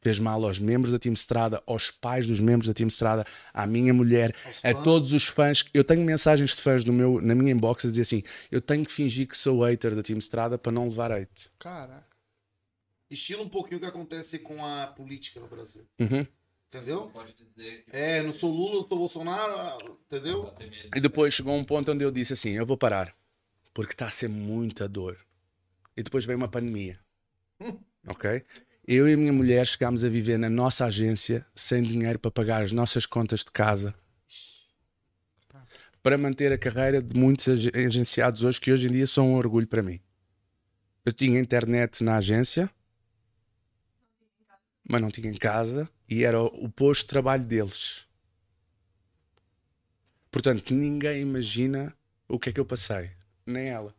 [0.00, 3.66] Fez mal aos membros da Team Estrada, aos pais dos membros da Team Estrada, à
[3.66, 5.64] minha mulher, Aos a todos os fãs.
[5.72, 8.22] Eu tenho mensagens de fãs no meu, na minha inbox a dizer assim:
[8.52, 11.50] eu tenho que fingir que sou hater da Team Estrada para não levar hate.
[11.58, 12.13] Caraca.
[13.14, 15.86] Estilo um pouquinho o que acontece com a política no Brasil.
[15.98, 16.26] Uhum.
[16.68, 17.08] Entendeu?
[17.12, 20.52] Pode dizer que É, não sou Lula, não sou Bolsonaro, ah, entendeu?
[20.94, 23.16] E depois chegou um ponto onde eu disse assim: eu vou parar,
[23.72, 25.16] porque está a ser muita dor.
[25.96, 26.98] E depois veio uma pandemia.
[28.06, 28.42] Ok?
[28.86, 32.62] Eu e a minha mulher chegámos a viver na nossa agência sem dinheiro para pagar
[32.62, 33.94] as nossas contas de casa.
[36.02, 39.36] Para manter a carreira de muitos ag- agenciados hoje, que hoje em dia são um
[39.36, 40.00] orgulho para mim.
[41.02, 42.68] Eu tinha internet na agência,
[44.88, 48.06] mas não tinha em casa, e era o posto de trabalho deles.
[50.30, 51.94] Portanto, ninguém imagina
[52.28, 53.10] o que é que eu passei,
[53.46, 53.94] nem ela.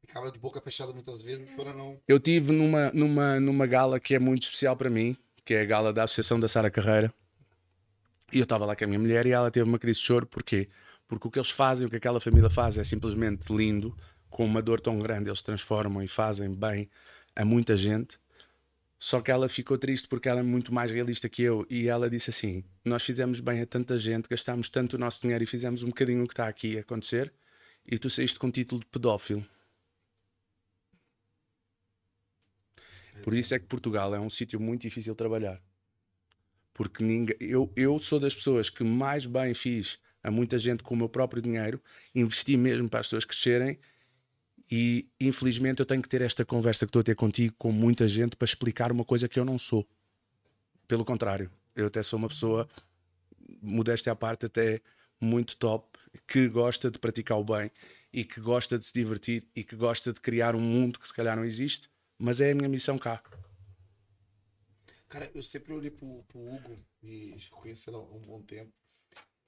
[0.00, 1.98] Ficava de boca fechada muitas vezes para não.
[2.06, 5.64] Eu tive numa, numa, numa gala que é muito especial para mim, que é a
[5.64, 7.12] gala da Associação da Sara Carreira.
[8.32, 10.26] E eu estava lá com a minha mulher e ela teve uma crise de choro.
[10.26, 10.68] Porquê?
[11.08, 13.96] Porque o que eles fazem, o que aquela família faz é simplesmente lindo.
[14.30, 16.88] Com uma dor tão grande, eles transformam e fazem bem
[17.34, 18.18] a muita gente.
[19.02, 21.66] Só que ela ficou triste porque ela é muito mais realista que eu.
[21.68, 25.42] E ela disse assim: Nós fizemos bem a tanta gente, gastámos tanto o nosso dinheiro
[25.42, 27.34] e fizemos um bocadinho o que está aqui a acontecer.
[27.84, 29.44] E tu saíste com título de pedófilo.
[33.24, 35.60] Por isso é que Portugal é um sítio muito difícil de trabalhar.
[36.72, 40.94] Porque ninguém, eu, eu sou das pessoas que mais bem fiz a muita gente com
[40.94, 41.82] o meu próprio dinheiro,
[42.14, 43.80] investi mesmo para as pessoas crescerem
[44.74, 48.08] e infelizmente eu tenho que ter esta conversa que estou a ter contigo com muita
[48.08, 49.86] gente para explicar uma coisa que eu não sou.
[50.88, 52.66] Pelo contrário, eu até sou uma pessoa,
[53.60, 54.80] modéstia à parte, até
[55.20, 57.70] muito top, que gosta de praticar o bem
[58.10, 61.12] e que gosta de se divertir e que gosta de criar um mundo que se
[61.12, 63.22] calhar não existe, mas é a minha missão cá.
[65.06, 68.72] Cara, eu sempre olhei pro, pro Hugo e já conheço ele há um bom tempo.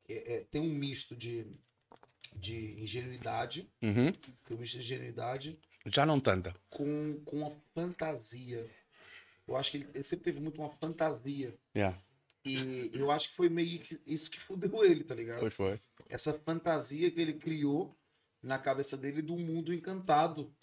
[0.07, 1.47] É, é, tem um misto de,
[2.35, 4.13] de ingenuidade, Uhum.
[4.51, 6.55] um misto de ingenuidade Já não tanta.
[6.69, 8.69] com, com uma fantasia.
[9.47, 11.55] Eu acho que ele, ele sempre teve muito uma fantasia.
[11.77, 11.99] Yeah.
[12.45, 15.41] E eu acho que foi meio que isso que fudeu ele, tá ligado?
[15.41, 15.81] Pois foi.
[16.09, 17.97] Essa fantasia que ele criou
[18.43, 20.55] na cabeça dele do mundo encantado.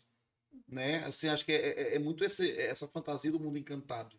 [0.67, 1.03] Né?
[1.05, 4.15] Assim, acho que é, é- é muito esse- essa fantasia do mundo encantado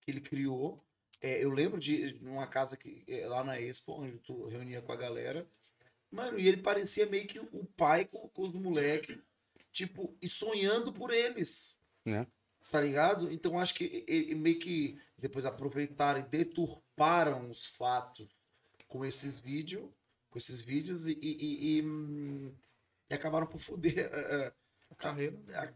[0.00, 0.84] que ele criou.
[1.20, 4.92] É, eu lembro de numa casa que, é, lá na Expo, onde tu reunia com
[4.92, 5.46] a galera.
[6.12, 9.18] Mano, e ele parecia meio que o pai com, com os moleques,
[9.72, 11.80] tipo, e sonhando por eles.
[12.04, 12.26] Né?
[12.70, 13.32] Tá ligado?
[13.32, 18.28] Então acho que ele meio que depois aproveitaram e deturparam os fatos
[18.88, 19.88] com esses vídeos,
[20.30, 22.52] com esses vídeos e, e- e- e, hum,
[23.08, 24.10] e acabaram por fuder.
[24.12, 24.52] eh,
[24.90, 25.38] A carreira.
[25.48, 25.72] eh, a-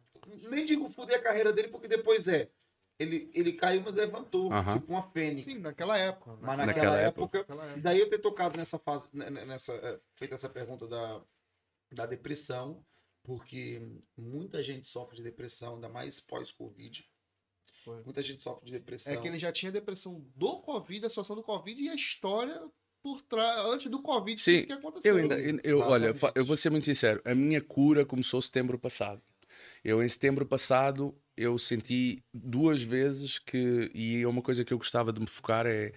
[0.50, 2.50] nem digo fuder a carreira dele, porque depois é.
[2.98, 5.44] Ele, ele caiu, mas levantou, tipo uma fênix.
[5.44, 6.32] Sim, naquela época.
[6.32, 6.38] né?
[6.40, 7.80] Mas naquela, Naquela época, e época.
[7.82, 11.20] daí eu ter tocado nessa fase, né, né, nessa, eh, feito essa pergunta da,
[11.92, 12.82] da depressão,
[13.22, 13.82] porque
[14.16, 17.06] muita gente sofre de depressão, ainda mais pós-Covid.
[18.04, 19.12] Muita gente sofre de depressão.
[19.12, 22.60] É que ele já tinha depressão do Covid, a situação do Covid e a história
[23.02, 25.16] por trás, antes do Covid, Sim, que aconteceu.
[25.16, 28.76] Eu ainda, eu, eu- olha, eu vou ser muito sincero, a minha cura começou setembro
[28.78, 29.22] passado.
[29.84, 34.78] Eu em setembro passado eu senti duas vezes que e é uma coisa que eu
[34.78, 35.92] gostava de me focar é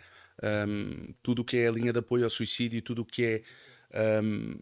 [0.68, 3.44] um, tudo o que é a linha de apoio ao suicídio, tudo o que
[3.94, 4.60] é um,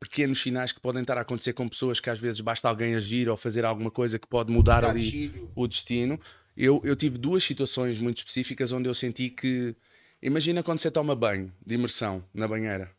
[0.00, 3.28] pequenos sinais que podem estar a acontecer com pessoas que às vezes basta alguém agir
[3.28, 6.20] ou fazer alguma coisa que pode mudar ali o destino.
[6.56, 9.76] Eu, eu tive duas situações muito específicas onde eu senti que.
[10.20, 12.90] Imagina quando você toma banho de imersão na banheira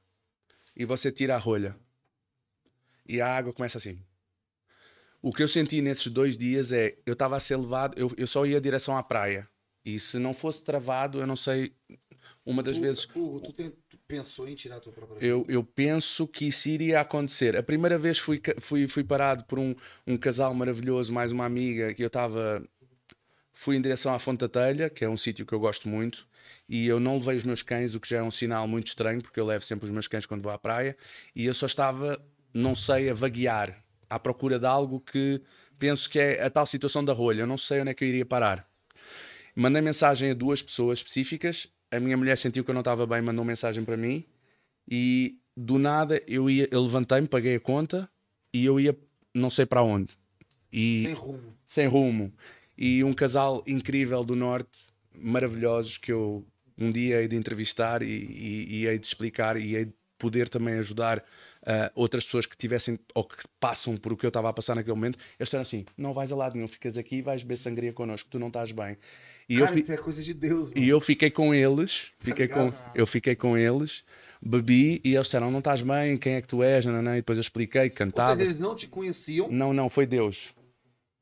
[0.75, 1.75] e você tira a rolha
[3.05, 3.99] e a água começa assim.
[5.21, 8.25] O que eu senti nesses dois dias é eu estava a ser levado, eu, eu
[8.27, 9.47] só ia em direção à praia.
[9.83, 11.73] E se não fosse travado, eu não sei.
[12.45, 15.45] Uma das Tu- vezes Hugo, tu, tem- tu pensou em tirar a tua própria eu,
[15.47, 17.55] eu penso que isso iria acontecer.
[17.55, 19.75] A primeira vez fui, fui, fui parado por um,
[20.07, 22.63] um casal maravilhoso, mais uma amiga, que eu estava.
[23.53, 26.25] Fui em direção à Fonte da Telha, que é um sítio que eu gosto muito,
[26.67, 29.21] e eu não levei os meus cães, o que já é um sinal muito estranho,
[29.21, 30.95] porque eu levo sempre os meus cães quando vou à praia,
[31.35, 32.23] e eu só estava,
[32.53, 35.41] não sei, a vaguear, à procura de algo que
[35.77, 37.41] penso que é a tal situação da rolha.
[37.41, 38.67] Eu não sei onde é que eu iria parar.
[39.55, 41.67] Mandei mensagem a duas pessoas específicas.
[41.91, 44.25] A minha mulher sentiu que eu não estava bem, mandou mensagem para mim.
[44.89, 48.09] E do nada eu ia, eu levantei-me, paguei a conta
[48.53, 48.97] e eu ia
[49.33, 50.17] não sei para onde.
[50.71, 51.57] E Sem rumo.
[51.65, 52.33] sem rumo.
[52.77, 54.79] E um casal incrível do Norte,
[55.13, 56.45] maravilhosos, que eu
[56.77, 60.47] um dia hei de entrevistar e, e, e hei de explicar e hei de poder
[60.47, 61.23] também ajudar
[61.65, 64.75] ah, outras pessoas que tivessem ou que passam por o que eu estava a passar
[64.75, 65.17] naquele momento.
[65.39, 68.29] Eles disseram assim: não vais a lado nenhum, ficas aqui e vais beber sangria connosco,
[68.29, 68.97] tu não estás bem.
[69.47, 70.79] E eu Cara, fi- isso é coisa de Deus, mano.
[70.81, 72.91] e eu fiquei com eles, fiquei com, ligado?
[72.95, 74.03] eu fiquei com eles,
[74.41, 76.85] bebi e eles disseram: não estás bem, quem é que tu és?
[76.85, 78.35] Não, não, E depois eu expliquei, Ou cantava.
[78.35, 79.49] seja, eles não te conheciam.
[79.49, 80.53] Não, não, foi Deus.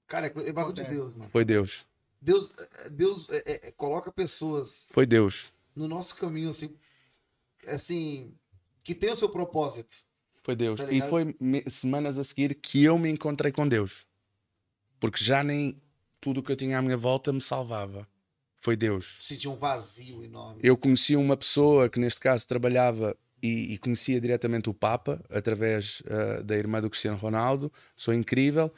[0.07, 0.83] Cara, é é bagulho de.
[0.83, 1.29] Deus, mano.
[1.29, 1.85] Foi Deus.
[2.21, 2.51] Deus,
[2.91, 5.51] Deus é- é- é- coloca pessoas Foi Deus.
[5.75, 6.75] no nosso caminho, assim,
[7.67, 8.33] assim,
[8.83, 9.95] que tem o seu propósito.
[10.47, 10.79] Foi Deus.
[10.79, 11.35] Tá e foi
[11.69, 14.05] semanas a seguir que eu me encontrei com Deus.
[14.97, 15.75] Porque já nem
[16.21, 18.07] tudo o que eu tinha à minha volta me salvava.
[18.55, 19.17] Foi Deus.
[19.19, 20.61] Sentir um vazio enorme.
[20.63, 23.13] Eu conheci uma pessoa que, neste caso, trabalhava
[23.43, 27.69] e, e conhecia diretamente o Papa, através ah, da irmã do Cristiano Ronaldo.
[27.93, 28.71] Sou incrível.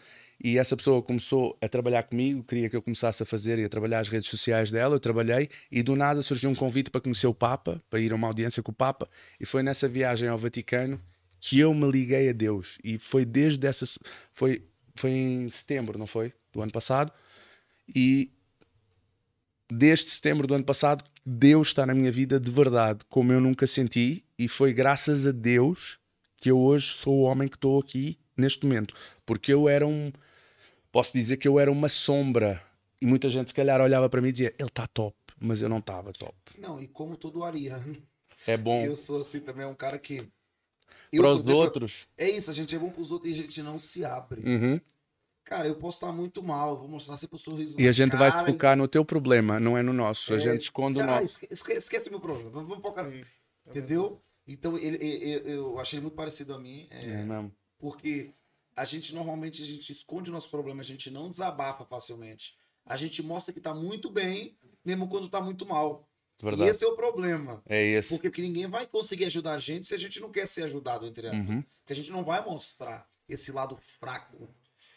[0.43, 3.69] E essa pessoa começou a trabalhar comigo, queria que eu começasse a fazer e a
[3.69, 4.95] trabalhar as redes sociais dela.
[4.95, 8.15] Eu trabalhei e do nada surgiu um convite para conhecer o Papa, para ir a
[8.15, 9.07] uma audiência com o Papa.
[9.39, 10.99] E foi nessa viagem ao Vaticano
[11.40, 12.78] que eu me liguei a Deus.
[12.84, 13.86] E foi desde essa.
[14.32, 14.64] Foi,
[14.95, 16.34] foi em setembro, não foi?
[16.52, 17.11] Do ano passado.
[17.94, 18.32] E
[19.72, 23.68] desde setembro do ano passado, Deus está na minha vida de verdade, como eu nunca
[23.68, 25.99] senti, e foi graças a Deus
[26.38, 28.95] que eu hoje sou o homem que estou aqui neste momento.
[29.26, 30.11] Porque eu era um.
[30.91, 32.61] Posso dizer que eu era uma sombra.
[33.02, 35.70] E muita gente, se calhar, olhava para mim e dizia: ele está top, mas eu
[35.70, 36.36] não estava top.
[36.57, 37.95] Não, e como todo ariano,
[38.48, 40.28] É bom eu sou assim também, um cara que.
[41.18, 42.07] Para os outros.
[42.18, 44.41] É isso, a gente é bom pros outros e a gente não se abre.
[44.41, 44.80] Uhum.
[45.44, 48.30] Cara, eu posso estar muito mal, vou mostrar sempre o sorriso E a gente vai
[48.30, 50.31] cara, focar no teu problema, não é no nosso.
[50.34, 51.26] A É, gente esconde o Já, nosso.
[51.26, 53.26] esque- esque- esquece o meu problema, vamos focar nele.
[53.68, 54.22] Entendeu?
[54.48, 57.52] Então, ele, ele- eu, achei muito parecido a mim, é, É mesmo.
[57.80, 58.31] porque
[58.76, 62.56] a gente normalmente a gente esconde o nosso problema, a gente não desabafa facilmente.
[62.86, 66.09] A gente mostra que tá muito bem, mesmo quando tá muito mal.
[66.41, 66.70] E Verdade.
[66.72, 67.61] esse é o problema.
[67.68, 68.10] É esse.
[68.10, 71.06] Porque, porque ninguém vai conseguir ajudar a gente se a gente não quer ser ajudado,
[71.06, 71.48] entre aspas.
[71.49, 71.61] Uhum.
[71.82, 74.49] Porque a gente não vai mostrar esse lado fraco,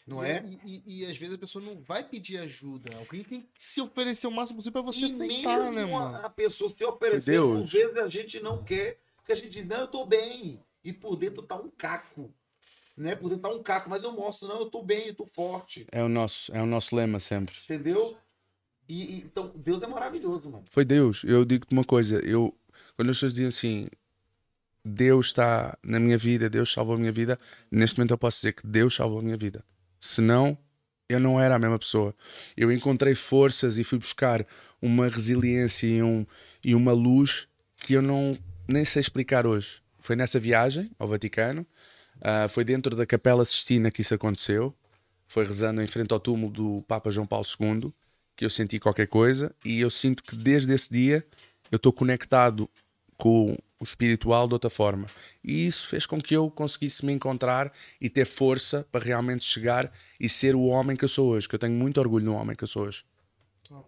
[0.07, 0.43] não E- é?
[0.63, 2.95] E, e- e às vezes a pessoa não vai pedir ajuda.
[2.95, 6.25] Alguém tem que se oferecer o máximo possível pra você E mesmo né, a- mano?
[6.25, 9.81] a pessoa se oferecer, às vezes a gente não quer, porque a gente diz, não,
[9.81, 10.59] eu tô bem.
[10.83, 12.33] E por dentro tá um caco.
[12.95, 13.15] Né?
[13.15, 15.87] Por dentro tá um caco, mas eu mostro, não, eu tô bem, eu tô forte.
[15.91, 17.55] É o nosso, é o nosso lema sempre.
[17.63, 18.15] Entendeu?
[18.87, 20.63] E, então, Deus é maravilhoso, mano.
[20.67, 21.23] Foi Deus.
[21.23, 22.53] Eu digo-te uma coisa, eu
[22.95, 23.87] quando as pessoas dizem assim,
[24.85, 27.39] Deus está na minha vida, Deus salvou a minha vida,
[27.71, 29.63] neste momento eu posso dizer que Deus salvou a minha vida.
[29.99, 30.57] Senão,
[31.09, 32.15] eu não era a mesma pessoa.
[32.55, 34.45] Eu encontrei forças e fui buscar
[34.81, 36.25] uma resiliência e, um,
[36.63, 37.47] e uma luz
[37.77, 38.37] que eu não
[38.67, 39.81] nem sei explicar hoje.
[39.99, 41.65] Foi nessa viagem ao Vaticano,
[42.21, 44.75] ah, foi dentro da Capela Sistina que isso aconteceu,
[45.25, 47.93] foi rezando em frente ao túmulo do Papa João Paulo II
[48.35, 51.25] que eu senti qualquer coisa e eu sinto que desde esse dia
[51.71, 52.69] eu estou conectado
[53.17, 55.07] com o espiritual de outra forma.
[55.43, 59.91] E isso fez com que eu conseguisse me encontrar e ter força para realmente chegar
[60.19, 62.55] e ser o homem que eu sou hoje, que eu tenho muito orgulho no homem
[62.55, 63.05] que eu sou hoje.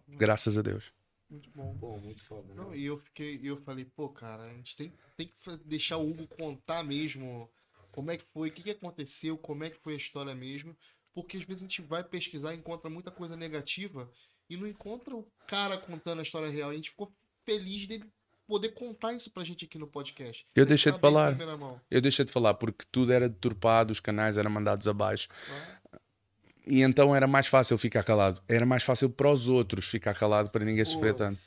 [0.07, 0.93] Graças a Deus.
[1.29, 1.75] Muito bom.
[1.79, 2.55] Pô, muito foda, né?
[2.55, 6.09] Não, e eu fiquei, eu falei, pô, cara, a gente tem, tem que deixar o
[6.09, 7.49] Hugo contar mesmo
[7.91, 10.75] como é que foi, o que, que aconteceu, como é que foi a história mesmo.
[11.13, 14.11] Porque às vezes a gente vai pesquisar e encontra muita coisa negativa
[14.49, 16.71] e não encontra o cara contando a história real.
[16.71, 17.11] E a gente ficou
[17.45, 18.05] feliz dele
[18.47, 20.45] poder contar isso pra gente aqui no podcast.
[20.55, 21.35] Eu deixei de falar.
[21.89, 25.27] Eu deixei de falar porque tudo era deturpado, os canais eram mandados abaixo.
[25.49, 25.99] Ah,
[26.67, 28.41] E então era mais fácil ficar calado.
[28.47, 31.39] Era mais fácil para os outros ficar calado para ninguém sofrer tanto.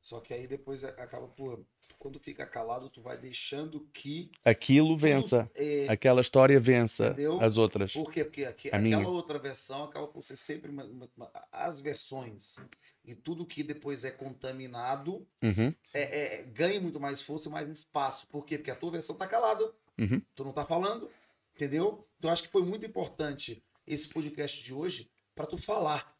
[0.00, 1.64] Só que aí depois acaba por.
[1.98, 4.30] Quando fica calado, tu vai deixando que.
[4.44, 5.50] Aquilo vença.
[5.54, 7.40] é, Aquela história vença Entendeu?
[7.40, 7.92] as outras.
[7.92, 8.24] Por quê?
[8.24, 9.08] Porque aqui- A aquela minha.
[9.08, 12.56] outra versão acaba por ser sempre uma- uma- uma- as versões.
[13.04, 17.68] E tudo que depois é contaminado Uhum, é, é- ganha muito mais força e mais
[17.68, 18.28] espaço.
[18.28, 18.58] Por quê?
[18.58, 19.64] Porque a tua versão tá calada.
[19.98, 20.22] uhum.
[20.36, 21.10] Tu não tá falando.
[21.56, 22.06] Entendeu?
[22.18, 26.16] Então eu acho que foi muito importante esse podcast de hoje para tu falar.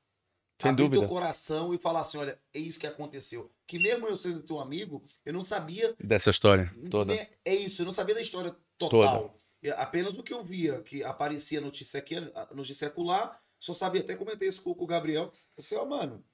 [0.60, 1.02] Sem abrir dúvida.
[1.02, 3.50] teu coração e falar assim: olha, é isso que aconteceu.
[3.66, 7.14] Que mesmo eu sendo teu amigo, eu não sabia Dessa história toda.
[7.14, 9.40] é, é isso, eu não sabia da história total.
[9.62, 14.02] É Apenas o que eu via, que aparecia notícia aqui, a notícia acolá, só sabia,
[14.02, 15.32] até comentei isso com, com o Gabriel.
[15.56, 16.24] Eu disse, ó, mano,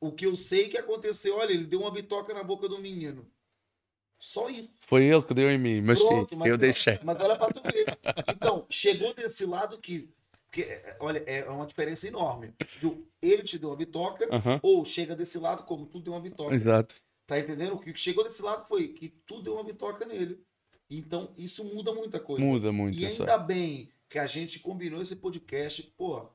[0.00, 3.30] o que eu sei que aconteceu, olha, ele deu uma bitoca na boca do menino.
[4.18, 4.72] Só isso.
[4.80, 6.98] Foi ele que deu em mim, mas Pronto, mas eu deixei.
[7.02, 7.98] Mas olha pra tu ver.
[8.28, 10.08] Então, chegou desse lado que.
[10.52, 12.52] Porque, é, olha, é uma diferença enorme.
[12.78, 16.20] Do, ele te deu uma bitoca, Aham, ou chega desse lado como tu deu uma
[16.20, 16.54] bitoca.
[16.54, 16.96] Exato.
[17.26, 17.74] Tá entendendo?
[17.74, 20.44] O que chegou desse lado foi que tu deu uma bitoca nele.
[20.90, 22.44] Então, isso muda muita coisa.
[22.44, 22.98] Muda muito.
[22.98, 26.28] E isso ainda bem que a gente combinou esse podcast, porra.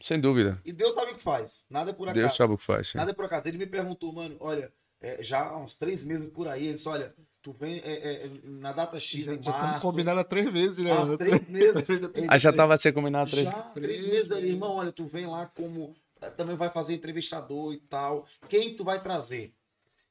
[0.00, 0.60] Sem dúvida.
[0.64, 1.66] E Deus sabe o que faz.
[1.68, 2.20] Nada é por acaso.
[2.20, 2.88] Deus sabe o que faz.
[2.88, 2.98] sim.
[2.98, 3.48] Nada é por acaso.
[3.48, 4.72] Ele me perguntou, mano, olha,
[5.04, 8.30] é, já há uns três meses por aí, ele disse, olha, tu vem é, é,
[8.42, 9.80] na data X Já, em já março.
[9.80, 10.92] combinados há três meses, né?
[10.92, 11.88] há três meses.
[12.28, 13.44] Ah, já estava a ser combinado três.
[13.44, 15.94] já, três meses ali, irmão, olha, tu vem lá como.
[16.22, 18.26] eh, Também vai fazer entrevistador e tal.
[18.48, 19.52] Quem tu vai trazer?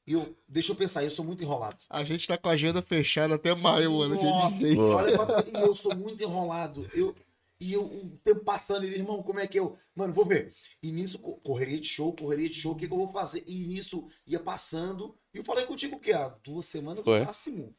[0.06, 1.76] E eu, deixa eu pensar, eu sou muito enrolado.
[1.88, 4.14] A gente tá com a agenda fechada até maio, mano.
[4.14, 4.54] Nossa,
[4.94, 6.86] olha e eu sou muito enrolado.
[6.94, 7.14] Eu,
[7.60, 9.78] e eu, o tempo passando, ele, irmão, como é que eu.
[9.94, 10.52] Mano, vou ver.
[10.82, 13.42] E nisso, co- correria de show, correria de show, o que, que eu vou fazer?
[13.46, 15.16] E nisso ia passando.
[15.32, 16.12] E eu falei contigo o quê?
[16.12, 17.20] Há duas semanas Foi.
[17.20, 17.74] no máximo.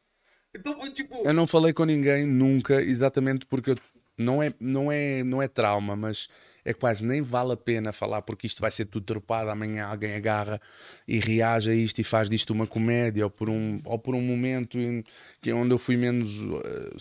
[0.56, 1.16] Então foi tipo.
[1.28, 3.78] Eu não falei com ninguém nunca, exatamente porque eu-
[4.18, 6.30] não, é, não, é, não é trauma, mas
[6.66, 9.52] é quase nem vale a pena falar porque isto vai ser tudo tropado.
[9.52, 10.60] Amanhã alguém agarra
[11.08, 14.22] e reage a isto e faz disto uma comédia ou por um, ou por um
[14.22, 15.04] momento em,
[15.42, 16.96] que onde eu fui menos, eh,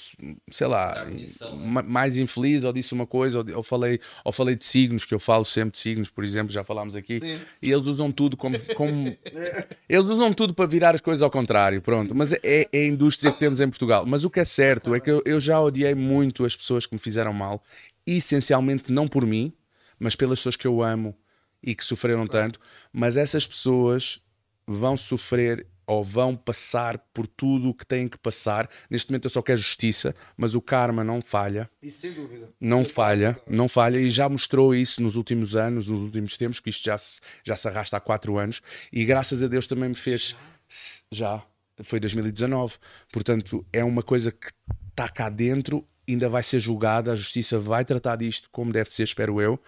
[0.51, 1.23] sei lá, né?
[1.53, 5.15] ma- mais infeliz ou disse uma coisa, ou, ou falei, ou falei de signos, que
[5.15, 7.19] eu falo sempre de signos, por exemplo, já falámos aqui.
[7.19, 7.41] Sim.
[7.63, 8.57] E eles usam tudo como.
[8.75, 9.17] como...
[9.89, 12.15] eles usam tudo para virar as coisas ao contrário, pronto.
[12.15, 14.05] Mas é, é a indústria que temos em Portugal.
[14.07, 16.95] Mas o que é certo é que eu, eu já odiei muito as pessoas que
[16.95, 17.63] me fizeram mal,
[18.07, 19.53] essencialmente não por mim,
[19.99, 21.17] mas pelas pessoas que eu amo
[21.63, 22.59] e que sofreram tanto.
[22.93, 24.21] Mas essas pessoas
[24.67, 28.71] vão sofrer ou vão passar por tudo o que têm que passar.
[28.89, 31.71] Neste momento eu só quero justiça, mas o karma não falha.
[31.83, 32.49] E sem dúvida.
[32.59, 33.99] não Eu falha, não falha.
[33.99, 37.55] E já mostrou isso nos últimos anos, nos últimos tempos, que isto já se, já
[37.55, 38.63] se arrasta há quatro anos.
[38.91, 40.35] E graças a Deus também me fez
[40.67, 41.43] S- já,
[41.83, 42.77] foi 2019,
[43.13, 44.49] portanto é uma coisa que
[44.89, 49.05] está cá dentro, ainda vai ser julgada, a justiça vai tratar disto como deve ser,
[49.05, 49.59] espero eu,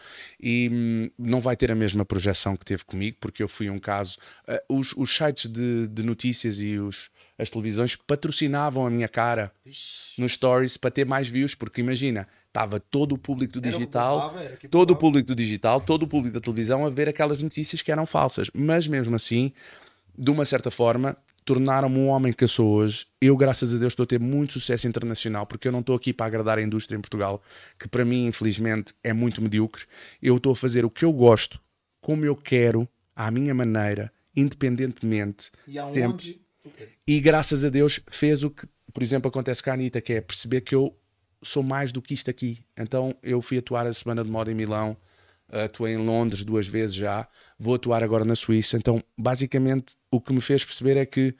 [0.40, 3.78] e hum, não vai ter a mesma projeção que teve comigo, porque eu fui um
[3.78, 4.18] caso.
[4.46, 9.52] eh, os, os sites de, de notícias e os, as televisões patrocinavam a minha cara
[9.64, 10.12] Vixe.
[10.18, 14.34] nos stories para ter mais views, porque imagina, estava todo o público do digital,
[14.70, 17.92] todo o público do digital, todo o público da televisão a ver aquelas notícias que
[17.92, 18.50] eram falsas.
[18.54, 19.52] Mas mesmo assim,
[20.16, 23.06] de uma certa forma, tornaram-me um homem que eu sou hoje.
[23.20, 26.12] Eu, graças a Deus, estou a ter muito sucesso internacional, porque eu não estou aqui
[26.12, 27.40] para agradar a indústria em Portugal,
[27.78, 29.84] que para mim, infelizmente, é muito medíocre.
[30.20, 31.60] Eu estou a fazer o que eu gosto,
[32.00, 35.52] como eu quero, à minha maneira, independentemente.
[35.68, 36.02] E sempre.
[36.02, 36.40] aonde?
[36.64, 36.88] O quê?
[37.06, 40.20] E graças a Deus fez o que, por exemplo, acontece com a Anitta, que é
[40.20, 40.98] perceber que eu
[41.40, 42.58] sou mais do que isto aqui.
[42.76, 44.96] Então eu fui atuar a Semana de Moda em Milão,
[45.50, 47.26] atuei em Londres duas vezes já,
[47.58, 48.76] vou atuar agora na Suíça.
[48.76, 51.34] Então, basicamente, o que me fez perceber é que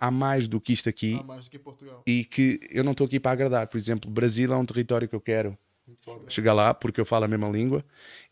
[0.00, 2.02] há mais do que isto aqui Ah, mais do que Portugal.
[2.06, 3.66] e que eu não estou aqui para agradar.
[3.68, 5.56] Por exemplo, Brasil é um território que eu quero
[6.28, 7.84] chegar lá, porque eu falo a mesma língua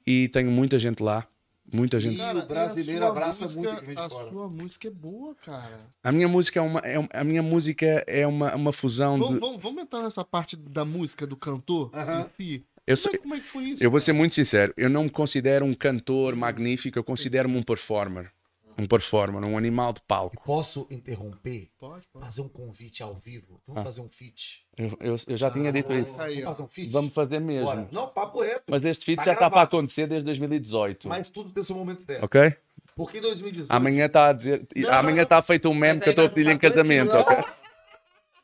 [0.07, 1.27] e tenho muita gente lá.
[1.73, 2.19] Muita gente.
[2.19, 4.31] E o brasileiro abraça música- muito de A fora.
[4.31, 5.79] sua música é boa, cara.
[6.03, 9.35] A minha música é uma, é um- a minha música é uma, uma fusão Vamos,
[9.35, 9.39] de.
[9.41, 12.23] vamos, vamos entrar nessa parte da música, do cantor Aham.
[12.23, 12.65] em si.
[12.91, 13.85] Eu Como, sou- é, como é que foi isso?
[13.85, 17.63] Eu vou ser muito sincero, eu não me considero um cantor magnífico, eu considero-me um
[17.63, 18.33] performer.
[18.79, 20.43] Um performer, um animal de palco.
[20.45, 21.69] Posso interromper?
[21.79, 22.25] Pode, pode.
[22.25, 23.61] Fazer um convite ao vivo?
[23.67, 23.85] Vamos Ah.
[23.85, 24.65] fazer um feat?
[24.77, 26.15] Eu, eu- eu já tinha dito isso.
[26.21, 26.91] Aí, Vamos fazer um feat?
[26.91, 27.67] Vamos fazer mesmo.
[27.67, 27.89] Bora.
[27.93, 28.63] Não, papo reto.
[28.69, 31.09] Mas este feat Tá já está para acontecer desde 2018.
[31.09, 32.25] Mas tudo tem seu momento certo.
[32.25, 32.55] Ok?
[32.97, 33.71] Porque em 2018.
[33.71, 34.67] Amanhã está a dizer.
[34.75, 37.37] Não, amanhã está feito um meme que eu estou a pedir em casamento, ok?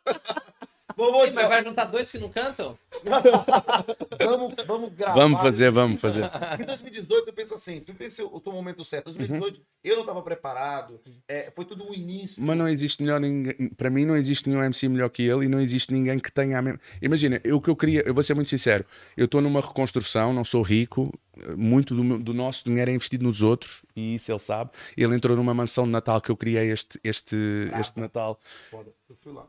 [0.94, 2.78] Vamos, Mas vai juntar dois que não cantam?
[4.22, 5.14] vamos, vamos gravar.
[5.14, 6.30] Vamos fazer, vamos fazer.
[6.60, 9.10] Em 2018, eu penso assim, tu tem seu, o seu momento certo.
[9.10, 11.00] Em 2018, eu não estava preparado.
[11.28, 12.42] é, foi tudo um início.
[12.42, 13.68] Mas não existe melhor ninguém.
[13.76, 16.58] Para mim, não existe nenhum MC melhor que ele e não existe ninguém que tenha
[16.58, 16.80] a mesma.
[17.02, 18.84] Imagina, eu, o que eu queria, eu vou ser muito sincero,
[19.16, 21.12] eu estou numa reconstrução, não sou rico,
[21.56, 24.70] muito do, do nosso dinheiro é investido nos outros e isso ele sabe.
[24.96, 27.36] Ele entrou numa mansão de Natal que eu criei este, este,
[27.78, 28.40] este Natal,
[28.70, 28.90] Foda.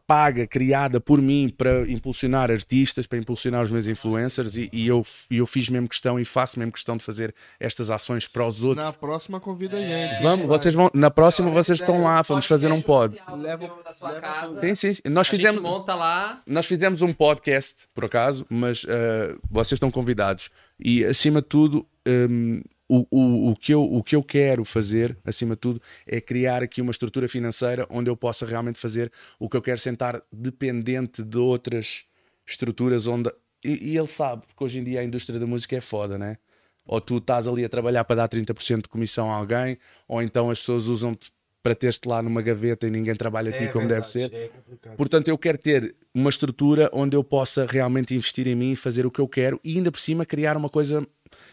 [0.05, 5.05] Paga, criada por mim para impulsionar artistas, para impulsionar os meus influencers e, e eu,
[5.31, 8.63] e eu fiz mesmo questão e faço mesmo questão de fazer estas ações para os
[8.63, 8.85] outros.
[8.85, 10.21] Na próxima convida a gente.
[10.21, 13.19] Vamos, vocês vão, na próxima vocês estão lá, vamos fazer um pod.
[13.35, 14.61] Leva- da sua leva casa.
[14.61, 15.01] Sim, sim, sim.
[15.09, 16.41] Nós A fizemos, monta lá.
[16.45, 20.49] nós fizemos um podcast, por acaso, mas eh, vocês estão convidados.
[20.79, 25.17] E, acima de tudo, hum, o, o, o, que eu, o que eu quero fazer,
[25.25, 29.49] acima de tudo, é criar aqui uma estrutura financeira onde eu possa realmente fazer o
[29.49, 32.05] que eu quero, sentar dependente de outras
[32.45, 33.29] estruturas onde.
[33.63, 36.37] E, e ele sabe, porque hoje em dia a indústria da música é foda, né?
[36.85, 39.77] Ou tu estás ali a trabalhar para dar 30% de comissão a alguém,
[40.07, 41.31] ou então as pessoas usam-te
[41.67, 44.33] para ter-te lá numa gaveta e ninguém trabalha a ti É como deve verdade, ser.
[44.33, 44.49] É.
[44.95, 49.11] Portanto, eu quero ter uma estrutura onde eu possa realmente investir em mim, fazer o
[49.11, 51.05] que eu quero e ainda por cima criar uma coisa.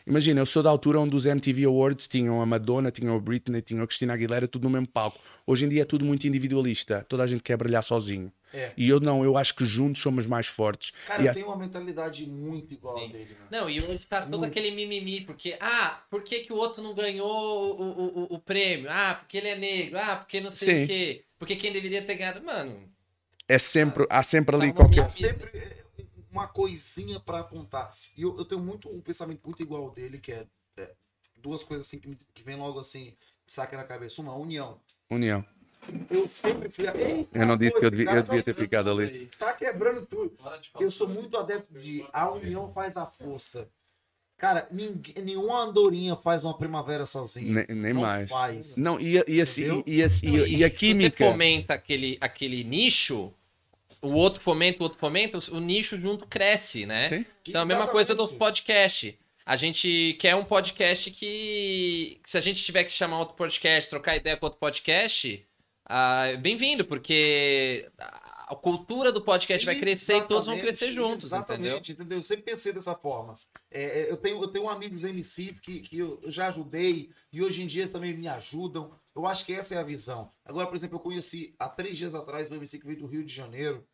[0.07, 3.63] Imagina, eu sou da altura onde os MTV Awards tinham a Madonna, tinham a Britney,
[3.63, 5.19] tinham a Cristina Aguilera, tudo no mesmo palco.
[5.47, 8.31] Hoje em dia é tudo muito individualista, toda a gente quer brilhar sozinho.
[8.53, 8.73] É.
[8.77, 10.93] E eu não, eu acho que juntos somos mais fortes.
[11.07, 13.07] Cara, E eu a- tenho uma mentalidade muito igual Sim.
[13.09, 13.47] a dele, mano.
[13.51, 14.51] Não, e hoje tá todo Muito.
[14.51, 18.89] aquele mimimi, porque, ah, por que, que o outro não ganhou o, o, o, prêmio?
[18.91, 20.85] Ah, porque ele é negro, ah, porque não sei Sim.
[20.85, 21.25] o quê.
[21.39, 22.77] Porque quem deveria ter ganhado, mano.
[23.49, 25.05] É sempre, há sempre ali Tá uma qualquer.
[25.05, 25.84] Há sempre
[26.35, 27.95] uma coisinha pra apontar.
[28.17, 30.47] E eu, eu tenho muito um pensamento muito igual ao dele, que é,
[30.77, 30.91] é,
[31.37, 33.15] duas coisas assim que, me- que vem logo assim,
[33.47, 34.21] saca na cabeça.
[34.21, 34.81] Uma, união.
[35.09, 35.45] União.
[36.11, 36.87] Eu sempre fui.
[36.89, 39.31] Eita, Eu não disse que eu devia, eu cara devia ter ficado ali.
[39.39, 40.37] Tá quebrando tudo.
[40.81, 43.69] Eu sou muito adepto de a união faz a força.
[44.37, 47.65] Cara, ninguém, nenhuma andorinha faz uma primavera sozinha.
[47.69, 48.29] Nem, nem Não mais.
[48.31, 48.77] Faz.
[48.77, 51.17] Não, e, e, assim, e, assim- e, e a Se química.
[51.17, 53.33] você fomenta aquele, aquele nicho,
[54.03, 57.09] o outro fomenta, o outro fomenta, o nicho junto cresce, né?
[57.09, 57.27] Sim.
[57.49, 58.39] Então a mesma coisa do Exatamente.
[58.39, 59.19] podcast.
[59.47, 64.17] A gente quer um podcast que, se a gente tiver que chamar outro podcast, trocar
[64.17, 65.47] ideia com outro podcast,
[65.87, 67.87] ah, bem-vindo, porque
[68.47, 71.57] a cultura do podcast vai crescer e todos vão crescer Exatamente, juntos, entendeu?
[71.57, 72.19] exatamente, entendeu?
[72.19, 73.39] Eu sempre pensei dessa forma.
[73.71, 77.63] É, é, eu, tenho, eu tenho amigos MCs que, que eu já ajudei e hoje
[77.63, 78.99] em dia eles também me ajudam.
[79.15, 80.31] Eu acho que essa é a visão.
[80.45, 83.25] Agora, por exemplo, eu conheci há três dias atrás um MC que veio do Rio
[83.25, 83.87] de Janeiro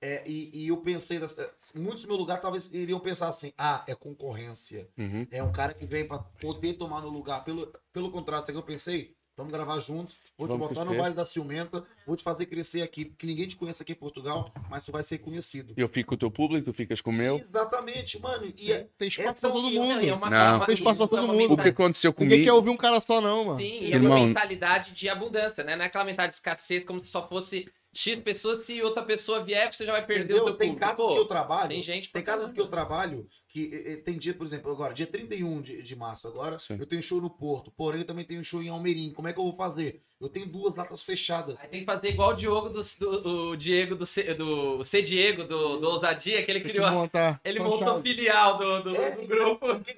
[0.00, 3.82] é, e, e eu pensei, é, muitos no meu lugar talvez iriam pensar assim: ah,
[3.86, 4.86] é concorrência.
[4.98, 5.26] Uhum.
[5.30, 7.42] É um cara que vem pra poder tomar no lugar.
[7.42, 9.16] Pelo, pelo contrário, sabe o que eu pensei?
[9.34, 10.14] Vamos gravar junto.
[10.36, 10.96] Vou te Vamos botar no.
[10.96, 11.84] Vale da Ciumenta.
[12.04, 13.04] Vou te fazer crescer aqui.
[13.04, 15.72] Porque ninguém te conhece aqui em Portugal, mas tu vai ser conhecido.
[15.76, 17.36] Eu fico com o teu público, tu ficas com o meu.
[17.38, 18.52] Exatamente, mano.
[18.58, 19.94] E é- Tem espaço pra todo união- mundo.
[19.94, 20.66] Não, é uma- Não.
[20.66, 21.54] Tem espaço pra é todo mundo.
[21.54, 22.44] O que aconteceu Ninguém comigo.
[22.44, 23.60] quer ouvir um cara só, não, mano.
[23.60, 25.76] Sim, e é Irmão- uma mentalidade de abundância, né?
[25.76, 29.42] Não é aquela mentalidade de escassez como se só fosse X pessoas, se outra pessoa
[29.44, 30.42] vier, você já vai perder Entendeu?
[30.42, 30.96] o teu Tem público.
[30.96, 31.68] Pô, que eu trabalho.
[31.68, 32.54] tem gente pra Tem casas caramba.
[32.54, 36.58] que eu trabalho que tem dia, por exemplo, agora, dia 31 de, de março, agora,
[36.58, 36.76] Sim.
[36.76, 39.12] eu tenho show no Porto, porém eu também tenho show em Almerim.
[39.12, 40.02] Como é que eu vou fazer?
[40.20, 41.56] Eu tenho duas datas fechadas.
[41.60, 45.02] Aí tem que fazer igual o Diogo do, do o Diego do C, do C
[45.02, 46.90] Diego do, do Ousadia, que ele que criou.
[46.90, 47.40] montar.
[47.44, 49.70] Ele montou filial do, do, É, do grupo.
[49.70, 49.94] O que,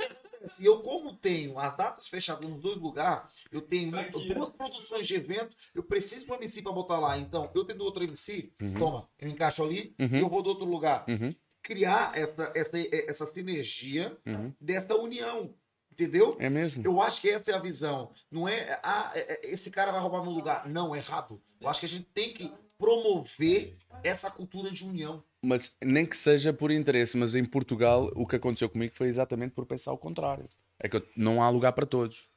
[0.46, 0.64] acontece?
[0.64, 3.92] Eu, como tenho as datas fechadas nos dois lugares, eu tenho
[4.34, 7.18] duas produções de evento, eu preciso de um MC pra botar lá.
[7.18, 8.74] Então, eu tendo outro MC, Uhum.
[8.74, 10.16] toma, eu encaixo ali, Uhum.
[10.18, 11.04] eu vou do outro lugar.
[11.08, 12.78] Uhum, Criar essa, essa,
[13.10, 14.52] essa sinergia uhum.
[14.60, 15.52] dessa união.
[15.90, 16.36] Entendeu?
[16.38, 16.82] É mesmo?
[16.86, 18.12] Eu acho que essa é a visão.
[18.30, 20.68] Não é, ah, é- é- esse cara vai roubar meu lugar.
[20.68, 21.40] Não, é errado.
[21.58, 25.24] Eu acho que a gente tem que promover essa cultura de união.
[25.46, 29.52] Mas nem que seja por interesse, mas em Portugal o que aconteceu comigo foi exatamente
[29.52, 30.48] por pensar o contrário.
[30.80, 32.28] É que eu- não há lugar para todos.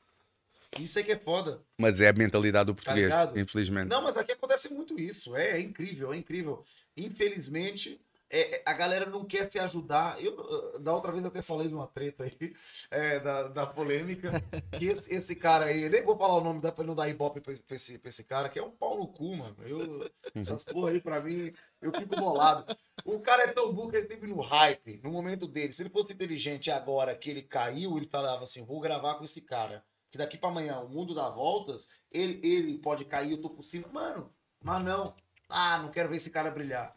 [0.79, 1.59] Isso é que é foda.
[1.75, 3.39] Mas é a mentalidade do Tá português, ligado?
[3.39, 3.89] infelizmente.
[3.89, 5.35] Não, mas aqui acontece muito isso.
[5.35, 6.63] É, é incrível, é incrível.
[6.95, 7.99] Infelizmente,
[8.29, 10.23] é, é, a galera não quer se ajudar.
[10.23, 12.55] Eu, da outra vez eu até falei de uma treta aí,
[12.91, 14.31] é, da, da polêmica,
[14.77, 17.41] que esse, esse cara aí, nem vou falar o nome, dá pra não dar ibope
[17.41, 19.55] pra, pra esse, pra esse cara, que é um pau no cu, mano.
[19.65, 21.51] Eu, essas porra aí, pra mim,
[21.81, 22.77] eu fico bolado.
[23.03, 25.73] O cara é tão burro que ele teve no hype, no momento dele.
[25.73, 29.41] Se ele fosse inteligente agora que ele caiu, ele falava assim: vou gravar com esse
[29.41, 29.83] cara.
[30.11, 33.63] Que daqui pra amanhã o mundo dá voltas, ele, ele pode cair, eu tô por
[33.63, 33.87] cima.
[33.91, 35.15] Mano, mas não.
[35.47, 36.95] Ah, não quero ver esse cara brilhar.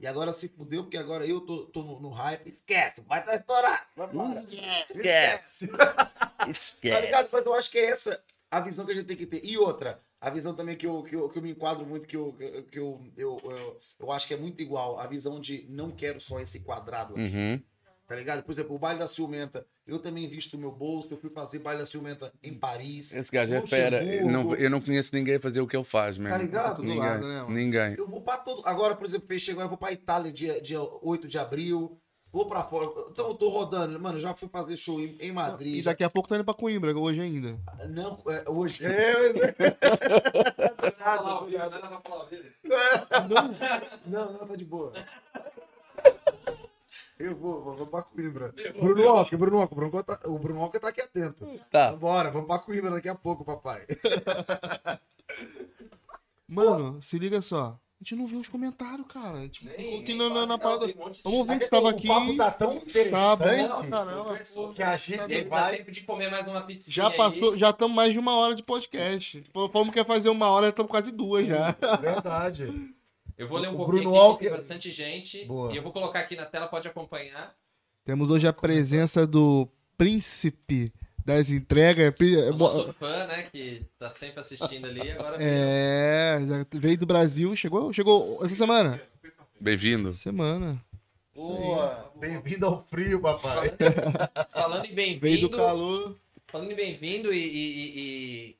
[0.00, 2.48] E agora se fudeu, porque agora eu tô, tô no, no hype.
[2.48, 3.86] Esquece, vai estourado.
[3.96, 4.44] Vai embora.
[4.94, 5.68] Esquece.
[5.68, 7.00] Tá Esquece.
[7.00, 7.28] ligado?
[7.32, 9.44] Mas eu acho que é essa a visão que a gente tem que ter.
[9.44, 12.16] E outra, a visão também que eu, que eu, que eu me enquadro muito, que,
[12.16, 12.32] eu,
[12.70, 14.98] que eu, eu, eu, eu acho que é muito igual.
[14.98, 17.22] A visão de não quero só esse quadrado aqui.
[17.22, 17.62] Uhum.
[18.06, 18.42] Tá ligado?
[18.42, 21.58] Por exemplo, o baile da ciumenta, eu também visto o meu bolso, eu fui fazer
[21.58, 23.14] baile da ciumenta em Paris.
[23.14, 24.04] Esse gajo é fera.
[24.04, 26.36] Eu não, eu não conheço ninguém a fazer o que ele faz, mesmo.
[26.36, 26.82] Tá ligado?
[26.82, 26.98] Ninguém.
[26.98, 27.50] lado, né, mano?
[27.50, 27.94] ninguém.
[27.96, 28.60] Eu vou pra todo.
[28.66, 31.98] Agora, por exemplo, fechei agora, eu vou pra Itália dia, dia 8 de abril.
[32.30, 32.90] Vou pra fora.
[33.12, 33.98] Então eu tô rodando.
[33.98, 35.76] Mano, já fui fazer show em, em Madrid.
[35.76, 37.56] E daqui a pouco tá indo pra Coimbra, hoje ainda.
[37.88, 38.84] Não, é, hoje.
[38.84, 39.40] É, vivo,
[40.98, 42.50] nada vivo.
[44.04, 44.92] não, não, tá de boa.
[47.18, 48.52] Eu vou, vou, vou pra Coimbra.
[48.80, 51.46] Bruno Walker, Bruno o Bruno Walker tá, o Bruno Walker tá aqui atento.
[51.70, 51.92] Tá.
[51.92, 53.86] Vambora, vamos pra Coimbra daqui a pouco, papai.
[56.48, 57.78] Mano, se liga só.
[58.00, 59.38] A gente não viu os comentários, cara.
[59.38, 60.92] A gente Nem- ficou aqui na, na, na parada.
[61.22, 62.06] Vamos ver se tava o aqui.
[62.06, 64.40] papo tá tão Tá bom pra caramba.
[64.54, 64.72] Pô.
[64.74, 65.76] que a gente vai...
[65.78, 66.90] tempo de comer mais uma pizza.
[66.90, 69.42] Já passou, já estamos mais de uma hora de podcast.
[69.72, 71.74] Falamos que ia fazer uma hora, estamos quase duas já.
[72.00, 72.94] Verdade.
[73.36, 75.44] Eu vou ler um O pouquinho Bruno aqui, Walker- tem bastante gente.
[75.44, 75.72] Boa.
[75.72, 77.54] E eu vou colocar aqui na tela, pode acompanhar.
[78.04, 80.92] Temos hoje a presença do príncipe
[81.24, 82.14] das entregas.
[82.52, 86.38] O nosso fã, né, que tá sempre assistindo ali, agora É,
[86.72, 89.00] veio do Brasil, chegou, chegou essa semana?
[89.58, 90.12] Bem-vindo.
[90.12, 90.80] Semana.
[91.34, 92.12] Boa.
[92.16, 93.72] Bem-vindo ao frio, papai.
[94.52, 96.16] falando em Veio do bem-vindo, calor.
[96.46, 98.56] falando em bem-vindo e- e- e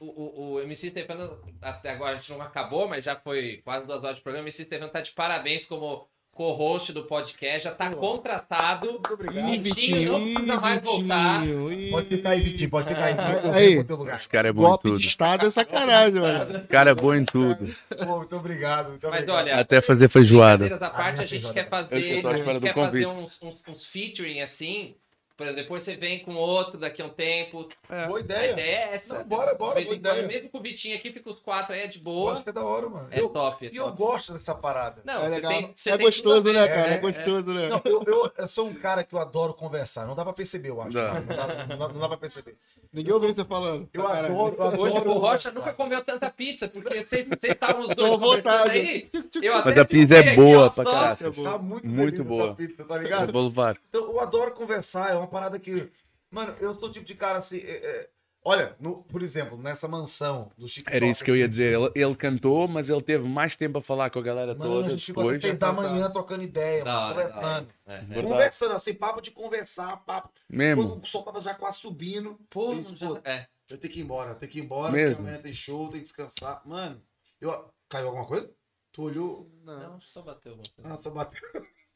[0.00, 3.86] o, o, o MC Stefano, até agora a gente não acabou, mas já foi quase
[3.86, 4.44] duas horas de programa.
[4.44, 6.08] O MC Stefano tá de parabéns como
[6.38, 8.92] co-host do podcast, já tá contratado.
[8.92, 9.48] Muito obrigado.
[9.52, 11.40] Ih, Vitinho, não precisa mais voltar.
[11.40, 11.90] Vitinho, ih.
[11.90, 13.14] Pode ficar aí, Vitinho, pode ficar aí.
[13.52, 13.84] Aí.
[13.84, 14.14] teu lugar.
[14.14, 15.00] Esse cara é bom em Golpe tudo.
[15.00, 16.56] de estado é sacanagem, mano.
[16.58, 17.74] Esse cara é bom em tudo.
[17.88, 18.90] Pô, muito obrigado.
[18.90, 19.36] Muito Mas obrigado.
[19.36, 20.72] olha, Até fazer feijoada.
[20.76, 24.94] à parte, a gente quer fazer, a gente quer fazer uns, uns, uns featuring assim.
[25.38, 27.68] Depois você vem com outro daqui a um tempo.
[28.06, 28.52] Boa A ideia.
[28.52, 29.18] ideia é essa.
[29.18, 30.26] Não, bora, bora, boa em quando, ideia.
[30.26, 32.32] mesmo com o Vitinho aqui, fica os quatro aí, é de Eu boa.
[32.32, 33.06] acho que é da hora, mano.
[33.10, 33.66] É eu, top.
[33.66, 35.00] É e eu gosto dessa parada.
[35.04, 35.52] Não, É você legal.
[35.52, 36.90] tem, você é gostoso, né, cara?
[36.90, 37.68] É, É, gostoso, né?
[37.68, 40.06] Não, eu, eu, eu sou um cara que eu adoro conversar.
[40.06, 40.90] Não dá pra perceber, eu acho.
[40.92, 41.12] Dá.
[41.14, 42.56] Não, dá, não, dá, não dá pra perceber.
[42.92, 43.88] Ninguém ouviu você falando.
[43.92, 44.34] Eu caralho.
[44.34, 45.52] adoro, eu adoro Hoje o Rocha conversar.
[45.52, 48.78] nunca comeu tanta pizza, porque vocês estavam os dois à conversando vontade.
[48.78, 49.08] aí.
[49.42, 51.32] Eu Mas a pizza é boa pra caralho.
[51.44, 52.56] Tá muito, boa.
[52.56, 53.32] tá Eu ligado?
[53.32, 53.76] vou levar.
[53.88, 55.90] Então, eu adoro conversar, é uma parada que.
[56.30, 57.58] Mano, eu sou o tipo de cara assim.
[57.58, 58.10] é- é-
[58.44, 61.74] Olha, no- por exemplo, nessa mansão do Chico Era isso que eu ia dizer.
[61.74, 64.86] Ele, ele cantou, mas ele teve mais tempo a falar com a galera Mano, toda
[64.86, 67.68] a gente ficou até da manhã trocando ideia, mano, conversando.
[67.86, 67.98] É, é.
[67.98, 68.26] Verdade.
[68.28, 70.30] Conversando, assim, papo de conversar, papo.
[70.48, 70.82] Mesmo.
[70.88, 72.38] Quando o sol tava já quase subindo.
[72.48, 73.48] Pô, isso, já- pô, é.
[73.68, 75.16] eu tenho que ir embora, eu tenho que ir embora, Mesmo?
[75.16, 76.62] porque amanhã tem show, tem que descansar.
[76.64, 77.02] Mano,
[77.40, 77.70] eu...
[77.88, 78.50] caiu alguma coisa?
[78.92, 79.50] Tu olhou?
[79.62, 80.58] Não, eu só coisa.
[80.84, 81.40] Ah, só bateu.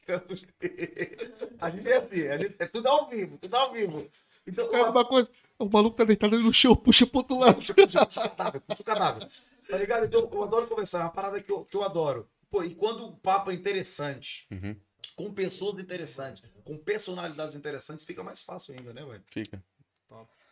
[0.07, 1.17] Eu assustei.
[1.59, 2.55] A gente é assim, a gente...
[2.59, 4.09] é tudo ao vivo, tudo ao vivo.
[4.45, 5.31] Então, É uma coisa.
[5.57, 7.55] O maluco tá deitado ali no chão, puxa pro outro lado.
[7.55, 9.29] puxa, puxa, puxa o cadáver, puxa o cadáver.
[9.69, 10.05] Tá ligado?
[10.05, 12.29] Então, eu adoro conversar, é uma parada que eu, que eu adoro.
[12.51, 14.75] Pô, e quando o papo é interessante, Uhum.
[15.15, 19.23] com pessoas interessantes, com personalidades interessantes, fica mais fácil ainda, né, velho?
[19.27, 19.63] Fica.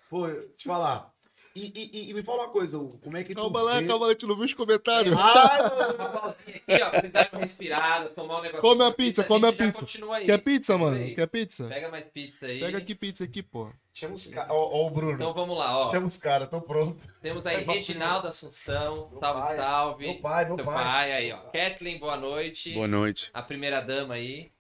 [0.10, 1.14] Pô, te falar.
[1.54, 3.80] E, e- e- e me fala uma coisa, Hugo, como é que Calma tu lá,
[3.82, 3.88] vê...
[3.88, 5.16] calma lá, a gente não viu os comentários.
[5.18, 8.62] Ah, Uma pausinha aqui, ó, pra vocês darem uma respirada, tomar um negócio.
[8.62, 9.80] Come a pizza, come a pizza.
[9.82, 10.26] continua aí.
[10.26, 10.96] Quer pizza, mano?
[10.96, 11.14] Aí.
[11.14, 11.68] Quer pizza?
[11.68, 12.60] Pega mais pizza aí.
[12.62, 13.70] Pega aqui pizza aqui, pô.
[13.94, 14.50] chama os caras.
[14.52, 15.14] Ó, ó o Bruno.
[15.14, 15.92] Então vamos lá, ó.
[15.92, 17.04] Chama os caras, tô pronto.
[17.22, 19.58] Temos aí Reginaldo Assunção, Meu salve, pai.
[19.58, 20.06] salve.
[20.08, 20.76] Meu pai, meu Seu pai.
[20.84, 21.38] pai aí, ó.
[21.52, 22.74] Kathleen, boa noite.
[22.74, 23.30] Boa noite.
[23.34, 24.52] A primeira dama aí,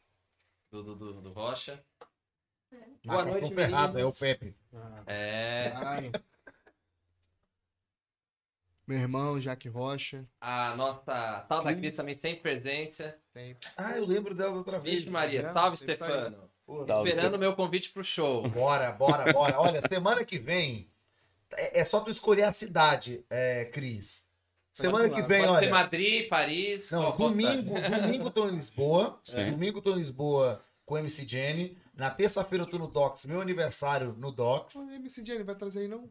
[0.69, 1.81] do, do, do, do Rocha.
[3.05, 4.11] Boa noite, noite, ferrado, é o.
[4.11, 4.53] Pepe.
[5.07, 6.11] É, Caralho.
[8.88, 10.26] Meu irmão, Jaque Rocha.
[10.40, 13.16] a nossa tal da Cris também sem presença.
[13.32, 13.68] Sempre.
[13.78, 14.98] Ah, eu lembro dela da outra vez.
[14.98, 15.44] Beijo, Maria.
[15.44, 15.53] né?
[15.53, 16.06] Salve, Sempre tá.
[16.08, 16.52] Stefano.
[16.66, 17.10] Pô, Salve.
[17.10, 18.48] Esperando o meu convite pro show.
[18.49, 19.60] Bora, bora, bora.
[19.60, 20.90] Olha, semana que vem
[21.53, 24.26] é, é só tu escolher a cidade, é, Cris.
[24.74, 25.70] Semana que vem, Pode ser olha.
[25.70, 26.91] Madrid, Paris.
[26.91, 29.20] Não, domingo, domingo eu tô em Lisboa.
[29.26, 29.52] Sim.
[29.52, 31.78] Domingo eu tô em Lisboa com MC Jenny.
[31.94, 34.76] Na terça-feira eu tô no Docs, meu aniversário no Docs.
[34.78, 36.10] Ô, MC Jenny, vai trazer aí não?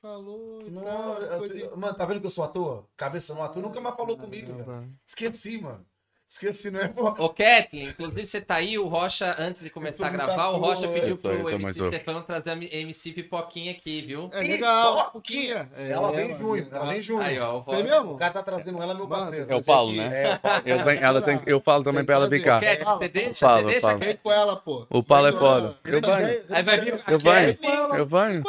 [0.00, 1.76] Falou e Não, tal.
[1.76, 2.88] mano, tá vendo que eu sou ator?
[2.96, 4.96] Cabeça no ator, nunca mais falou comigo, Não, velho.
[5.04, 5.84] Esqueci, mano.
[6.28, 6.92] Esqueci, não é?
[6.94, 10.58] Ô, Kathleen, inclusive você tá aí, o Rocha, antes de começar a Eu gravar, o
[10.58, 11.86] Rocha pediu eu tô aí, pro eu MC tô.
[11.86, 14.28] Stefano trazer a MC Pipoquinha aqui, viu?
[14.34, 15.70] É legal, pouquinha.
[15.74, 17.22] É, ela vem em junho, ela vem em junho.
[17.22, 17.88] Aí, ó, o Foi Rocha.
[17.88, 18.12] mesmo?
[18.12, 19.50] O cara tá trazendo ela, meu parceiro.
[19.50, 20.22] É o Paulo, né?
[20.22, 20.84] É, o Paulo.
[20.84, 22.60] Vem, ela tem, eu falo também pra ela vir cá.
[22.60, 23.96] Kathleen, você deixa.
[23.96, 24.86] Vem com ela, pô.
[24.90, 25.78] O Paulo é foda.
[25.82, 26.42] Eu venho.
[26.50, 27.58] Aí vai vir Eu venho.
[27.96, 28.42] Eu venho.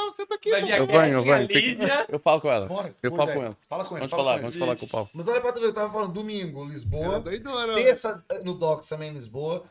[0.75, 1.47] Eu venho, eu venho.
[2.09, 2.93] Eu falo com ela.
[3.01, 3.57] Eu Boa falo com ela.
[3.69, 3.99] Fala com ele.
[3.99, 5.09] Vamos fala falar, com vamos falar com o Paulo.
[5.13, 7.23] Mas olha pra tu ver, eu tava falando domingo, Lisboa.
[7.75, 9.63] Terça eh, no Docs também em Lisboa.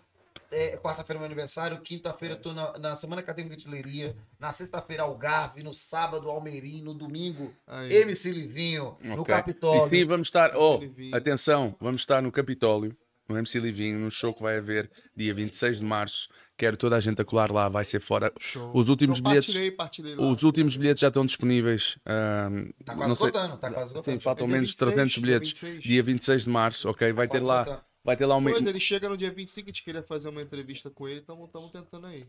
[0.51, 4.51] é, quarta-feira é meu aniversário, quinta-feira eu tô na, na Semana Acadêmica de Leiria, na
[4.51, 7.93] sexta-feira Algarve, no sábado Almeirim, no domingo Aí.
[7.97, 9.35] MC Livinho, no Ok.
[9.35, 9.87] Capitólio.
[9.87, 10.57] E sim, vamos estar.
[10.57, 10.81] Oh,
[11.13, 12.97] atenção, vamos estar no Capitólio,
[13.29, 16.29] no MC Livinho, no show que vai haver dia 26 de março.
[16.57, 18.33] Quero toda a gente a colar lá, vai ser fora.
[18.41, 18.73] Show.
[18.75, 19.47] Os últimos bilhetes.
[19.53, 20.29] Partilhei, partilhei lá.
[20.29, 21.99] Os últimos bilhetes já estão disponíveis.
[22.05, 25.13] ahm, Tá quase não sei, esgotando, tá quase sim, faltam É menos de 26, 300
[25.15, 25.49] dia bilhetes.
[25.53, 25.83] 26.
[25.85, 27.13] Dia 26 de março, ok?
[27.13, 27.85] Vai ter lá.
[28.09, 28.51] Vai ter lá uma.
[28.51, 31.45] Pois, ele chega no dia 25, a gente queria fazer uma entrevista com ele, então
[31.45, 32.27] estamos tentando aí.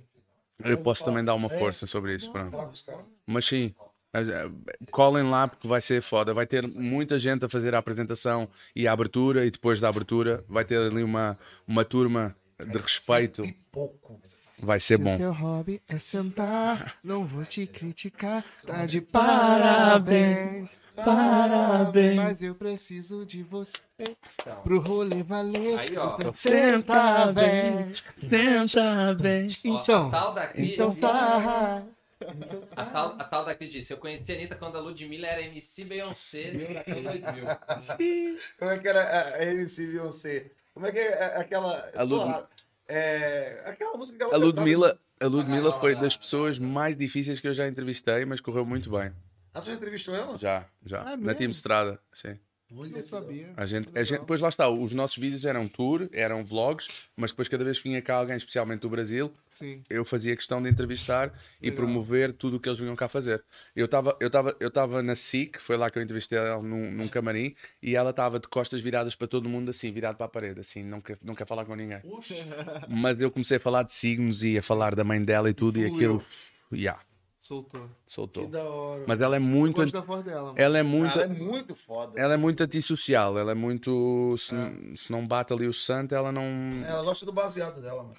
[0.62, 1.58] Eu posso também dar uma É.
[1.58, 2.52] força sobre isso, caras.
[3.26, 3.74] Mas sim,
[4.14, 4.50] eh,
[4.92, 6.34] colhem lá porque vai ser foda.
[6.34, 10.44] Vai ter muita gente a fazer a apresentação e a abertura, e depois da abertura
[10.50, 13.46] vai ter ali uma, uma turma de respeito.
[13.46, 14.20] E pouco.
[14.62, 15.18] Vai ser Se bom.
[15.18, 20.70] teu hobby é sentar, não vou te criticar, tá de parabéns.
[21.06, 22.16] Parabéns.
[22.16, 23.74] Mas eu preciso de você
[24.64, 25.78] pro rolê valer.
[25.80, 26.16] Aí, ó.
[26.20, 27.92] Então senta bem.
[28.18, 29.48] Senta bem.
[29.66, 31.84] Ó, Então, a tal da Cris, então tá.
[32.76, 35.42] a tal, a tal da Cris disse, eu conheci a Anitta quando a Ludmilla era
[35.42, 37.46] MC Beyoncé 2000.
[38.60, 40.52] Como é que era a a MC Beyoncé?
[40.74, 41.90] Como é que é aquela.
[41.96, 42.48] A Lud- Estourada?
[42.88, 47.48] É, aquela música que ela A Ludmilla, a Ludmilla foi das pessoas mais difíceis que
[47.48, 49.12] eu já entrevistei, mas correu muito bem.
[49.60, 50.38] Ah, você já entrevistou ela?
[50.38, 51.02] Já, já.
[51.02, 51.36] Ah, Na mesmo?
[51.36, 52.38] Team Estrada, sim.
[52.72, 53.52] Não sabia.
[53.57, 56.88] A gente, a gente, depois lá está, os nossos vídeos eram tour, eram vlogs,
[57.18, 59.84] mas depois cada vez que vinha cá alguém, especialmente do Brasil, Sim.
[59.90, 61.77] eu fazia questão de entrevistar e Legal.
[61.77, 63.44] promover tudo o que eles vinham cá fazer.
[63.76, 66.91] Eu estava eu tava, eu tava na SIC, foi lá que eu entrevistei ela num,
[66.91, 70.30] num camarim, e ela estava de costas viradas para todo mundo, assim, virado para a
[70.30, 72.02] parede, assim, não quer, não quer falar com ninguém.
[72.88, 75.80] Mas eu comecei a falar de signos e a falar da mãe dela e tudo,
[75.80, 76.23] e aquilo,
[76.72, 77.02] yeah,
[77.40, 77.82] Soltou.
[78.06, 78.48] Que soltou.
[78.48, 79.03] da hora.
[79.07, 80.53] Mas ela é muito, Gosto da voz dela.
[80.57, 82.20] ela é muito, Ela é muito foda.
[82.20, 84.72] ela é muito antissocial, ela é muito, se, É.
[84.98, 86.44] se não bate ali o santo, ela não...
[86.86, 88.16] Ela gosta do baseado dela, mano.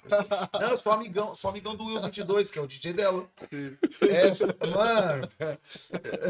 [0.59, 3.23] Não, eu sou amigão, sou amigão do Will 22, que é o DJ dela.
[4.01, 5.29] Essa, mano,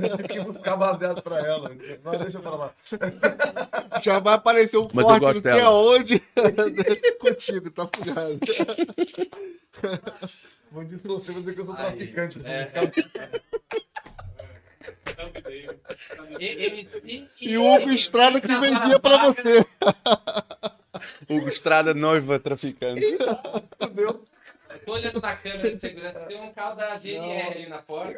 [0.04, 1.72] eu tive que buscar baseado pra ela.
[2.04, 2.74] Mas deixa pra lá.
[4.04, 5.64] Já vai aparecer um Mas eu corte não sei dela.
[5.70, 6.20] aonde.
[7.22, 8.38] Contigo, tá fugado.
[10.72, 12.42] Vou distorcer, vou dizer que eu sou Aí, traficante.
[12.46, 12.72] é.
[16.40, 19.66] E- MC E o Hugo Estrada que vendia pra você.
[21.30, 23.02] Hugo Estrada, noiva traficante.
[23.82, 24.24] Entendeu?
[24.86, 28.14] Tô olhando na câmera de segurança, tem um carro da GNR ali na porta.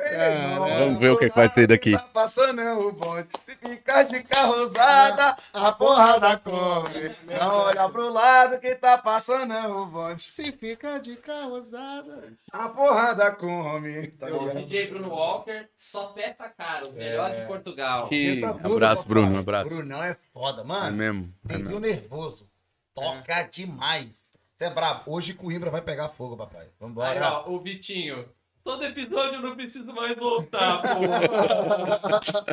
[0.80, 1.92] Vamos ver o que é que vai sair daqui.
[1.94, 3.28] Tá passando o bonde.
[3.46, 7.16] Se ficar de carro usada, a porrada come.
[7.26, 10.22] Não olha pro lado que tá passando o bonde.
[10.24, 12.34] Se fica de carro usada.
[12.52, 14.08] A porrada come.
[14.08, 14.66] Tá O ligado?
[14.66, 17.42] DJ Bruno Walker, só peça cara, o melhor É.
[17.42, 18.08] de Portugal.
[18.08, 18.16] Que...
[18.16, 19.04] Esqueça tudo, Abraço.
[19.04, 19.70] Bruno, um abraço.
[19.70, 20.96] Brunão é foda, É mano.
[20.98, 21.34] mesmo.
[21.50, 21.80] É mesmo.
[21.80, 22.50] nervoso.
[22.96, 24.33] Toca demais.
[24.64, 25.12] Você é brabo.
[25.12, 26.62] Hoje Coimbra vai pegar fogo, papai.
[26.62, 27.34] Aí, Vambora.
[27.34, 28.26] ó, o Vitinho.
[28.64, 31.00] Todo episódio eu não preciso mais voltar, pô.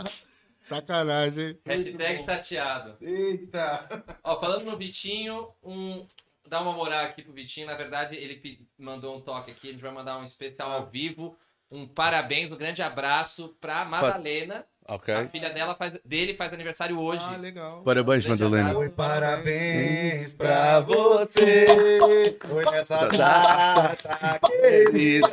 [0.59, 1.59] Sacanagem, hein?
[1.65, 2.97] Hashtag chateado.
[3.01, 4.05] Eita.
[4.25, 6.05] Ó, falando no Vitinho, um...
[6.49, 7.69] dá uma moral aqui pro Vitinho.
[7.69, 9.69] Na verdade, ele mandou um toque aqui.
[9.69, 11.39] A gente vai mandar um especial ao vivo.
[11.71, 14.67] Um parabéns, um grande abraço pra Madalena.
[14.91, 15.15] Ok.
[15.15, 17.25] A filha dela faz, dele faz aniversário hoje.
[17.25, 17.81] Ah, legal.
[17.85, 18.77] Parabéns, Madalena.
[18.77, 21.97] Oi, parabéns pra você.
[22.45, 25.29] Foi nessa data querida.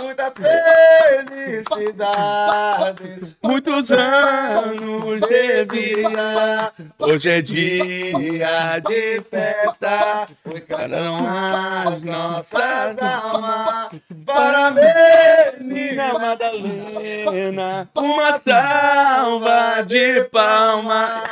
[0.00, 0.32] Muitas
[1.26, 3.36] felicidades.
[3.42, 6.72] Muitos anos de vida.
[7.00, 10.26] Hoje é dia de festa.
[10.42, 13.90] Foi Cada um as nossas almas.
[14.24, 17.90] Parabéns, minha Madalena.
[17.94, 18.53] Uma salva
[19.86, 21.22] de palmas.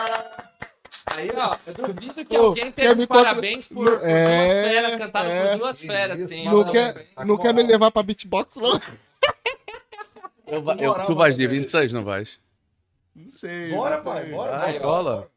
[1.06, 4.72] Aí, ó, eu duvido que Ô, alguém tenha me um parabéns por, por É, duas
[4.72, 5.50] feras, cantado é.
[5.50, 6.44] por duas feras, Isso, assim.
[6.44, 8.80] Não quer, não quer me levar pra beatbox, não?
[10.46, 12.40] Eu eu- tu vais dia 26, não vais?
[13.14, 13.70] Não sei.
[13.70, 14.58] Bora, pai, bora.
[14.58, 15.14] Vai, bora, cola.
[15.16, 15.31] Bora.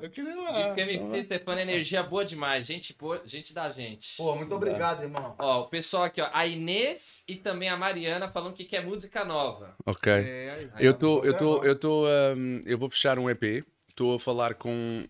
[0.00, 0.74] Eu queria ir Diz lá.
[0.74, 2.66] que MC Stefano é energia boa demais.
[2.66, 4.16] Gente, boa, gente da gente.
[4.16, 5.34] Pô, muito obrigado, irmão.
[5.38, 6.28] Ó, o pessoal aqui, ó.
[6.32, 9.74] A Inês e também a Mariana falando que quer música nova.
[9.84, 10.12] Ok.
[10.12, 10.86] É, aí.
[10.86, 12.06] Eu tô, vou eu tô, eu tô,
[12.36, 13.64] hum, eu vou fechar um EP.
[13.88, 15.06] Estou a falar com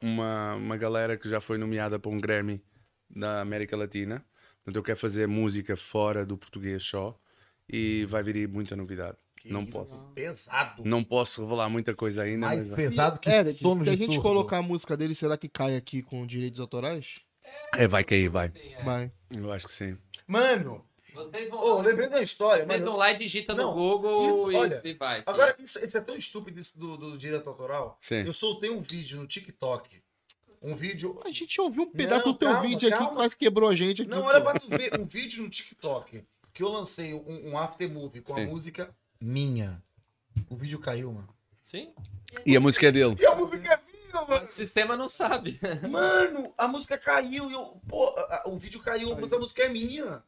[0.00, 2.62] uma, uma galera que já foi nomeada para um Grammy
[3.08, 4.24] da América Latina.
[4.56, 7.18] Portanto, eu quero fazer música fora do português só
[7.68, 9.16] e vai vir aí muita novidade.
[9.46, 10.82] Que não isso, posso, Pesado.
[10.84, 12.46] não posso revelar muita coisa ainda.
[12.46, 14.22] Mais Mas pesado que somos se a gente turbo.
[14.22, 17.20] colocar a música dele, será que cai aqui com direitos autorais?
[17.74, 18.48] É, vai cair, vai.
[18.50, 18.82] Sim, é.
[18.82, 19.12] Vai.
[19.30, 19.96] Eu acho que sim.
[20.26, 22.90] Mano, Vocês vão, ô, lembrei da história, vocês mano.
[22.90, 25.22] vão lá e digita no Não, Google isso- e, olha, e vai.
[25.24, 27.96] Agora, isso, isso é tão estúpido isso do, do direito autoral.
[28.00, 28.24] Sim.
[28.26, 30.02] Eu soltei um vídeo no TikTok
[30.60, 31.20] Um vídeo.
[31.24, 33.10] A gente ouviu um pedaço Não, do teu calma, vídeo aqui calma.
[33.10, 34.10] que quase quebrou a gente aqui.
[34.10, 34.98] Não, olha pra tu ver.
[34.98, 38.46] Um vídeo no TikTok que eu lancei um, um aftermovie com a Sim.
[38.46, 39.82] música minha.
[40.50, 41.28] O vídeo caiu, mano.
[41.62, 41.92] Sim.
[42.44, 43.16] E a música é dele.
[43.18, 44.44] E a música é minha, mano.
[44.44, 45.58] O sistema não sabe.
[45.90, 47.80] Mano, a música caiu e eu.
[47.88, 50.22] Pô, a- a- o vídeo caiu, mas a música é minha.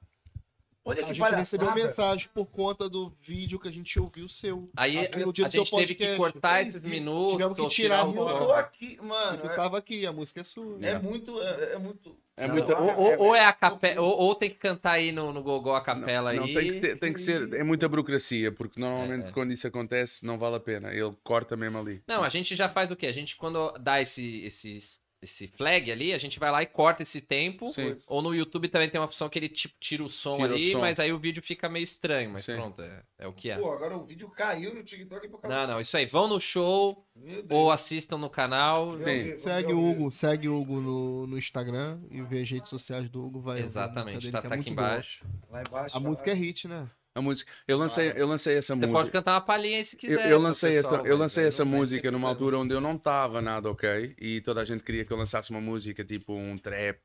[0.89, 4.71] Olha A que gente recebeu mensagem por conta do vídeo que a gente ouviu seu.
[4.77, 6.17] Aí Ah, a, no dia do seu gente teve que podcast.
[6.17, 7.33] cortar Sim, esses minutos.
[7.33, 9.39] Tivemos que tirar o eu tô aqui, mano.
[9.39, 10.79] tu É, tava aqui, a música é sua.
[10.81, 11.41] é muito.
[11.43, 12.17] É, é muito.
[12.37, 15.11] É Não, muita- Ou, ou- ou é a capela, ou, ou tem que cantar aí
[15.11, 16.55] no, no Gogó a capela Não, aí.
[16.55, 17.53] tem que, ser, tem que ser.
[17.53, 19.33] É muita burocracia, porque normalmente É, é.
[19.33, 20.93] quando isso acontece não vale a pena.
[20.95, 22.01] Ele corta mesmo ali.
[22.07, 23.07] Não, a gente já faz o quê?
[23.07, 24.79] A gente, quando dá esse, esse,
[25.21, 27.71] esse flag ali, a gente vai lá e corta esse tempo.
[27.71, 27.97] Sim.
[28.09, 30.55] Ou no YouTube também tem uma opção que ele tipo, tira o som Tira o
[30.55, 30.81] ali, som.
[30.81, 32.31] mas aí o vídeo fica meio estranho.
[32.31, 32.55] Mas Sim.
[32.55, 33.59] pronto, é, é o que é.
[33.59, 36.07] Pô, agora o vídeo caiu no TikTok por causa Não, não, isso aí.
[36.07, 37.05] Vão no show
[37.51, 38.93] ou assistam no canal.
[39.37, 39.91] Segue o.
[39.91, 43.41] Hugo, segue o Hugo no, no Instagram e vê as redes sociais do Hugo.
[43.41, 44.89] Vai Exatamente, tá, dele, tá é aqui muito boa.
[44.89, 45.27] embaixo.
[45.51, 45.97] Lá embaixo.
[45.97, 46.89] A tá música é hit, né?
[47.19, 47.51] A música.
[47.67, 48.93] Eu lancei, eu lancei essa Você música.
[48.99, 50.31] pode cantar uma palhinha se Eu, quiser.
[50.31, 53.43] eu pro lancei pessoal, essa, eu lancei essa música numa altura onde eu não estava
[53.43, 56.99] nada ok e toda a gente queria que eu lançasse uma música tipo um trap,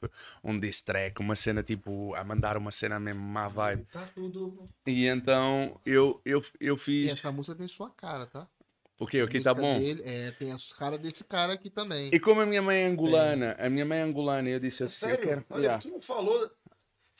[0.43, 3.85] um diss track, uma cena tipo a mandar uma cena mesmo má vibe.
[3.91, 4.69] Tá tudo.
[4.85, 7.11] E então eu, eu, eu E fiz.
[7.13, 8.47] essa música tem sua cara, tá?
[8.99, 9.19] O que?
[9.19, 9.79] Aqui tá bom?
[9.79, 12.09] dele, é, tem a cara desse cara aqui também.
[12.13, 14.85] E como a minha mãe é angolana, a minha mãe é angolana, eu disse É
[14.85, 15.27] assim: eu sério?
[15.27, 15.45] quero.
[15.49, 15.81] Olha, Yeah.
[15.81, 16.49] tu não falou.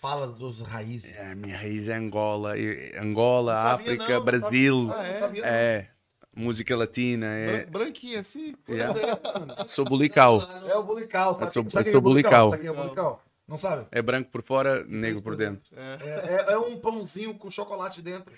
[0.04, 1.16] Fala dos raízes.
[1.16, 2.56] É, a minha raiz é Angola,
[3.02, 5.48] Angola, Não sabia África, não, Brasil, não sabia- ah, não sabia não.
[5.50, 5.90] é,
[6.36, 7.48] música latina, é.
[7.64, 8.54] Bran- Branquinha assim.
[8.68, 9.00] Yeah.
[9.00, 9.66] É.
[9.66, 10.42] Sou bulical.
[10.68, 11.36] É o bulical.
[11.40, 12.52] Sabe, sou- sabe quem sou é bulical?
[12.52, 13.24] Sabe é bulical?
[13.48, 13.88] Não sabe?
[13.94, 15.74] É branco por fora, negro por dentro.
[15.74, 18.34] É, é- é um pãozinho com chocolate dentro.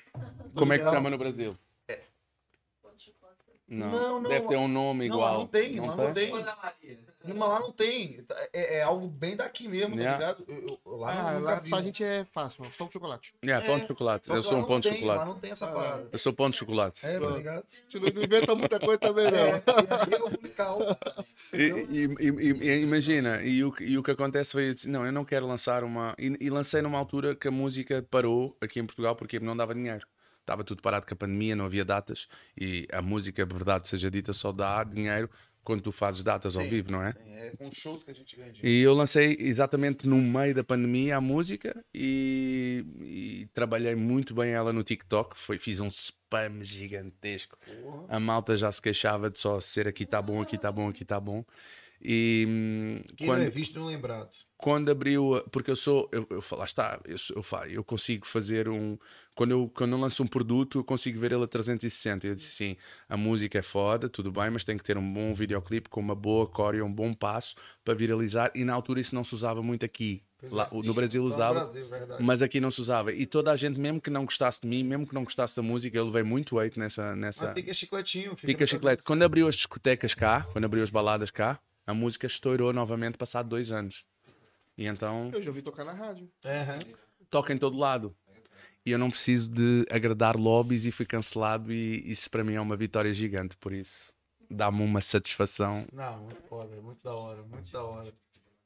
[0.53, 1.57] Como é que chama no Brasil?
[3.67, 5.39] Não, Não, não, deve ter um nome Não, igual.
[5.39, 6.29] não tem, lá não tem.
[6.31, 6.99] Maria.
[7.33, 8.23] Mas lá não tem.
[8.53, 10.17] É, é algo bem daqui mesmo, tá Yeah.
[10.17, 10.45] ligado?
[10.47, 11.69] Eu- eu- lá Ah, nunca lá vi.
[11.69, 12.73] pra gente é fácil, mano.
[12.77, 13.33] Pão de chocolate.
[13.43, 14.25] Yeah, pão de chocolate.
[14.27, 15.19] Só que Eu sou um pão de tem, chocolate.
[15.19, 16.09] Lá não tem essa parada.
[16.11, 17.05] Eu sou pão de chocolate.
[17.05, 17.63] É, tá ligado?
[17.67, 19.37] A gente não inventa muita coisa também, É, não.
[19.39, 19.61] e é.
[21.53, 24.89] E, e- e- e- imagina, e o, que- e o que acontece foi, eu disse,
[24.89, 26.13] não, eu não quero lançar uma...
[26.17, 29.73] E, e lancei numa altura que a música parou aqui em Portugal porque não dava
[29.73, 30.05] dinheiro.
[30.41, 32.27] Estava tudo parado com a pandemia, não havia datas.
[32.59, 35.29] E a música, verdade seja dita, só dá dinheiro
[35.65, 37.11] quando tu fazes datas ao Sim, vivo, não é?
[37.11, 38.67] Sim, é com shows que a gente ganha dinheiro.
[38.67, 44.51] E eu lancei exatamente no meio da pandemia a música e, e trabalhei muito bem
[44.51, 45.37] ela no TikTok.
[45.37, 47.57] Foi, fiz um spam gigantesco.
[47.65, 48.05] Porra.
[48.07, 51.03] A malta já se queixava de só ser aqui tá bom, aqui tá bom, aqui
[51.03, 51.43] tá bom.
[52.01, 54.29] E hum, não é quando, visto não é lembrado.
[54.57, 58.67] quando abriu, porque eu sou, eu, eu falo, lá está, eu, eu, eu consigo fazer
[58.69, 58.97] um,
[59.35, 62.25] quando eu, quando eu lanço um produto, eu consigo ver ele a 360.
[62.25, 62.77] Eu disse assim,
[63.07, 66.15] a música é foda, tudo bem, mas tem que ter um bom videoclipe com uma
[66.15, 67.53] boa coreo, um bom passo
[67.83, 68.49] para viralizar.
[68.55, 70.23] E na altura isso não se usava muito aqui.
[70.51, 72.23] Lá, é, no Brasil usava, verdade.
[72.23, 73.11] mas aqui não se usava.
[73.11, 75.61] E toda a gente, mesmo que não gostasse de mim, mesmo que não gostasse da
[75.61, 77.15] música, eu levei muito hate nessa.
[77.15, 77.47] nessa...
[77.47, 78.37] Mas fica chicletinho.
[78.37, 79.03] Fica na chiclete.
[79.03, 83.49] Quando abriu as discotecas cá, quando abriu as baladas cá, a música estourou novamente passado
[83.49, 84.05] dois anos.
[84.77, 86.29] E então Eu já ouvi tocar na rádio.
[86.43, 86.79] Aham.
[87.29, 88.15] toca em todo lado.
[88.85, 92.61] E eu não preciso de agradar lobbies e fui cancelado e isso para mim é
[92.61, 94.13] uma vitória gigante, por isso
[94.49, 95.87] dá-me uma satisfação.
[95.91, 98.13] Não, muito foda, muito da hora, muito da hora.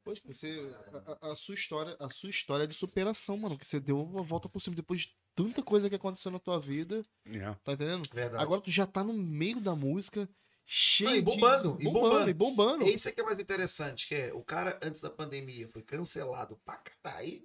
[0.03, 0.75] Poxa, você.
[1.21, 3.57] A, a- sua história, a sua história é de superação, mano.
[3.57, 6.59] Que você deu uma volta por cima depois de tanta coisa que aconteceu na tua
[6.59, 7.05] vida.
[7.25, 7.57] Yeah.
[7.63, 8.09] Tá entendendo?
[8.11, 8.43] Verdade.
[8.43, 10.27] Agora tu já tá no meio da música,
[10.71, 11.81] cheio Não, e bombando, de...
[11.87, 12.29] e bombando.
[12.29, 12.85] e bombando.
[12.85, 16.75] Esse aqui é mais interessante, que é o cara antes da pandemia foi cancelado pra
[16.77, 17.41] caralho.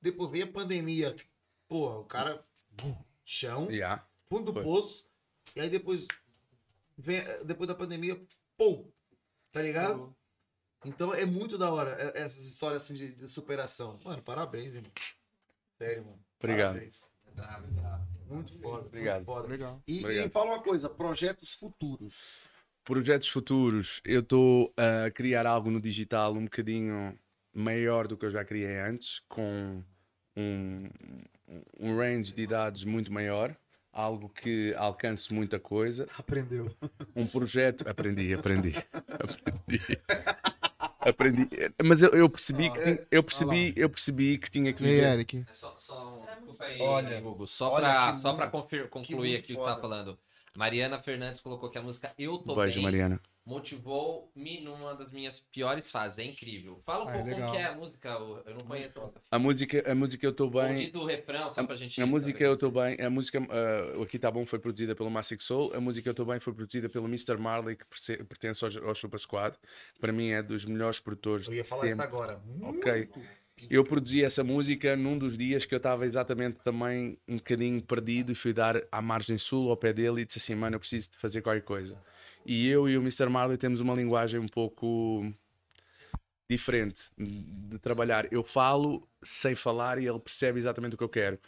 [0.00, 1.14] Depois veio a pandemia.
[1.68, 2.42] Porra, o cara.
[2.70, 2.96] bum,
[3.26, 4.02] Chão, Yeah.
[4.26, 4.62] fundo do Foi.
[4.62, 5.04] poço.
[5.54, 6.08] E aí depois.
[6.96, 8.18] Vem, depois da pandemia,
[8.56, 8.90] pum!
[9.52, 10.16] Tá ligado?
[10.84, 14.00] Então é muito da hora é- essas histórias assim de, de superação.
[14.02, 14.90] Mano, parabéns, irmão.
[15.76, 16.24] Sério, mano.
[16.38, 16.72] Obrigado.
[16.72, 17.06] Parabéns.
[18.28, 18.86] Muito foda.
[18.86, 19.16] Obrigado.
[19.16, 19.48] Muito foda.
[19.48, 19.82] Legal.
[19.86, 20.26] E, Obrigado.
[20.26, 22.48] e fala uma coisa, projetos futuros.
[22.84, 27.16] Projetos futuros, eu estou a criar algo no digital um bocadinho
[27.54, 29.84] maior do que eu já criei antes, com
[30.36, 30.88] um,
[31.78, 33.54] um range de idades muito maior,
[33.92, 36.08] algo que alcance muita coisa.
[36.18, 36.74] Aprendeu.
[37.14, 37.88] Um projeto.
[37.88, 38.72] Aprendi, aprendi.
[39.08, 39.98] Aprendi.
[40.98, 41.48] Aprendi.
[41.84, 44.94] Mas eu, eu percebi que tinha- eu percebi, eu percebi que tinha que E aí,
[44.94, 45.06] viver.
[45.12, 45.44] Eric?
[45.48, 47.46] É só, só um- desculpa aí, Olha, Hugo.
[47.46, 49.80] Só que só confir- concluir aqui o que tá foda.
[49.80, 50.18] falando.
[50.56, 53.20] Mariana Fernandes colocou que a música Eu Tô Bem Mariana.
[53.44, 56.18] motivou-me numa das minhas piores fases.
[56.18, 56.80] É incrível.
[56.84, 57.52] Fala um Ah, é pouco como legal.
[57.52, 58.08] que é a música.
[58.10, 59.12] Eu não conheço.
[59.30, 60.74] A música, a música Eu Ou Bem.
[60.76, 62.00] diz do refrão, só pra gente...
[62.00, 65.10] A música Eu Estou Bem, a música uh, o Aqui Tá Bom foi produzida pelo
[65.10, 67.36] Massic Soul, a música Eu Estou Bem foi produzida pelo Mr.
[67.38, 67.84] Marley, que
[68.24, 69.56] pertence ao, ao Chupa Squad.
[70.00, 72.40] Para mim é dos melhores produtores Eu ia de falar isso agora.
[72.62, 73.08] Ok.
[73.70, 78.32] Eu produzi essa música num dos dias que eu estava exatamente também um bocadinho perdido
[78.32, 81.10] e fui dar à margem sul ao pé dele e disse assim, mano, eu preciso
[81.10, 81.96] de fazer qualquer coisa.
[82.44, 83.28] E eu e o Mr.
[83.28, 85.32] Marley temos uma linguagem um pouco
[86.48, 88.30] diferente de trabalhar.
[88.32, 91.38] Eu falo sem falar e ele percebe exatamente o que eu quero.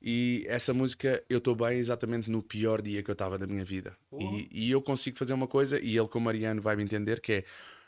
[0.00, 3.64] E essa música eu estou bem exatamente no pior dia que eu estava da minha
[3.64, 3.96] vida.
[4.12, 7.32] E, e eu consigo fazer uma coisa, e ele, como Mariano, vai me entender, que
[7.32, 7.44] é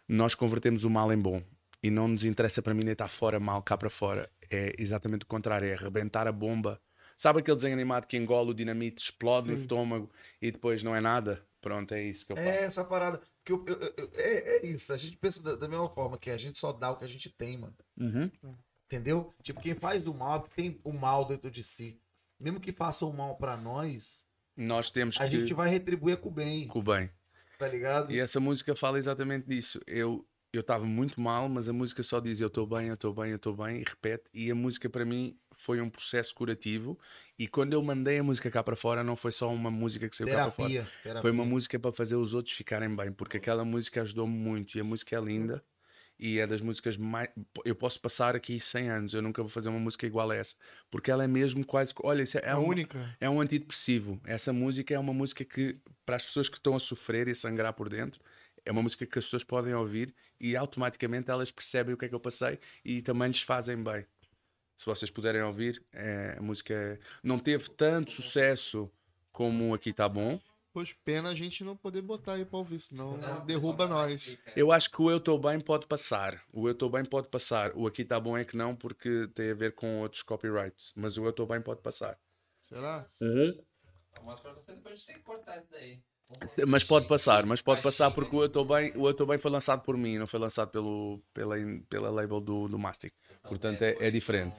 [0.09, 1.43] nós convertemos o mal em bom.
[1.83, 4.31] E não nos interessa para mim nem estar fora mal, cá para fora.
[4.51, 6.81] É exatamente o contrário, é arrebentar a bomba.
[7.17, 11.01] Sabe aquele desenho animado que engola o dinamite, explode no estômago e depois não é
[11.01, 11.47] nada?
[11.61, 12.49] Pronto, é isso que eu faço.
[12.49, 13.21] É essa parada.
[13.45, 14.93] Que eu, eu- eu- é, é isso.
[14.93, 17.09] A gente pensa da, da mesma forma, que a gente só dá o que a
[17.09, 17.75] gente tem, mano.
[17.99, 18.31] Uhum.
[18.87, 19.35] Entendeu?
[19.43, 21.99] Tipo, quem faz o mal, que tem o mal dentro de si.
[22.39, 24.25] Mesmo que faça o mal pra nós,
[24.57, 25.39] Nós temos a que.
[25.41, 27.11] gente vai retribuir com o bem, Com o bem.
[27.59, 28.13] tá ligado?
[28.13, 29.81] E essa música fala exatamente disso.
[29.87, 33.13] Eu eu estava muito mal, mas a música só diz eu estou bem, eu estou
[33.13, 34.25] bem, eu estou bem, e repete.
[34.33, 36.99] E a música para mim foi um processo curativo.
[37.39, 40.17] E quando eu mandei a música cá para fora, não foi só uma música que
[40.17, 40.69] saiu cá para fora.
[40.71, 41.23] terapia, terapia.
[41.23, 44.77] Foi uma música para fazer os outros ficarem bem, porque aquela música ajudou-me muito.
[44.77, 45.63] E a música é linda.
[46.19, 47.29] E é das músicas mais.
[47.63, 50.57] Eu posso passar aqui 100 anos, eu nunca vou fazer uma música igual a essa.
[50.91, 51.93] Porque ela é mesmo quase.
[52.03, 53.15] Olha, isso é, É, um- única.
[53.21, 54.19] é um antidepressivo.
[54.25, 57.35] Essa música é uma música que, para as pessoas que estão a sofrer e a
[57.35, 58.23] sangrar por dentro,
[58.67, 62.09] é uma música que as pessoas podem ouvir e automaticamente elas percebem o que é
[62.09, 64.05] que eu passei e também lhes fazem bem.
[64.77, 68.91] Se vocês puderem ouvir, é, a música não teve tanto sucesso
[69.33, 70.39] como Aqui Tá Bom.
[70.73, 74.37] Pois pena a gente não poder botar aí pra ouvir, senão derruba nós.
[74.55, 76.43] Eu acho que o Eu Estou Bem pode passar.
[76.53, 77.75] O Eu Estou Bem pode passar.
[77.75, 80.93] O Aqui Tá Bom é que não, porque tem a ver com outros copyrights.
[80.95, 82.19] Mas o Eu Estou Bem pode passar.
[82.69, 83.07] Será?
[83.21, 86.03] Eu mostro pra você, depois a gente tem que cortar isso daí.
[86.67, 89.83] Mas pode passar, mas pode passar porque o Eu Bem, o Eu Bem foi lançado
[89.83, 91.55] por mim, não foi lançado pelo, pela,
[91.89, 93.13] pela label do, do Mastic.
[93.31, 94.57] Então, Portanto, é- foi é diferente.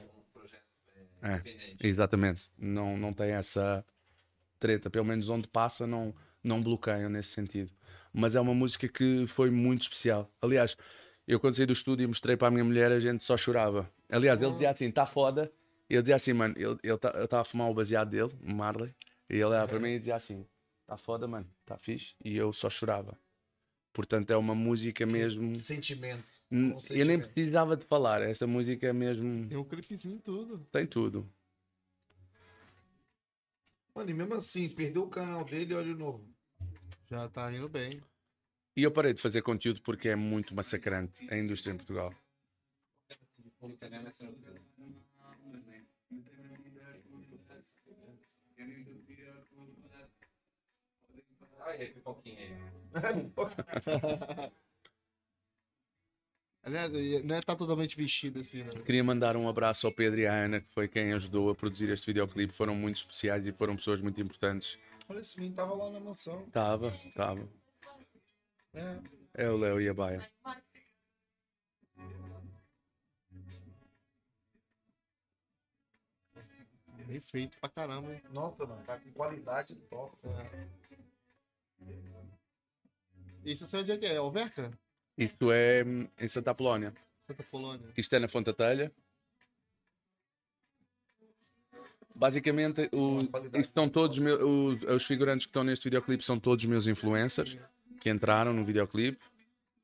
[1.22, 1.42] é, É.
[1.80, 2.50] Exatamente.
[2.56, 3.84] Não, não tem essa
[4.58, 4.88] treta.
[4.88, 7.70] Pelo menos onde passa, não, não bloqueiam nesse sentido.
[8.12, 10.30] Mas é uma música que foi muito especial.
[10.40, 10.76] Aliás,
[11.26, 13.90] eu quando saí do estúdio e mostrei para a minha mulher, a gente só chorava.
[14.10, 15.52] Aliás, ele dizia assim: está foda.
[15.90, 18.30] E eu dizia assim, mano, ele ele tá- eu estava a fumar o baseado dele,
[18.42, 18.94] o Marley,
[19.28, 20.46] e ele olhava para mim e dizia assim:
[20.88, 22.14] está foda, mano, está fixe.
[22.24, 23.18] E eu só chorava.
[23.92, 25.54] Portanto, é uma música mesmo.
[25.54, 26.24] Sentimento.
[26.50, 28.22] N- com Eu nem precisava de falar.
[28.22, 29.46] Essa música é mesmo.
[29.48, 30.66] Tem um clipezinho tudo.
[30.72, 31.30] Tem tudo.
[33.94, 36.26] Mano, e mesmo assim, perdeu o canal dele olha o novo.
[37.10, 38.00] Já tá indo bem.
[38.74, 42.14] E eu parei de fazer conteúdo porque é muito massacrante a indústria em Portugal.
[51.68, 52.38] Olha aí, pipoquinha
[52.94, 54.52] aí.
[56.62, 56.92] Aliás,
[57.24, 58.70] Não é tá totalmente vestido assim, né?
[58.86, 61.90] Queria mandar um abraço ao Pedro e à Ana, que foi quem ajudou a produzir
[61.90, 62.54] este videoclipe.
[62.54, 64.78] Foram muito especiais e foram pessoas muito importantes.
[65.08, 66.48] Olha, esse menino tava lá na mansão.
[66.50, 67.46] Tava, tava.
[68.72, 68.98] É.
[69.34, 70.26] É o Léo e a Baia.
[77.06, 78.12] Bem feito pra caramba.
[78.12, 78.22] hein?
[78.30, 80.16] Nossa, mano, tá com qualidade top.
[83.44, 84.16] Isso sei onde é que é?
[84.16, 84.70] Alverca?
[85.16, 86.92] Isto é hum, em Santa Polónia.
[87.26, 87.88] Santa Polônia.
[87.96, 88.92] Isto é na Fonte Telha.
[92.14, 93.20] Basicamente, o,
[93.58, 97.56] isto são todos meus, os, os figurantes que estão neste videoclipe são todos meus influencers
[98.00, 99.18] que entraram no videoclipe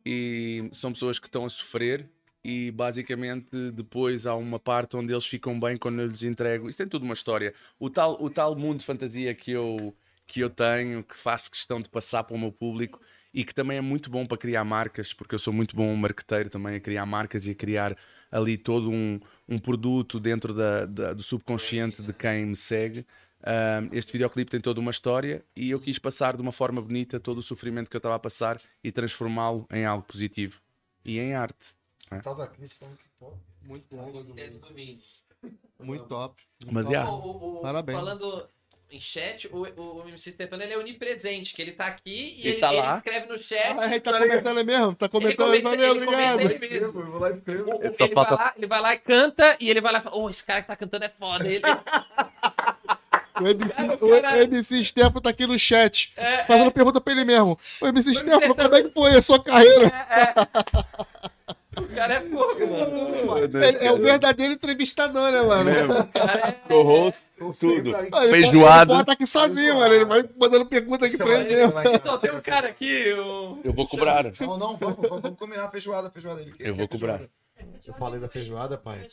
[0.05, 2.09] e são pessoas que estão a sofrer
[2.43, 6.69] e basicamente depois há uma parte onde eles ficam bem quando eu lhes entrego.
[6.69, 7.55] Isto tem tudo uma história.
[7.79, 9.95] O tal, o tal mundo de fantasia que eu,
[10.27, 13.01] que eu tenho, que faço questão de passar para o meu público
[13.33, 16.49] e que também é muito bom para criar marcas, porque eu sou muito bom marqueteiro
[16.49, 17.97] também a criar marcas e a criar
[18.31, 23.07] ali todo um, um produto dentro da, da- do subconsciente de quem me segue.
[23.47, 27.21] Um, este videoclipe tem toda uma história e eu quis passar de uma forma bonita
[27.21, 30.61] todo o sofrimento que eu estava a passar e transformá-lo em algo positivo
[31.05, 31.75] e em arte.
[33.19, 33.35] Pô.
[33.63, 34.13] Muito bom.
[35.81, 36.43] Muito top.
[36.71, 36.95] Mas top.
[36.95, 37.11] já.
[37.11, 37.99] O- o- o- Parabéns.
[37.99, 38.49] Falando
[38.97, 42.41] em chat, o, o, o MC Stefano ele é onipresente, que ele tá aqui e
[42.41, 43.77] Ele ele, tá ele escreve no chat.
[43.79, 44.95] Ah, ele tá comentando é mesmo?
[44.95, 45.47] Tá comentando?
[45.47, 46.41] comenta- Valeu, comenta obrigado.
[46.41, 47.01] ele mesmo.
[47.01, 47.63] Eu vou lá escrever.
[47.63, 49.99] O- o- Só ele, vai lá, ele vai lá e canta, e ele vai lá
[49.99, 51.49] e fala, ô, esse cara que tá cantando é foda.
[51.49, 51.63] Ele,
[53.41, 54.15] O MC, o
[54.45, 57.59] MC Stefano tá aqui no chat, É, fazendo pergunta pra ele mesmo.
[57.81, 59.91] O MC Stefano, Stefano- como é que foi a sua carreira?
[61.79, 63.65] O cara é fogo, mano.
[63.65, 65.65] É, é o verdadeiro entrevistador, né, mano?
[65.65, 66.07] Mesmo.
[66.13, 67.25] cara é- Co-host,
[67.61, 67.97] tudo.
[67.97, 68.09] aí.
[68.13, 69.05] Ah, ele Feijoada.
[69.05, 69.95] tá aqui sozinho, mano.
[69.95, 71.75] Ele vai mandando pergunta aqui pra ele mesmo.
[71.81, 73.13] Então, tem um cara aqui.
[73.15, 73.61] O...
[73.65, 74.25] Eu vou cobrar.
[74.41, 76.41] Não, não, vamos, vamos, combinar a feijoada, a feijoada.
[76.43, 77.31] Ele quer- Eu vou feijoada.
[77.57, 77.79] cobrar.
[77.87, 79.07] Eu falei da feijoada, pai.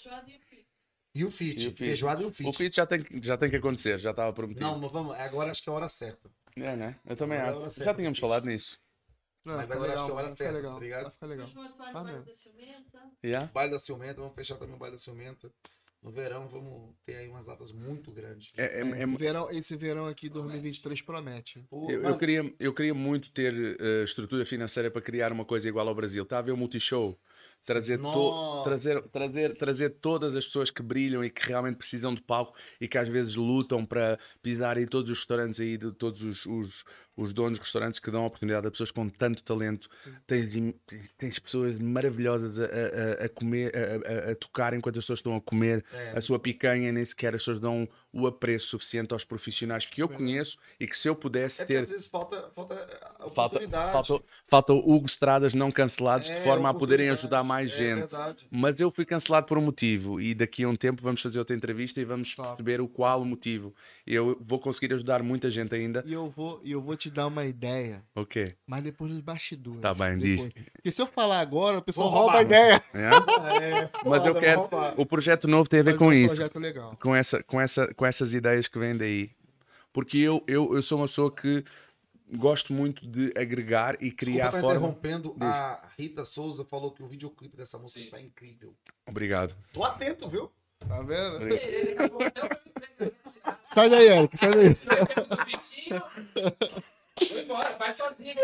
[1.14, 1.78] E o fit, E o fit?
[1.80, 2.56] feijoada e o O fit.
[2.58, 4.66] fit já tem, que- já tem que acontecer, já estava prometido.
[4.66, 6.30] Não, mas vamos, agora acho que é a hora certa.
[6.56, 6.96] É, né?
[7.06, 7.84] Eu também Agora acho.
[7.84, 8.78] Já tínhamos falado nisso.
[9.44, 10.74] Não, Mas agora legal, acho que é a hora mano, fica certa, legal.
[10.74, 11.02] tá ligado?
[11.04, 11.48] Vai ficar legal.
[11.92, 12.26] Faz mesmo.
[13.24, 13.52] Yeah?
[13.54, 15.52] Baile da Ciumenta, vamos fechar também o Baile da Ciumenta.
[16.02, 18.52] No verão vamos ter aí umas datas muito grandes.
[18.58, 21.64] É, é- é- Esse verão, esse verão aqui 2023 promete.
[21.70, 25.68] Pô, eu, eu queria, eu queria muito ter eh, estrutura financeira para criar uma coisa
[25.70, 26.24] igual ao Brasil.
[26.24, 27.20] Está a ver o multishow?
[27.64, 32.20] Trazer, to, trazer, trazer, trazer todas as pessoas que brilham e que realmente precisam de
[32.20, 36.24] palco e que às vezes lutam para pisar em todos os restaurantes aí, de todos
[36.24, 36.84] os, os,
[37.16, 39.90] os donos de restaurantes que dão a oportunidade a pessoas com tanto talento.
[40.26, 40.54] Tens,
[40.86, 45.20] tens, tens pessoas maravilhosas a, a- a- comer, a, a- a tocar enquanto as pessoas
[45.20, 46.18] estão a comer É.
[46.18, 50.10] a sua picanha, nem sequer as pessoas dão o apreço suficiente aos profissionais que eu
[50.10, 51.78] conheço e que se eu pudesse é ter.
[51.78, 52.74] às vezes falta, falta
[53.20, 53.92] a Falta, oportunidade.
[54.08, 58.00] falta, falta Hugo Estradas não cancelados de É, forma a poderem ajudar mais É gente.
[58.00, 58.48] verdade.
[58.50, 61.56] Mas eu fui cancelado por um motivo e daqui a um tempo vamos fazer outra
[61.56, 62.50] entrevista e vamos Top.
[62.50, 63.74] perceber o qual o motivo.
[64.06, 66.04] Eu vou conseguir ajudar muita gente ainda.
[66.06, 68.56] E eu vou, e eu vou te dar uma ideia, Ok.
[68.66, 69.82] mas depois dos bastidores.
[69.82, 70.42] Tá bem, diz.
[70.42, 72.84] Porque se eu falar agora, o pessoal rouba a ideia.
[72.94, 73.10] É?
[73.62, 74.70] É, Mas eu quero.
[74.98, 76.36] O projeto novo tem a ver Mas com é um isso.
[76.36, 76.98] projeto legal.
[77.02, 79.32] Com, essa, com, essa, com essas ideias que vêm daí.
[79.94, 81.64] Porque eu, eu, eu sou uma pessoa que
[82.34, 84.88] gosto muito de agregar e criar Desculpa tá forma.
[84.98, 85.36] interrompendo.
[85.42, 88.74] A Rita Souza falou que o videoclipe dessa música está incrível.
[89.08, 89.56] Obrigado.
[89.74, 90.52] Tô atento, viu?
[90.88, 91.42] Tá vendo?
[91.44, 93.14] Ele, acabou até o meu emprego.
[93.64, 94.78] Sai daí, Eric, sai daí.
[97.30, 98.36] Vou embora, faz sozinho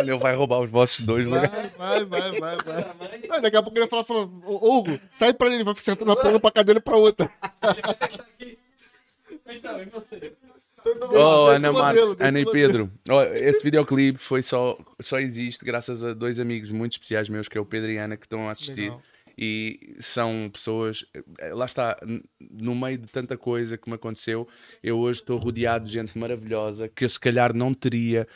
[0.00, 1.50] ele vai roubar os vossos dois lugares.
[1.76, 2.84] Vai, vai, vai, vai,
[3.28, 3.40] vai.
[3.40, 6.06] Daqui a pouco ele vai falar, falando, "Ô, Hugo, sai pra ele, ele vai sentar
[6.06, 7.30] na perna pra cadeira pra outra.
[7.62, 8.58] ele vai sentar aqui.
[9.48, 10.32] Então, e você?
[11.14, 11.94] Oh, Ana, Mar...
[12.18, 12.44] Ana e.
[12.50, 17.48] Pedro, oh, esse videoclipe foi só, só existe graças a dois amigos muito especiais meus,
[17.48, 18.90] que é o Pedro e a Ana, que estão a assistir.
[18.90, 19.02] Legal.
[19.44, 21.04] E são pessoas,
[21.40, 21.98] eh, lá está,
[22.48, 24.46] no meio de tanta coisa que me aconteceu,
[24.80, 28.28] eu hoje estou rodeado de gente maravilhosa que eu se calhar não teria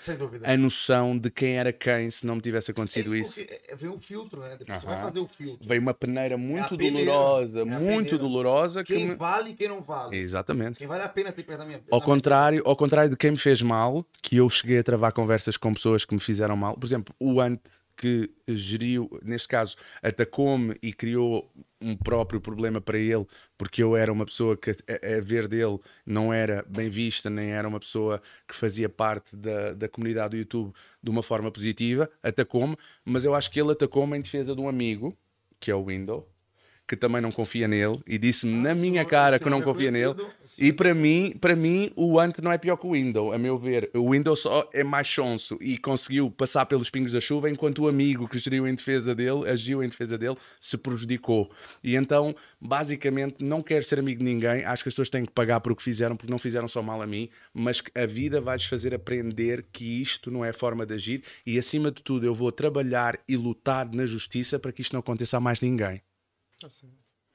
[0.43, 3.33] a noção de quem era quem se não me tivesse acontecido É isso.
[3.33, 4.57] porque é- Vem um filtro, né?
[4.59, 5.05] Depois você vai Aham.
[5.05, 5.69] fazer o filtro.
[5.69, 8.83] Veio uma peneira muito peneira, dolorosa, é muito dolorosa.
[8.83, 9.15] Que Quem me...
[9.15, 10.17] vale e quem não vale.
[10.17, 10.79] Exatamente.
[10.79, 13.37] Quem vale a pena ter perto da minha Ao contrário, ao contrário de quem me
[13.37, 16.75] fez mal, que eu cheguei a travar conversas com pessoas que me fizeram mal.
[16.77, 21.51] Por exemplo, o Ante que geriu, neste caso, atacou-me e criou
[21.81, 26.33] um próprio problema para ele, porque eu era uma pessoa que, a, ver dele, não
[26.33, 30.73] era bem vista, nem era uma pessoa que fazia parte da, da comunidade do YouTube
[31.03, 32.11] de uma forma positiva.
[32.23, 35.17] Atacou-me, mas eu acho que ele atacou-me em defesa de um amigo,
[35.59, 36.29] que é o Window,
[36.89, 39.91] que também não confia nele, e disse-me na Esse minha cara que não é confia
[39.91, 40.15] nele.
[40.45, 43.33] esse E senhor- para mim, para mim, o Ant não é pior que o Window,
[43.33, 43.91] a meu ver.
[43.95, 47.89] O Window só é mais sonso e conseguiu passar pelos pingos da chuva, enquanto o
[47.89, 51.51] amigo que geriu em defesa dele, agiu em defesa dele, se prejudicou.
[51.83, 54.65] E então, basicamente, não quero ser amigo de ninguém.
[54.65, 56.83] Acho que as pessoas têm que pagar por o que fizeram, porque não fizeram só
[56.83, 60.55] mal a mim, mas que a vida vai-lhes fazer aprender que isto não é a
[60.55, 61.23] forma de agir.
[61.45, 65.01] E acima de tudo, eu vou trabalhar e lutar na justiça para que isto não
[65.01, 66.01] aconteça a mais ninguém.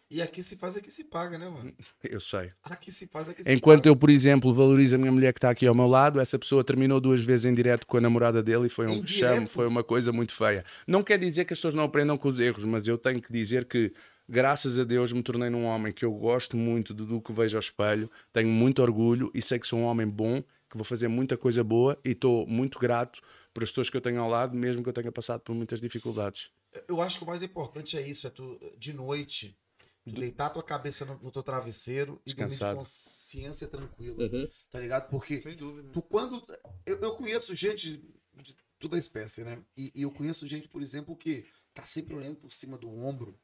[0.09, 1.73] E aqui se faz, aqui se paga, né, mano?
[2.03, 2.51] Eu sei.
[2.63, 3.89] Aqui se faz, aqui se Enquanto paga.
[3.89, 6.65] eu, por exemplo, valorizo a minha mulher que está aqui ao meu lado, essa pessoa
[6.65, 9.49] terminou duas vezes em direto com a namorada dele e foi um vexame, direto?
[9.49, 10.65] foi uma coisa muito feia.
[10.85, 13.31] Não quer dizer que as pessoas não aprendam com os erros, mas eu tenho que
[13.31, 13.93] dizer que,
[14.27, 17.55] graças a Deus, me tornei num homem que eu gosto muito do, do que vejo
[17.55, 21.07] ao espelho, tenho muito orgulho e sei que sou um homem bom, que vou fazer
[21.07, 23.21] muita coisa boa e estou muito grato
[23.53, 25.79] por as pessoas que eu tenho ao lado, mesmo que eu tenha passado por muitas
[25.79, 26.49] dificuldades.
[26.87, 29.57] Eu acho que o mais importante é isso, é tu, de noite,
[30.05, 32.77] tu deitar tua cabeça no, no teu travesseiro e dormir de Descansado.
[32.77, 34.29] consciência tranquila,
[34.71, 35.09] tá ligado?
[35.09, 35.89] Porque Sem dúvida.
[35.91, 36.45] tu quando...
[36.85, 38.01] Eu, eu conheço gente
[38.33, 39.61] de toda a espécie, né?
[39.75, 43.37] E, e eu conheço gente, por exemplo, que tá sempre olhando por cima do ombro,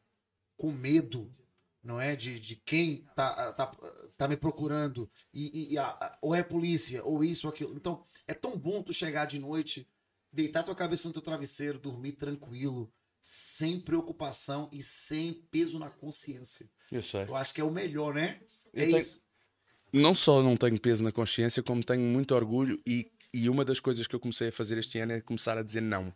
[0.56, 1.32] com medo,
[1.84, 2.16] não é?
[2.16, 3.68] De, de quem tá, tá,
[4.18, 7.76] tá me procurando, e, e- e a- a- ou é polícia, ou isso, ou aquilo.
[7.76, 9.88] Então, é tão bom tu chegar de noite,
[10.32, 12.92] deitar tua cabeça no teu travesseiro, dormir tranquilo,
[13.22, 16.70] sem preocupação e sem peso na consciência.
[16.92, 17.24] Eu sei.
[17.24, 18.40] Eu acho que é o melhor, né?
[18.74, 19.22] Eu É tenho- isso.
[19.92, 23.80] não só não tenho peso na consciência, como tenho muito orgulho e, e uma das
[23.80, 26.14] coisas que eu comecei a fazer este ano é começar a dizer não.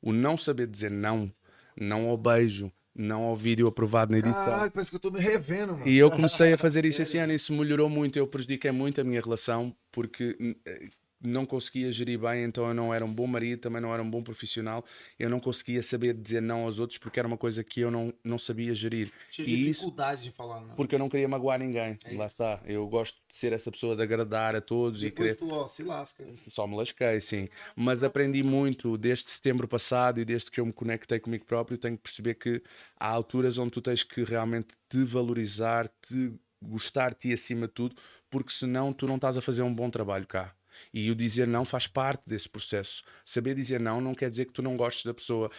[0.00, 1.32] O não saber dizer não,
[1.76, 4.34] não ao beijo, não ao vídeo aprovado na edição.
[4.44, 5.88] Caralho, parece que eu tô me revendo, mano.
[5.88, 8.16] E eu comecei a fazer isso esse ano e isso melhorou muito.
[8.18, 10.88] Eu prejudiquei muito a minha relação porque eh,
[11.24, 14.10] não conseguia gerir bem, então eu não era um bom marido, também não era um
[14.10, 14.84] bom profissional.
[15.18, 18.12] Eu não conseguia saber dizer não aos outros porque era uma coisa que eu não,
[18.22, 19.10] não sabia gerir.
[19.30, 20.74] Tinha E isso dificuldade de falar, não.
[20.74, 21.98] porque eu não queria magoar ninguém.
[22.04, 22.34] É Lá isso.
[22.34, 22.60] está.
[22.66, 25.38] Eu gosto de ser essa pessoa de agradar a todos e Depois querer.
[25.38, 26.24] tu, ó, se lasca.
[26.50, 27.48] Só me lasquei, sim.
[27.74, 31.78] Mas aprendi muito desde setembro passado e desde que eu me conectei comigo próprio.
[31.78, 32.62] Tenho que perceber que
[32.98, 37.72] há alturas onde tu tens que realmente te valorizar, te gostar de ti acima de
[37.74, 37.94] tudo,
[38.30, 40.54] porque senão tu não estás a fazer um bom trabalho cá.
[40.92, 43.02] E o dizer não faz parte desse processo.
[43.24, 45.50] Saber dizer não não quer dizer que tu não gostes da pessoa,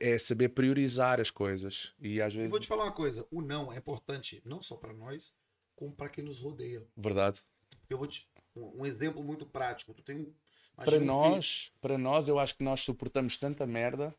[0.00, 1.92] é saber priorizar as coisas.
[2.00, 2.50] E às Eu vezes.
[2.50, 5.34] vou te falar uma coisa, o não é importante não só pra nós,
[5.76, 6.82] como pra quem nos rodeia.
[6.96, 7.40] Verdade.
[7.88, 9.94] Eu vou te um, exemplo muito prático.
[9.94, 10.32] Tu tem um-
[10.76, 14.14] Para nós, para nós, eu acho que nós suportamos tanta merda.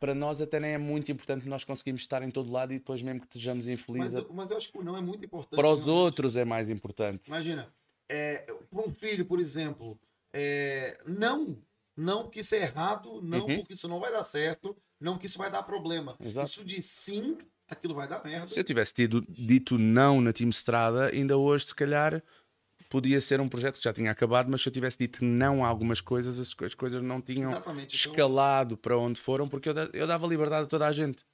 [0.00, 3.00] Para nós até nem é muito importante nós conseguirmos estar em todo lado e depois
[3.00, 4.14] mesmo que estejamos mas, infelizes.
[4.14, 5.54] eu- mas eu acho que o não é muito importante.
[5.60, 6.04] Para os realmente.
[6.04, 7.22] outros é mais importante.
[7.28, 7.72] Imagina,
[8.08, 8.38] é,
[8.70, 9.98] para um filho, por exemplo,
[10.32, 11.56] é, não,
[11.96, 13.56] não que isso é errado, não Uhum.
[13.56, 16.16] porque isso não vai dar certo, não que isso vai dar problema.
[16.20, 16.48] Exato.
[16.48, 18.48] Isso de sim, aquilo vai dar merda.
[18.48, 22.22] Se eu tivesse tido, dito não na Team Estrada, ainda hoje, se calhar,
[22.88, 25.68] podia ser um projeto que já tinha acabado, mas se eu tivesse dito não a
[25.68, 27.96] algumas coisas, as, co- as coisas não tinham Exatamente.
[27.96, 31.24] Então, escalado para onde foram, porque eu, eu dava liberdade a toda a gente.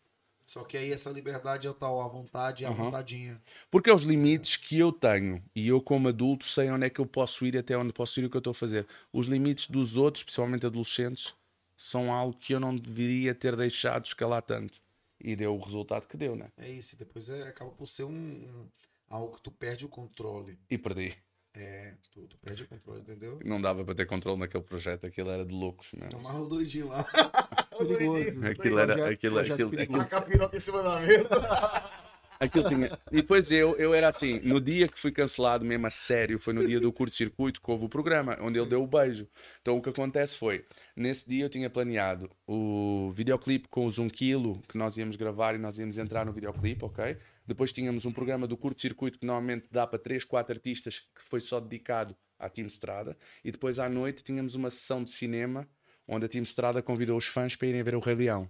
[0.50, 2.86] Só que aí essa liberdade é o tal, a vontade, a Uhum.
[2.86, 3.40] vontadinha.
[3.70, 7.00] Porque é os limites que eu tenho e eu, como adulto, sei onde é que
[7.00, 8.84] eu posso ir até onde posso ir o que eu estou a fazer.
[9.12, 11.32] Os limites dos outros, principalmente adolescentes,
[11.76, 14.80] são algo que eu não deveria ter deixado escalar tanto.
[15.22, 16.48] E deu o resultado que deu, né?
[16.58, 16.96] É isso.
[16.96, 18.66] e Depois é, acaba por ser um, um-
[19.08, 20.58] algo que tu perde o controle.
[20.68, 21.14] E perdi.
[21.52, 23.40] É, tu, tu perde o controle, entendeu?
[23.44, 26.20] Não dava para ter controle naquele projeto, aquilo era de loucos mesmo.
[26.20, 27.04] Amarra o doidinho lá.
[27.78, 28.46] o doidinho.
[28.46, 29.98] Aquilo era, projeto- aquilo, projeto aquilo, perigoso.
[30.00, 31.28] Taca a piroca em cima da mesa.
[32.40, 32.98] Aquilo tinha.
[33.12, 36.54] E depois eu, eu era assim, no dia que fui cancelado mesmo a sério, foi
[36.54, 39.28] no dia do curto-circuito que houve o programa, onde ele deu o beijo.
[39.60, 40.64] Então o que acontece foi,
[40.96, 45.54] nesse dia eu tinha planeado o videoclipe com os 1 kg que nós íamos gravar
[45.54, 47.18] e nós íamos entrar no videoclipe, ok?
[47.50, 51.40] Depois tínhamos um programa do curto-circuito que normalmente dá para 3, 4 artistas, que foi
[51.40, 53.18] só dedicado à Team Strada.
[53.44, 55.68] E depois à noite tínhamos uma sessão de cinema,
[56.06, 58.48] onde a Team Strada convidou os fãs para irem ver o Rei Leão,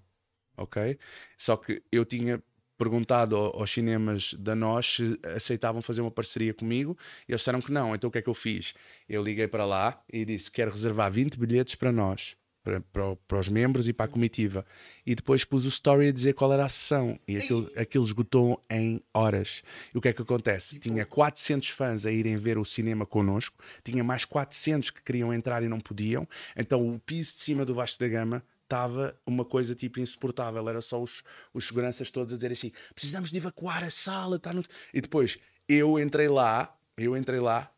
[0.55, 0.99] ok?
[1.35, 2.43] Só que eu tinha
[2.77, 6.95] perguntado ao- aos cinemas da nós se aceitavam fazer uma parceria comigo
[7.27, 7.95] e eles disseram que não.
[7.95, 8.75] Então o que é que eu fiz?
[9.09, 13.39] Eu liguei para lá e disse: quero reservar 20 bilhetes para nós, para, para, para
[13.39, 14.65] os membros e para a comitiva.
[15.05, 17.19] E depois pus o story a dizer qual era a sessão.
[17.27, 19.63] E aquilo, aquilo esgotou em horas.
[19.95, 20.79] E o que é que acontece?
[20.79, 25.63] Tinha 400 fãs a irem ver o cinema connosco, tinha mais 400 que queriam entrar
[25.63, 26.29] e não podiam.
[26.57, 30.69] Então o piso de cima do Vasco da Gama estava uma coisa tipo insuportável.
[30.69, 31.23] Era só os,
[31.53, 34.39] os seguranças todos a dizer assim: precisamos de evacuar a sala.
[34.39, 34.63] Tá no...
[34.95, 35.39] E depois
[35.69, 37.71] eu entrei lá, eu entrei lá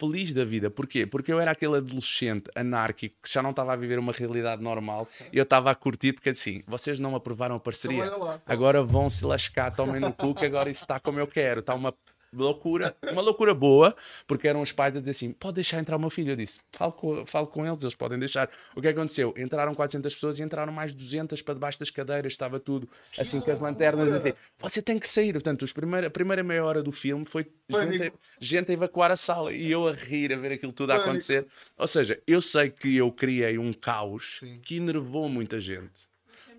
[0.00, 0.70] feliz da vida.
[0.70, 1.06] Porquê?
[1.06, 5.06] Porque eu era aquele adolescente anárquico que já não estava a viver uma realidade normal
[5.30, 8.06] e eu estava a curtir porque assim, vocês não aprovaram a parceria.
[8.06, 8.52] Então, lá, tá.
[8.52, 11.60] Agora vão se lascar, tomem no cu que agora isso está como eu quero.
[11.60, 11.94] Está uma
[12.32, 13.94] loucura, uma loucura boa,
[14.26, 16.32] porque eram os pais a dizer assim: pode deixar entrar o meu filho.
[16.32, 18.50] Eu disse: falo com, falo com eles, eles podem deixar.
[18.74, 19.34] O que aconteceu?
[19.36, 22.88] Entraram 400 pessoas e entraram mais 200 para debaixo das cadeiras, estava tudo
[23.18, 24.12] assim com as lanternas.
[24.12, 25.32] Assim, Você tem que sair.
[25.32, 29.10] Portanto, os primeira, a primeira meia hora do filme foi gente, a- gente a evacuar
[29.10, 31.46] a sala e eu a rir, a ver aquilo tudo a acontecer.
[31.76, 34.60] Ou seja, eu sei que eu criei um caos Sim.
[34.62, 36.09] que enervou muita gente.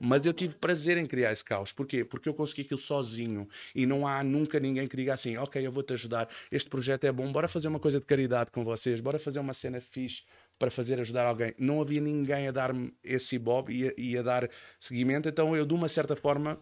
[0.03, 1.71] Mas eu tive prazer em criar esse caos.
[1.71, 2.03] Porquê?
[2.03, 3.47] Porque eu consegui aquilo sozinho.
[3.75, 6.27] E não há nunca ninguém que diga assim: Ok, eu vou-te ajudar.
[6.51, 7.31] Este projeto é bom.
[7.31, 8.99] Bora fazer uma coisa de caridade com vocês.
[8.99, 10.23] Bora fazer uma cena fixe
[10.57, 11.53] para fazer ajudar alguém.
[11.57, 14.49] Não havia ninguém a dar-me esse ibob e a, e a dar
[14.79, 15.29] seguimento.
[15.29, 16.59] Então eu, de uma certa forma,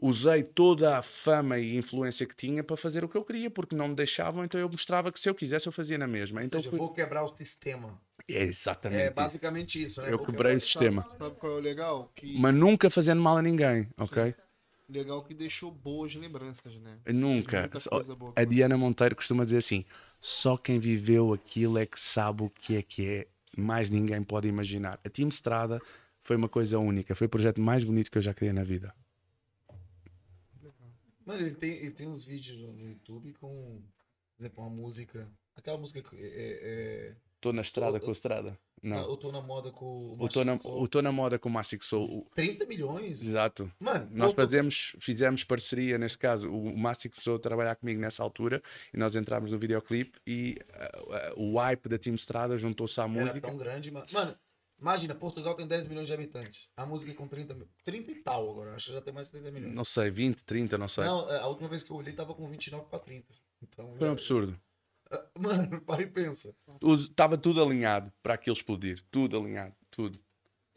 [0.00, 3.74] usei toda a fama e influência que tinha para fazer o que eu queria, porque
[3.74, 6.40] não me deixavam, então eu mostrava que se eu quisesse eu fazia na mesma.
[6.40, 6.78] Ou Então seja, fui...
[6.78, 8.00] vou quebrar o sistema.
[8.28, 9.02] É exatamente.
[9.02, 10.12] É basicamente isso, né?
[10.12, 11.06] Eu Vou quebrei o sistema.
[11.18, 12.12] Sabe qual é o legal?
[12.14, 14.34] Que Mas nunca fazendo mal a ninguém, ok?
[14.88, 16.98] legal que deixou boas lembranças, né?
[17.06, 17.70] Nunca.
[18.16, 19.84] Boa A Diana Monteiro costuma dizer assim:
[20.20, 23.26] só quem viveu aquilo é que sabe o que é que é.
[23.56, 25.00] Mais ninguém pode imaginar.
[25.04, 25.80] A Team Strada
[26.22, 27.14] foi uma coisa única.
[27.14, 28.94] Foi o projeto mais bonito que eu já criei na vida.
[31.24, 33.82] Mano, ele tem, ele tem uns vídeos no YouTube com,
[34.36, 35.30] por exemplo, uma música.
[35.56, 37.14] Aquela música que é.
[37.38, 38.58] Estou na estrada Eu- com a estrada.
[38.82, 39.08] Não.
[39.10, 40.16] Eu tô na moda com o.
[40.44, 40.88] Na, Machito Soul.
[40.88, 42.18] Tô na moda com o Massic Soul.
[42.18, 43.22] O- 30 milhões?
[43.22, 43.70] Exato.
[43.78, 48.62] Mano, Nós fazemos, fizemos parceria, neste caso, o Massic começou a trabalhar comigo nessa altura
[48.92, 53.04] e nós entramos no videoclipe e ah, ah, o hype da Team Strada juntou-se à
[53.04, 53.40] Era música.
[53.40, 54.06] tão grande, mano.
[54.12, 54.36] Mano,
[54.80, 56.68] Imagina, Portugal tem 10 milhões de habitantes.
[56.76, 57.66] A música é com 30 mil.
[57.84, 58.76] 30 e tal agora.
[58.76, 59.74] Acho que já tem mais de 30 milhões.
[59.74, 61.02] Não sei, 20, 30, não sei.
[61.02, 63.26] Não, a última vez que eu olhei tava com 29 pra 30.
[63.60, 64.56] Então, Foi um absurdo.
[65.38, 66.54] Mano, para e pensa.
[66.82, 69.02] Estava tudo alinhado para aquilo explodir.
[69.10, 69.74] Tudo alinhado.
[69.90, 70.18] Tudo.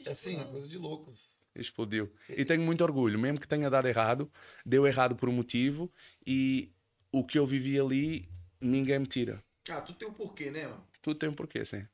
[0.05, 1.39] É assim, é coisa de loucos.
[1.53, 2.11] Explodiu.
[2.29, 4.31] E tenho muito orgulho, mesmo que tenha dado errado,
[4.65, 5.91] deu errado por um motivo
[6.25, 6.71] e
[7.11, 8.29] o que eu vivi ali,
[8.59, 9.43] ninguém me tira.
[9.69, 10.87] Ah, tu tem um porquê, né, mano?
[11.01, 11.85] Tudo tem um porquê, sim.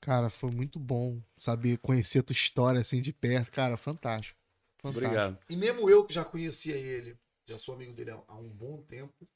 [0.00, 3.50] Cara, foi muito bom saber, conhecer a tua história assim de perto.
[3.50, 4.38] Cara, fantástico.
[4.80, 5.06] fantástico.
[5.06, 5.38] Obrigado.
[5.50, 7.16] E mesmo eu que já conhecia ele,
[7.48, 9.28] já sou amigo dele há um bom tempo,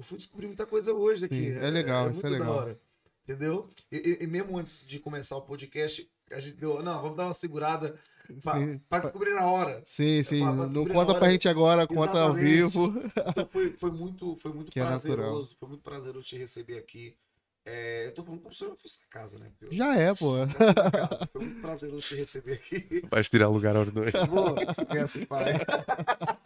[0.00, 1.52] eu fui descobrir muita coisa hoje aqui.
[1.52, 2.62] Sim, é legal, isso é muito da legal.
[2.62, 2.80] hora.
[3.24, 3.68] Entendeu?
[3.92, 7.26] E, e- e mesmo antes de começar o podcast, a gente deu, não, vamos dar
[7.26, 7.96] uma segurada
[8.88, 9.82] pra descobrir na hora.
[9.84, 10.40] Sim, sim.
[10.40, 12.44] Pra- pra Não conta pra gente agora, conta ao Exatamente.
[12.50, 12.94] vivo.
[13.28, 15.22] Então foi, foi muito, foi muito Que é prazeroso.
[15.22, 15.44] natural.
[15.60, 17.14] Foi muito prazeroso te receber aqui.
[17.62, 19.50] É, eu tô falando como se eu fosse da casa, né?
[19.60, 20.32] Eu- Já é, pô.
[20.90, 21.28] casa.
[21.30, 23.02] Foi muito prazeroso te receber aqui.
[23.10, 24.12] Vais tirar lugar aos dois.
[24.12, 25.54] Pô, esquece, pai.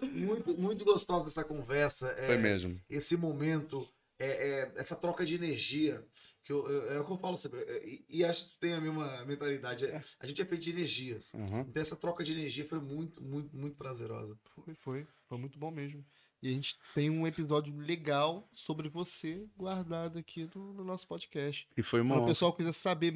[0.00, 2.08] muito, muito gostosa essa conversa.
[2.18, 2.80] é, Foi mesmo.
[2.88, 6.04] Esse momento, é, é, essa troca de energia.
[6.44, 7.60] Que eu, é o que eu falo sempre.
[7.60, 9.86] é, E, e acho que tu tem a mesma mentalidade.
[9.86, 11.32] é, A gente é feito de energias.
[11.34, 11.60] Uhum.
[11.60, 14.36] Então essa troca de energia foi muito, muito, muito prazerosa.
[14.64, 15.06] Foi, foi.
[15.28, 16.04] Foi muito bom mesmo.
[16.42, 21.68] E a gente tem um episódio legal sobre você guardado aqui no, no nosso podcast.
[21.76, 23.12] E foi uma Quando o pessoal quiser saber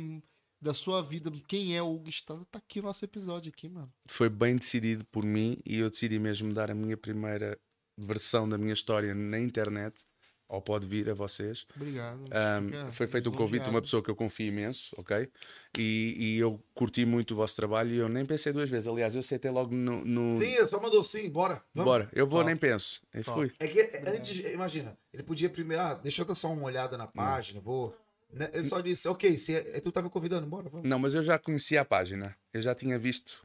[0.60, 3.92] da sua vida, quem é o Hugo Estado, tá aqui o nosso episódio aqui, mano.
[4.06, 7.58] Foi bem decidido por mim e eu decidi mesmo dar a minha primeira
[7.96, 10.04] versão da minha história na internet.
[10.48, 11.66] Ou pode vir a vocês.
[11.74, 12.20] Obrigado.
[12.20, 15.28] Um, foi feito um convite de uma pessoa que eu confio imenso, ok?
[15.76, 18.86] E, e eu curti muito o vosso trabalho e eu nem pensei duas vezes.
[18.86, 20.04] Aliás, eu aceitei logo no.
[20.04, 20.40] no...
[20.40, 21.64] Sim, só mandou sim, bora.
[21.74, 21.90] Vamos.
[21.90, 22.46] Bora, eu vou, Top.
[22.46, 23.02] nem penso.
[23.12, 23.52] E fui.
[23.58, 27.08] É que antes, imagina, ele podia primeiro, ah, deixa eu dar só uma olhada na
[27.08, 27.96] página, vou.
[28.32, 28.50] Né?
[28.52, 30.88] Ele só disse, ok, se é- tu tá me convidando, bora, vamos.
[30.88, 32.36] Não, mas eu já conhecia a página.
[32.52, 33.44] Eu já tinha visto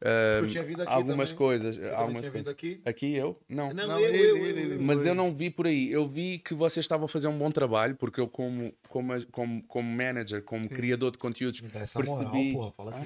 [0.00, 1.38] ah, Eu tinha algumas também.
[1.38, 1.76] coisas.
[1.76, 2.48] Eu algumas tinha coisas.
[2.48, 2.80] aqui.
[2.84, 3.36] Aqui eu?
[3.48, 3.72] Não.
[3.72, 4.74] Não, Não, eu, ele, eu, ele, eu, ele.
[4.76, 4.80] eu.
[4.80, 5.90] Mas eu não vi por aí.
[5.90, 9.62] Eu vi que vocês estavam a fazer um bom trabalho, porque eu, como, como, como,
[9.64, 12.98] como manager, como criador de conteúdos, essa percebi- moral, porra, fala que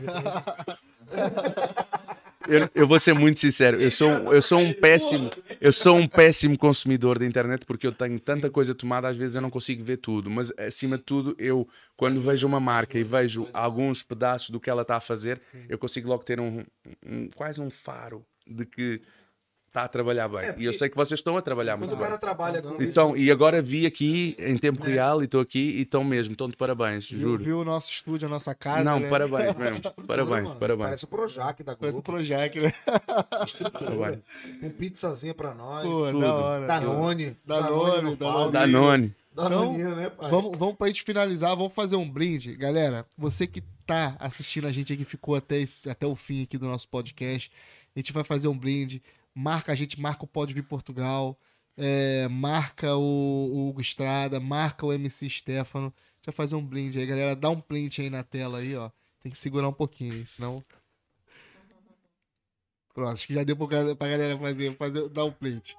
[2.49, 6.07] eu, eu vou ser muito sincero, eu sou, eu sou um péssimo, eu sou um
[6.09, 9.83] péssimo consumidor da internet porque eu tenho tanta coisa tomada, às vezes eu não consigo
[9.85, 14.51] ver tudo, mas acima de tudo, eu quando vejo uma marca e vejo alguns pedaços
[14.51, 16.65] do que ela está a fazer, eu consigo logo ter um,
[17.07, 19.01] um- quase um faro de que
[19.73, 20.41] está a trabalhar bem.
[20.41, 22.19] É, e eu sei que vocês estão a trabalhar muito bem.
[22.19, 25.81] trabalha com isso, Então, e agora vi aqui em tempo real e estou aqui e
[25.83, 27.43] estão mesmo, estão de parabéns, Viu, juro.
[27.45, 28.85] viu o nosso estúdio, a nossa casa.
[28.85, 29.09] Não, né?
[29.09, 29.81] parabéns mesmo.
[30.07, 30.85] Parabéns, mano, parabéns.
[30.87, 32.03] Parece o Projac da Parece o Globo.
[32.03, 32.75] Projac, né?
[33.47, 34.23] Estrutura.
[34.61, 35.87] Com pizzazinha pra nós.
[35.87, 36.21] Pô, tudo.
[36.21, 36.67] da hora.
[36.67, 37.37] Danone.
[37.45, 38.53] Danone, Danone.
[38.53, 39.15] Danone.
[39.35, 40.31] Danoninho, né, pai?
[40.31, 42.55] Vamos, vamos pra gente finalizar, vamos fazer um brinde.
[42.55, 46.59] Galera, você que tá assistindo a gente aqui, ficou até, esse- até o fim aqui
[46.59, 47.51] do nosso podcast,
[47.97, 49.03] a gente vai fazer um brinde.
[49.35, 51.39] Marca a gente, marca o Pode Vir Portugal,
[51.77, 53.01] é, marca o,
[53.53, 55.87] o Hugo Estrada, marca o MC Stefano.
[55.87, 57.35] A gente vai fazer um brinde aí, galera.
[57.35, 58.91] Dá um print aí na tela aí, ó.
[59.21, 60.63] Tem que segurar um pouquinho, senão...
[62.95, 65.77] Pronto, acho que já deu pra, gal- pra galera fazer, fazer, dar um print.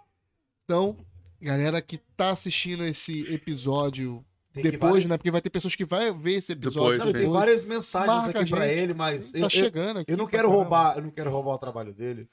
[0.66, 0.98] Então,
[1.40, 5.18] galera que tá assistindo esse episódio Tem depois, várias- né?
[5.18, 8.40] Porque vai ter pessoas que vai ver esse episódio Depois, Não, tem várias mensagens Marca
[8.42, 8.80] aqui a pra gente.
[8.80, 10.12] ele, mas Tá eu, eu, chegando aqui.
[10.12, 12.28] eu não quero roubar, eu não quero roubar o trabalho dele.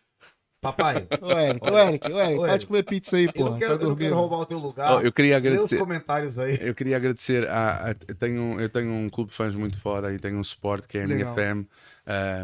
[0.61, 3.45] Papai, Ô, Eric, ô, Eric, ô, Eric, pode comer pizza aí, eu pô.
[3.51, 4.99] não quero, tá eu não quero roubar o teu lugar.
[4.99, 5.79] Oh, eu queria Lê os agradecer.
[5.79, 6.59] comentários aí.
[6.61, 10.13] Eu queria agradecer a, a- eu, tenho, eu tenho um clube de fãs muito foda
[10.13, 11.35] e tenho um suporte que é a Legal.
[11.35, 11.67] minha fam.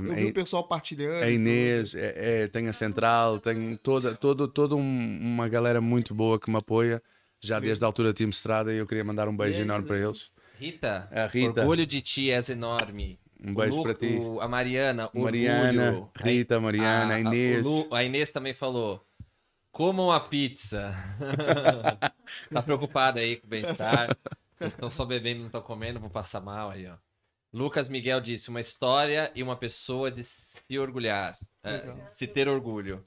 [0.03, 1.23] um, Eu vi o pessoal partilhando.
[1.23, 5.83] a e Inês, é, é, tenho a Central, tenho toda, todo, toda um- uma galera
[5.83, 7.03] muito boa que me apoia,
[7.39, 10.31] já desde a altura Team Estrada, e eu queria mandar um beijo enorme para eles.
[10.59, 11.61] Rita, A Rita.
[11.61, 13.19] orgulho de ti, és enorme.
[13.43, 14.07] Um O beijo Lu- para ti.
[14.19, 16.11] o- a Mariana, Mariana, orgulho.
[16.17, 17.67] Rita, Mariana, a a, Inês.
[17.67, 19.05] o Lu- a Inês também falou.
[19.71, 20.95] Comam a pizza.
[22.51, 24.17] tá preocupada aí com o bem-estar.
[24.57, 26.95] Vocês estão só bebendo e não estão comendo, vão passar mal aí, ó.
[27.53, 31.37] Lucas Miguel disse: uma história e uma pessoa de se orgulhar.
[31.63, 33.03] é, se ter orgulho.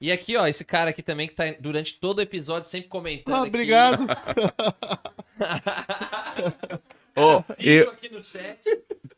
[0.00, 3.34] E aqui, ó, esse cara aqui também que tá durante todo o episódio sempre comentando.
[3.34, 3.48] Ah, aqui.
[3.48, 4.06] obrigado.
[7.20, 8.60] Oh, Sigo eu, aqui no chat.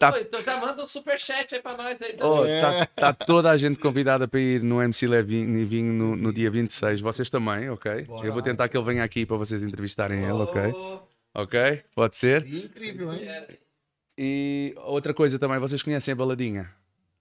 [0.00, 2.16] Tá- Pô, então já manda um superchat aí pra nós aí.
[2.22, 2.52] oh, também.
[2.52, 2.60] É.
[2.62, 6.50] tá, tá toda a gente convidada para ir no MC Levinho Vinho no, no dia
[6.50, 7.02] 26.
[7.02, 8.04] Vocês também, ok?
[8.04, 8.26] Bora.
[8.26, 10.72] Eu vou tentar que ele venha aqui para vocês entrevistarem ele, ok?
[10.74, 11.00] Oh,
[11.34, 11.82] Ok?
[11.94, 12.46] Pode ser?
[12.46, 13.28] Incrível, hein?
[14.16, 16.70] E outra coisa também, vocês conhecem a baladinha?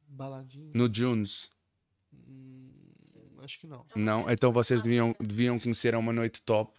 [0.07, 0.71] Baladinha?
[0.73, 1.49] No Junes?
[2.13, 2.69] Hum,
[3.43, 3.85] acho que não.
[3.93, 4.31] Não?
[4.31, 6.78] Então vocês deviam, deviam conhecer a uma noite top.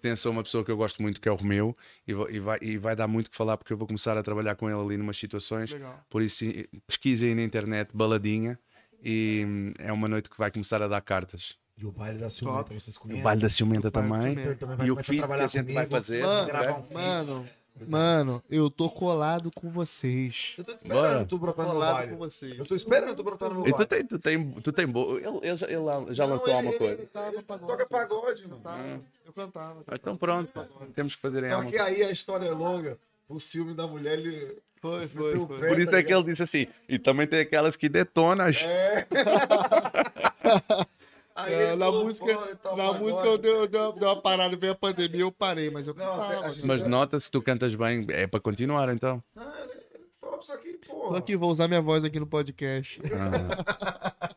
[0.00, 2.58] Pertence a uma pessoa que eu gosto muito, que é o Romeu, e, e vai,
[2.62, 4.96] e vai dar muito que falar porque eu vou começar a trabalhar com ele ali
[4.96, 5.70] numas situações.
[5.72, 5.98] Legal.
[6.08, 6.44] Por isso,
[6.86, 8.58] pesquisem na internet baladinha
[9.02, 11.56] e hum, é uma noite que vai começar a dar cartas.
[11.78, 13.22] E o baile da ciumenta, vocês O conhecem?
[13.22, 14.32] baile da ciumenta O baile da também.
[14.32, 14.52] ciumenta.
[14.52, 15.90] Então, também vai E o começar a feat que trabalhar a gente vai comigo.
[15.90, 16.22] fazer.
[16.22, 16.84] Mano, gravar né?
[16.90, 16.94] um.
[16.94, 17.48] Mano,
[17.86, 20.54] mano, eu tô colado com vocês.
[20.56, 21.24] Eu tô esperando Bora.
[21.26, 22.58] tu brotar no Colado com vocês.
[22.58, 25.18] Eu tô esperando tu brotar no meu E tu tem, tu tem, tu tem boa.
[25.20, 26.94] Ele, ele já, ele já Não, lançou ele- alguma ele- coisa.
[26.94, 27.66] ele Tava pagode.
[27.72, 28.60] Toca pagode, mano.
[28.62, 29.82] Tava, eu cantava.
[29.86, 30.50] Ah, Então pronto,
[30.94, 32.98] temos que fazer aí Só que aí a história é longa.
[33.28, 34.56] O ciúme da mulher, ele...
[34.80, 35.58] Foi, foi, foi.
[35.68, 36.66] Por isso tá é que ele disse assim.
[36.88, 38.62] E também tem aquelas que detonas.
[38.64, 39.06] É.
[41.36, 42.34] Aí É, na música,
[42.74, 45.92] na música eu dei, eu dei uma- parada, veio a pandemia, eu parei, mas eu
[45.94, 46.46] Não, cantava.
[46.46, 49.22] a gente- Mas nota-se que tu cantas bem, é para continuar então.
[49.36, 53.00] Ah, ele ele top, só que, Tô aqui, vou usar minha voz aqui no podcast.
[53.12, 54.36] Ah,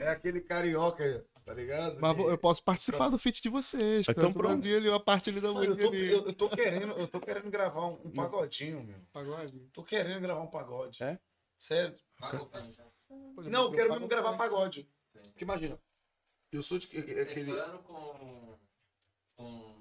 [0.00, 1.98] É aquele carioca, tá ligado?
[2.00, 4.06] Mas eu posso participar do feat de vocês.
[4.08, 4.64] Então pronto.
[4.64, 7.20] Ali, uma parte ali da Mano, eu, música tô, eu, eu tô querendo, eu tô
[7.20, 8.96] querendo gravar um, um pagodinho, meu.
[9.12, 9.58] Pagode?
[9.72, 11.02] Tô querendo gravar um pagode.
[11.02, 11.18] É?
[11.58, 11.96] Sério.
[13.48, 14.88] Não, eu quero mesmo gravar pagode.
[15.12, 15.76] Porque imagina,
[16.52, 17.24] eu sou de aquele.
[17.52, 18.54] Stefano com.
[19.36, 19.78] com.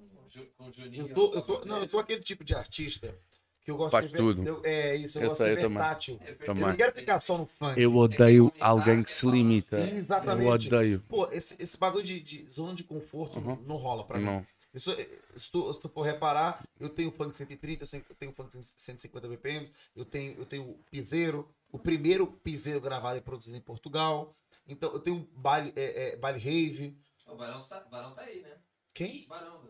[0.57, 1.07] Com Juninho.
[1.07, 3.18] Eu sou, eu sou, não, eu sou aquele tipo de artista
[3.64, 4.48] que eu gosto Faz de ver- tudo.
[4.48, 6.19] eu- é isso, eu, Eu gosto sei, de eu versátil.
[6.22, 7.81] É, Eu não quero ficar só no funk.
[7.81, 9.80] eu odeio alguém que se limita.
[9.80, 10.68] Exatamente.
[10.68, 11.03] Eu odeio.
[11.10, 13.56] Pô, esse, esse bagulho de, de zona de conforto Uhum.
[13.65, 14.26] não rola pra mim.
[14.26, 14.45] Não.
[14.73, 14.95] Eu sou-
[15.35, 19.27] se, tu, se tu for reparar, eu tenho funk 130, eu eu tenho funk 150
[19.27, 24.35] BPMs, eu tenho, eu tenho o piseiro, o primeiro piseiro gravado e produzido em Portugal.
[24.68, 26.98] Então eu tenho baile, é, é, baile rave.
[27.26, 28.57] O Barão tá, Barão tá aí, né?
[28.94, 29.27] Quem?
[29.27, 29.68] Barão.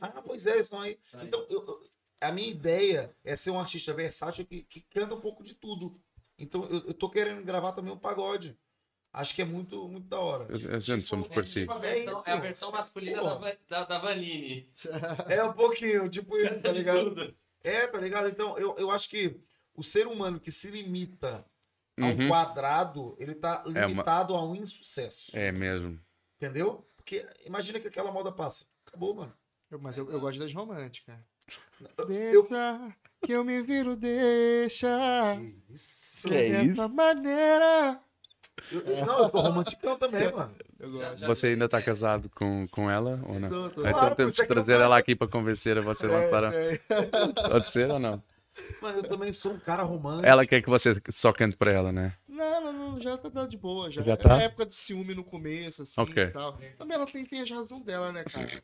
[0.00, 0.96] Ah, pois é, eles estão aí.
[1.10, 1.26] Tá aí.
[1.26, 1.80] Então, eu- eu-
[2.20, 6.00] a minha ideia é ser um artista versátil que, que canta um pouco de tudo.
[6.38, 8.56] Então, eu, eu tô querendo gravar também um pagode.
[9.12, 10.46] Acho que é muito, muito da hora.
[10.54, 11.74] A gente somos É tipo parecidos.
[11.74, 14.70] a versão, é a versão masculina da, da, da Vanini.
[15.28, 17.34] É um pouquinho, tipo isso, tá ligado?
[17.62, 18.28] É, tá ligado?
[18.28, 19.40] Então, eu, eu acho que
[19.74, 21.44] o ser humano que se limita
[22.00, 22.28] ao Uhum.
[22.28, 25.30] quadrado, ele tá É uma- limitado a um insucesso.
[25.34, 25.98] É mesmo.
[26.36, 26.86] Entendeu?
[26.96, 28.64] Porque imagina que aquela moda passa.
[28.86, 29.32] Acabou, mano.
[29.70, 31.14] Eu- mas eu, eu gosto das românticas.
[31.98, 32.92] Eu- Deixa
[33.24, 34.88] que eu me viro, deixa.
[35.70, 36.28] Isso.
[36.28, 36.88] Que é dessa isso?
[36.88, 38.00] maneira.
[38.72, 40.54] Eu- eu- não, eu sou romanticão também, mano.
[40.78, 41.26] Eu gosto.
[41.26, 43.48] Você ainda está casado com, com ela ou não?
[43.48, 43.80] Tô, tô.
[43.80, 46.06] Então Claro, temos é que que não trazer tá- ela aqui para convencer a você
[46.06, 46.44] lançar.
[46.44, 47.48] a- É, é.
[47.48, 48.22] Pode ser ou não?
[48.80, 50.26] Mano, eu também sou um cara romântico.
[50.26, 52.14] Ela quer que você só cante para ela, né?
[52.28, 53.90] Não, não, não, já tá, tá de boa.
[53.90, 54.36] Já, Já É tá?
[54.36, 56.22] a época do ciúme no começo, assim Ok.
[56.22, 56.58] e tal.
[56.78, 58.62] Também ela tem, tem as razão dela, né, cara?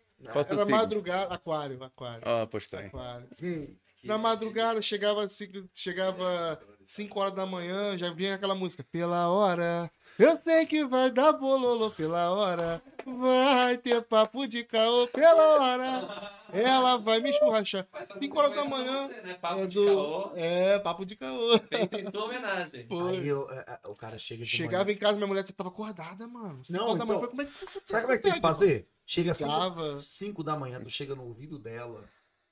[0.48, 1.35] Era madrugada.
[1.35, 2.23] Aquário, aquário.
[2.27, 2.78] Ah, tem.
[2.86, 3.28] aquário.
[3.43, 3.74] Hum.
[4.05, 8.85] Na madrugada, chegava 5 chegava cinco horas da manhã, já vinha aquela música.
[8.90, 9.90] Pela hora,
[10.23, 12.82] eu sei que vai dar bololô pela hora.
[13.05, 16.32] Vai ter papo de caô pela hora.
[16.53, 19.09] Ela vai me essa 5 horas da manhã.
[19.09, 19.35] Você, né?
[19.35, 19.85] Papo É, de do...
[19.86, 21.59] caô, é, papo de caô.
[21.69, 22.86] feito em sua homenagem.
[22.90, 24.94] Aí eu, é, é, o cara chega de Chegava manhã.
[24.97, 26.65] em casa, minha mulher tava acordada, mano.
[26.65, 28.32] Cinco Não, horas da manhã, então, falei, como é que Sabe como é que tem
[28.35, 28.89] que fazer?
[29.05, 29.99] Chega Ligava.
[30.01, 32.05] 5 da manhã, tu chega no ouvido dela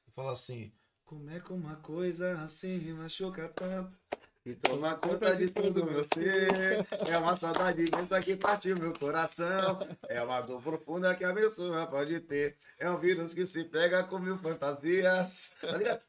[0.09, 0.73] e fala assim:
[1.05, 3.97] Como é que uma coisa assim me machuca tanto?
[4.45, 6.87] E toma conta de tudo meu ser.
[7.07, 9.79] É uma saudade imensa que partiu meu coração.
[10.09, 12.57] É uma dor profunda que a pessoa pode ter.
[12.79, 15.55] É um vírus que se pega com mil fantasias.
[15.61, 16.01] Tá ligado?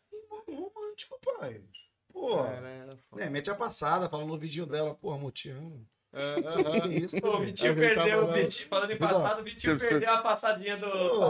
[0.47, 1.61] Romântico, pai.
[2.11, 2.45] Pô.
[2.45, 3.23] Era foda.
[3.23, 5.85] É, mete a passada, fala no ouvidinho dela, pô, amor, te amo.
[6.13, 6.81] É, aham.
[6.89, 7.39] Que isso, O?
[7.39, 8.33] Vitinho tava perdeu, o lá.
[8.33, 10.87] Vitinho, falando em passado, o Vitinho perdeu a passadinha do.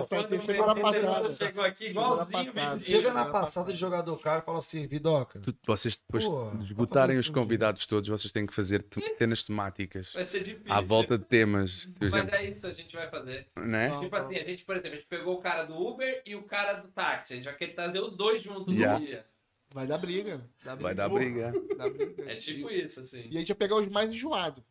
[0.08, 1.36] quando o passada.
[1.36, 2.84] chegou aqui, igualzinho o.
[2.84, 5.40] Chega na passada de jogador cara e fala assim, Vidoca.
[5.40, 8.82] Tu- vocês depois Pô, de vou esgotarem fazer os convidados todos, vocês têm que fazer
[8.82, 10.72] te- cenas temáticas Vai ser difícil.
[10.74, 11.86] à volta de temas.
[11.86, 13.48] Por Mas exemplo, é isso, a gente vai fazer.
[13.58, 13.90] né?
[13.90, 13.99] Não.
[13.99, 16.41] Tipo assim, a gente, por exemplo, a gente pegou o cara do Uber e o
[16.44, 17.34] cara do táxi.
[17.34, 18.99] A gente vai querer trazer os dois juntos Yeah.
[18.99, 19.26] no dia.
[19.74, 20.41] Vai dar briga.
[20.66, 21.53] Dá Vai dar briga.
[21.78, 22.30] Dá briga.
[22.32, 23.28] É tipo isso, assim.
[23.32, 24.62] E a gente ia pegar os mais enjoados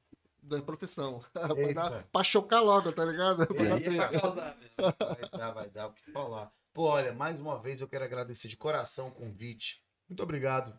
[0.50, 1.22] da profissão.
[1.32, 3.46] pra, pra chocar logo, tá ligado?
[3.54, 4.74] Pra é pra causar mesmo.
[4.98, 6.50] Vai dar, vai dar o que falar.
[6.72, 9.82] Pô, olha, mais uma vez eu quero agradecer de coração o convite.
[10.08, 10.78] Muito obrigado.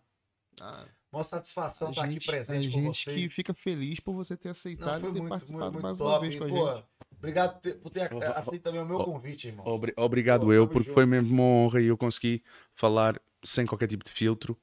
[0.59, 3.17] Ah, Mó satisfação a estar aqui gente, presente a com gente vocês.
[3.17, 5.97] que fica feliz por você ter Não, aceitado foi e ter muito, participado muito, mais
[5.97, 6.27] muito uma top.
[6.27, 6.59] vez com a E, gente.
[6.83, 6.83] pô,
[7.17, 9.65] obrigado por ter- aceito também o meu convite, irmão.
[9.65, 10.93] Obri- Obrigado Pô, eu, porque junto.
[10.93, 12.43] foi mesmo uma honra e eu consegui
[12.75, 14.57] falar sem qualquer tipo de filtro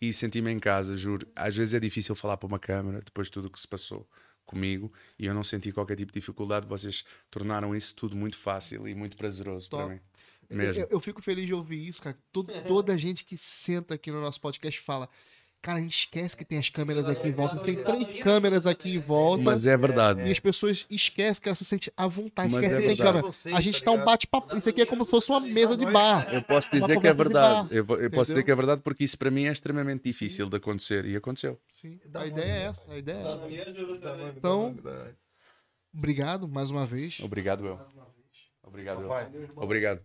[0.00, 1.26] e senti-me em casa, juro.
[1.36, 4.06] Às vezes é difícil falar para uma câmera depois de tudo o que se passou
[4.44, 6.66] comigo e eu não senti qualquer tipo de dificuldade.
[6.66, 9.94] Vocês tornaram isso tudo muito fácil e muito prazeroso para Top.
[9.94, 10.00] mim.
[10.50, 10.82] Mesmo.
[10.82, 12.18] Eu, eu fico feliz de ouvir isso, cara.
[12.30, 15.08] Todo- toda a gente que senta aqui no nosso podcast fala.
[15.64, 17.56] Cara, a gente esquece que tem as câmeras aqui em volta.
[17.60, 19.42] Tem três câmeras aqui em volta.
[19.42, 20.28] Mas é verdade.
[20.28, 22.52] E as pessoas esquecem que elas se sentem à vontade.
[22.52, 23.02] Mas é tem verdade.
[23.02, 23.28] câmera.
[23.56, 24.54] A gente tá tá um bate-papo.
[24.58, 26.28] Isso aqui é como se fosse uma mesa de bar.
[26.34, 27.68] Eu posso Uma dizer que é verdade.
[27.70, 30.56] Eu, eu posso dizer que é verdade porque isso para mim é extremamente difícil de
[30.58, 31.06] acontecer.
[31.06, 31.58] E aconteceu.
[31.72, 32.92] Sim, a ideia é essa.
[32.92, 34.32] A ideia é essa.
[34.36, 34.76] Então,
[35.94, 37.20] obrigado mais uma vez.
[37.20, 37.80] Obrigado, eu.
[38.62, 39.10] Obrigado, eu.
[39.56, 40.02] Obrigado.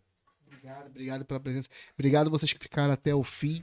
[0.48, 1.68] Obrigado, obrigado pela presença.
[1.96, 3.62] Obrigado vocês que ficaram até o fim.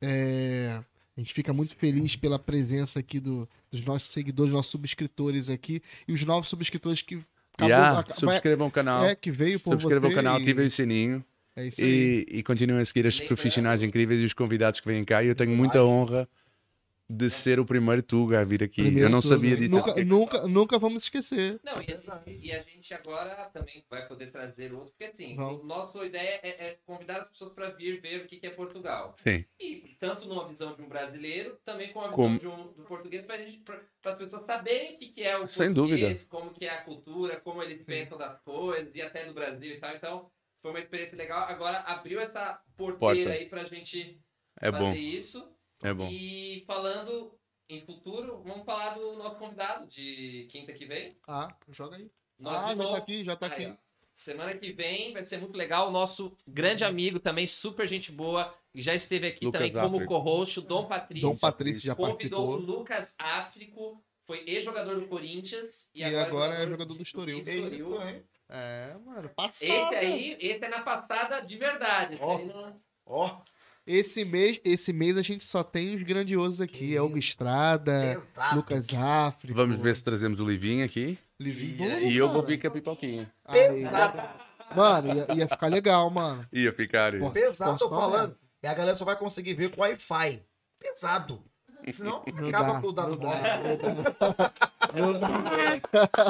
[0.00, 0.80] É,
[1.16, 5.82] A gente fica muito feliz pela presença aqui do- dos nossos seguidores, nossos subscritores aqui
[6.08, 7.18] e os novos subscritores que
[7.60, 9.04] Yeah, aca- vai- subscrevam o canal.
[9.04, 11.22] é, que veio por Subscrevam o canal, e- ativem o sininho
[11.54, 12.26] É isso aí.
[12.30, 15.22] e, e continuem a seguir estes Lembrando- profissionais incríveis e os convidados que vêm cá.
[15.22, 16.26] E eu tenho muita honra
[17.14, 18.82] de ser o primeiro Tuga a vir aqui.
[18.82, 19.28] Primeiro eu não tudo.
[19.30, 19.74] sabia disso.
[19.76, 21.60] Nunca, nunca, nunca vamos esquecer.
[21.62, 25.36] Não, e a, gente, e a gente agora também vai poder trazer outro, porque assim,
[25.36, 25.64] Vamos.
[25.64, 29.14] nossa ideia é, é convidar as pessoas para vir ver o que que é Portugal.
[29.18, 32.72] Sim, E tanto numa visão de um brasileiro, também com a visão Como- de um,
[32.72, 33.36] do português, para
[34.06, 37.38] as pessoas saberem o que, que é o Sem português, como que é a cultura,
[37.40, 39.94] como eles pensam das coisas, e até do Brasil e tal.
[39.94, 40.30] Então,
[40.62, 41.40] foi uma experiência legal.
[41.48, 43.32] Agora abriu essa porteira Porta.
[43.32, 44.18] aí pra gente
[44.60, 44.94] é fazer bom.
[44.94, 45.52] isso.
[45.82, 46.08] É bom.
[46.08, 47.34] E falando
[47.68, 51.10] em futuro, vamos falar do nosso convidado de quinta que vem.
[51.26, 52.10] Ah, joga aí.
[52.38, 52.90] Nós ah, já novo.
[52.92, 53.66] tá aqui, já tá Aí, aqui.
[53.66, 53.76] ó.
[54.14, 55.88] Semana que vem vai ser muito legal.
[55.88, 60.04] O nosso grande amigo, também super gente boa, que já esteve aqui Lucas também como
[60.04, 61.28] co-host, o Dom Patrício.
[61.28, 62.78] Dom Patrício já convidou o participou.
[62.78, 67.38] Lucas Áfrico, foi ex-jogador do Corinthians e, E agora, agora é jogador do Estoril.
[67.38, 68.00] Estoril.
[68.48, 69.70] É, mano, passado.
[69.70, 72.18] Esse aí, esse é na passada de verdade.
[72.20, 72.38] Ó.
[72.38, 73.40] não- Ó,
[73.86, 76.78] Esse mês, esse mês a gente só tem os grandiosos aqui.
[76.78, 78.56] Que Elgo Estrada, pesado.
[78.56, 79.54] Lucas Áfrico.
[79.54, 81.18] Vamos ver se trazemos o Livinho aqui.
[81.38, 82.00] Livinho.
[82.00, 83.32] E E eu vou vir com a pipoquinha.
[83.44, 83.84] Aí,
[84.76, 86.46] mano, ia, ia ficar legal, mano.
[86.52, 87.18] Ia ficar.
[87.18, 88.36] Pô, Pesado, tô falando.
[88.62, 90.40] E a galera só vai conseguir ver com Wi-Fi.
[90.78, 91.42] Pesado.
[91.90, 93.78] Senão, Não acaba dá, com o dado não móvel.
[93.78, 95.28] dá, não dá.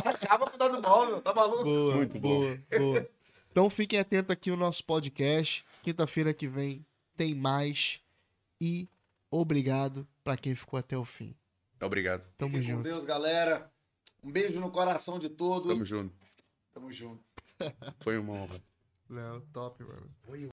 [0.10, 1.64] Acaba com o dado móvel, tá maluco?
[1.64, 3.08] Boa, Muito boa, boa.
[3.50, 5.62] Então fiquem atentos aqui ao nosso podcast.
[5.82, 6.82] Quinta-feira que vem
[7.22, 8.00] tem mais.
[8.60, 8.88] E
[9.30, 11.34] obrigado pra quem ficou até o fim.
[11.80, 12.24] Obrigado.
[12.36, 12.82] Tamo Fiquem com junto.
[12.82, 13.70] Deus, galera.
[14.22, 15.72] Um beijo no coração de todos.
[15.72, 16.14] Tamo junto.
[16.72, 17.24] Tamo junto.
[18.00, 18.60] Foi uma honra.
[19.08, 20.10] Léo, top, mano.
[20.24, 20.48] Foi